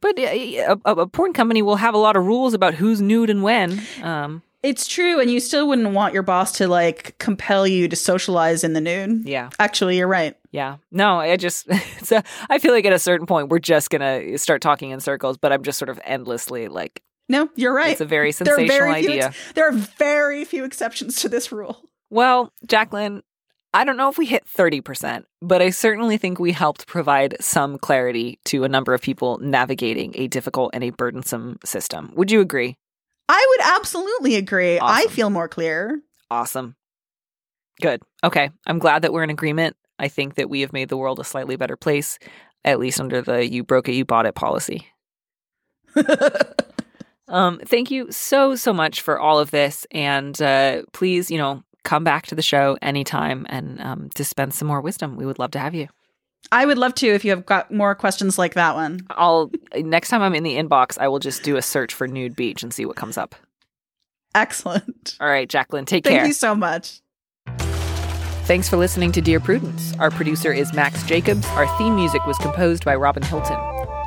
but 0.00 0.18
a, 0.18 0.56
a, 0.58 0.72
a 0.84 1.06
porn 1.06 1.32
company 1.32 1.62
will 1.62 1.76
have 1.76 1.94
a 1.94 1.98
lot 1.98 2.16
of 2.16 2.24
rules 2.26 2.54
about 2.54 2.74
who's 2.74 3.00
nude 3.00 3.30
and 3.30 3.42
when 3.42 3.80
um, 4.02 4.42
It's 4.62 4.86
true, 4.86 5.20
and 5.20 5.30
you 5.30 5.40
still 5.40 5.66
wouldn't 5.68 5.90
want 5.94 6.12
your 6.14 6.22
boss 6.22 6.52
to 6.58 6.68
like 6.68 7.16
compel 7.18 7.66
you 7.66 7.88
to 7.88 7.96
socialize 7.96 8.64
in 8.64 8.72
the 8.74 8.80
nude. 8.80 9.26
yeah 9.26 9.50
Actually, 9.58 9.96
you're 9.98 10.08
right. 10.08 10.36
Yeah. 10.50 10.76
No, 10.90 11.18
I 11.20 11.36
just 11.36 11.66
so 12.04 12.20
I 12.50 12.58
feel 12.58 12.72
like 12.72 12.84
at 12.84 12.92
a 12.92 12.98
certain 12.98 13.26
point 13.26 13.48
we're 13.48 13.58
just 13.58 13.88
gonna 13.90 14.36
start 14.38 14.60
talking 14.60 14.90
in 14.90 15.00
circles, 15.00 15.38
but 15.38 15.52
I'm 15.52 15.62
just 15.62 15.78
sort 15.78 15.88
of 15.88 15.98
endlessly 16.04 16.68
like 16.68 17.00
No, 17.28 17.48
you're 17.56 17.74
right. 17.74 17.92
it's 17.92 18.00
a 18.02 18.04
very 18.04 18.32
there 18.32 18.56
sensational 18.56 18.66
very 18.78 18.92
idea. 18.92 19.32
there 19.54 19.66
are 19.68 19.72
very 19.72 20.44
few 20.44 20.64
exceptions 20.64 21.16
to 21.22 21.28
this 21.30 21.50
rule. 21.50 21.82
Well, 22.12 22.52
Jaclyn, 22.66 23.22
I 23.72 23.84
don't 23.84 23.96
know 23.96 24.10
if 24.10 24.18
we 24.18 24.26
hit 24.26 24.44
30%, 24.44 25.24
but 25.40 25.62
I 25.62 25.70
certainly 25.70 26.18
think 26.18 26.38
we 26.38 26.52
helped 26.52 26.86
provide 26.86 27.38
some 27.40 27.78
clarity 27.78 28.38
to 28.44 28.64
a 28.64 28.68
number 28.68 28.92
of 28.92 29.00
people 29.00 29.38
navigating 29.38 30.12
a 30.14 30.28
difficult 30.28 30.72
and 30.74 30.84
a 30.84 30.90
burdensome 30.90 31.58
system. 31.64 32.12
Would 32.14 32.30
you 32.30 32.42
agree? 32.42 32.76
I 33.30 33.46
would 33.48 33.66
absolutely 33.78 34.34
agree. 34.34 34.78
I 34.78 35.06
feel 35.06 35.30
more 35.30 35.48
clear. 35.48 36.02
Awesome. 36.30 36.76
Good. 37.80 38.02
Okay. 38.22 38.50
I'm 38.66 38.78
glad 38.78 39.00
that 39.00 39.12
we're 39.14 39.24
in 39.24 39.30
agreement. 39.30 39.74
I 39.98 40.08
think 40.08 40.34
that 40.34 40.50
we 40.50 40.60
have 40.60 40.74
made 40.74 40.90
the 40.90 40.98
world 40.98 41.18
a 41.18 41.24
slightly 41.24 41.56
better 41.56 41.78
place, 41.78 42.18
at 42.62 42.78
least 42.78 43.00
under 43.00 43.22
the 43.22 43.48
you 43.50 43.64
broke 43.64 43.88
it, 43.88 43.94
you 43.94 44.04
bought 44.04 44.26
it 44.26 44.34
policy. 44.34 44.86
Um, 47.28 47.60
thank 47.64 47.90
you 47.90 48.12
so, 48.12 48.56
so 48.56 48.74
much 48.74 49.00
for 49.00 49.18
all 49.18 49.38
of 49.38 49.50
this. 49.50 49.86
And 49.90 50.40
uh, 50.42 50.82
please, 50.92 51.30
you 51.30 51.38
know, 51.38 51.62
come 51.84 52.04
back 52.04 52.26
to 52.26 52.34
the 52.34 52.42
show 52.42 52.78
anytime 52.82 53.46
and 53.48 53.80
um, 53.80 54.10
dispense 54.14 54.56
some 54.56 54.68
more 54.68 54.80
wisdom. 54.80 55.16
We 55.16 55.26
would 55.26 55.38
love 55.38 55.50
to 55.52 55.58
have 55.58 55.74
you. 55.74 55.88
I 56.50 56.66
would 56.66 56.78
love 56.78 56.94
to 56.96 57.06
if 57.06 57.24
you 57.24 57.30
have 57.30 57.46
got 57.46 57.70
more 57.70 57.94
questions 57.94 58.38
like 58.38 58.54
that 58.54 58.74
one. 58.74 59.06
I'll 59.10 59.50
next 59.76 60.08
time 60.08 60.22
I'm 60.22 60.34
in 60.34 60.42
the 60.42 60.56
inbox, 60.56 60.98
I 60.98 61.08
will 61.08 61.20
just 61.20 61.42
do 61.42 61.56
a 61.56 61.62
search 61.62 61.94
for 61.94 62.08
nude 62.08 62.34
beach 62.34 62.62
and 62.62 62.74
see 62.74 62.84
what 62.84 62.96
comes 62.96 63.16
up. 63.16 63.34
Excellent. 64.34 65.16
All 65.20 65.28
right, 65.28 65.48
Jaclyn, 65.48 65.86
take 65.86 66.04
Thank 66.04 66.14
care. 66.14 66.20
Thank 66.20 66.28
you 66.28 66.34
so 66.34 66.54
much. 66.54 67.00
Thanks 68.44 68.68
for 68.68 68.76
listening 68.76 69.12
to 69.12 69.20
Dear 69.20 69.38
Prudence. 69.38 69.94
Our 69.98 70.10
producer 70.10 70.52
is 70.52 70.72
Max 70.72 71.04
Jacobs. 71.04 71.46
Our 71.50 71.66
theme 71.78 71.94
music 71.94 72.26
was 72.26 72.36
composed 72.38 72.84
by 72.84 72.96
Robin 72.96 73.22
Hilton. 73.22 73.71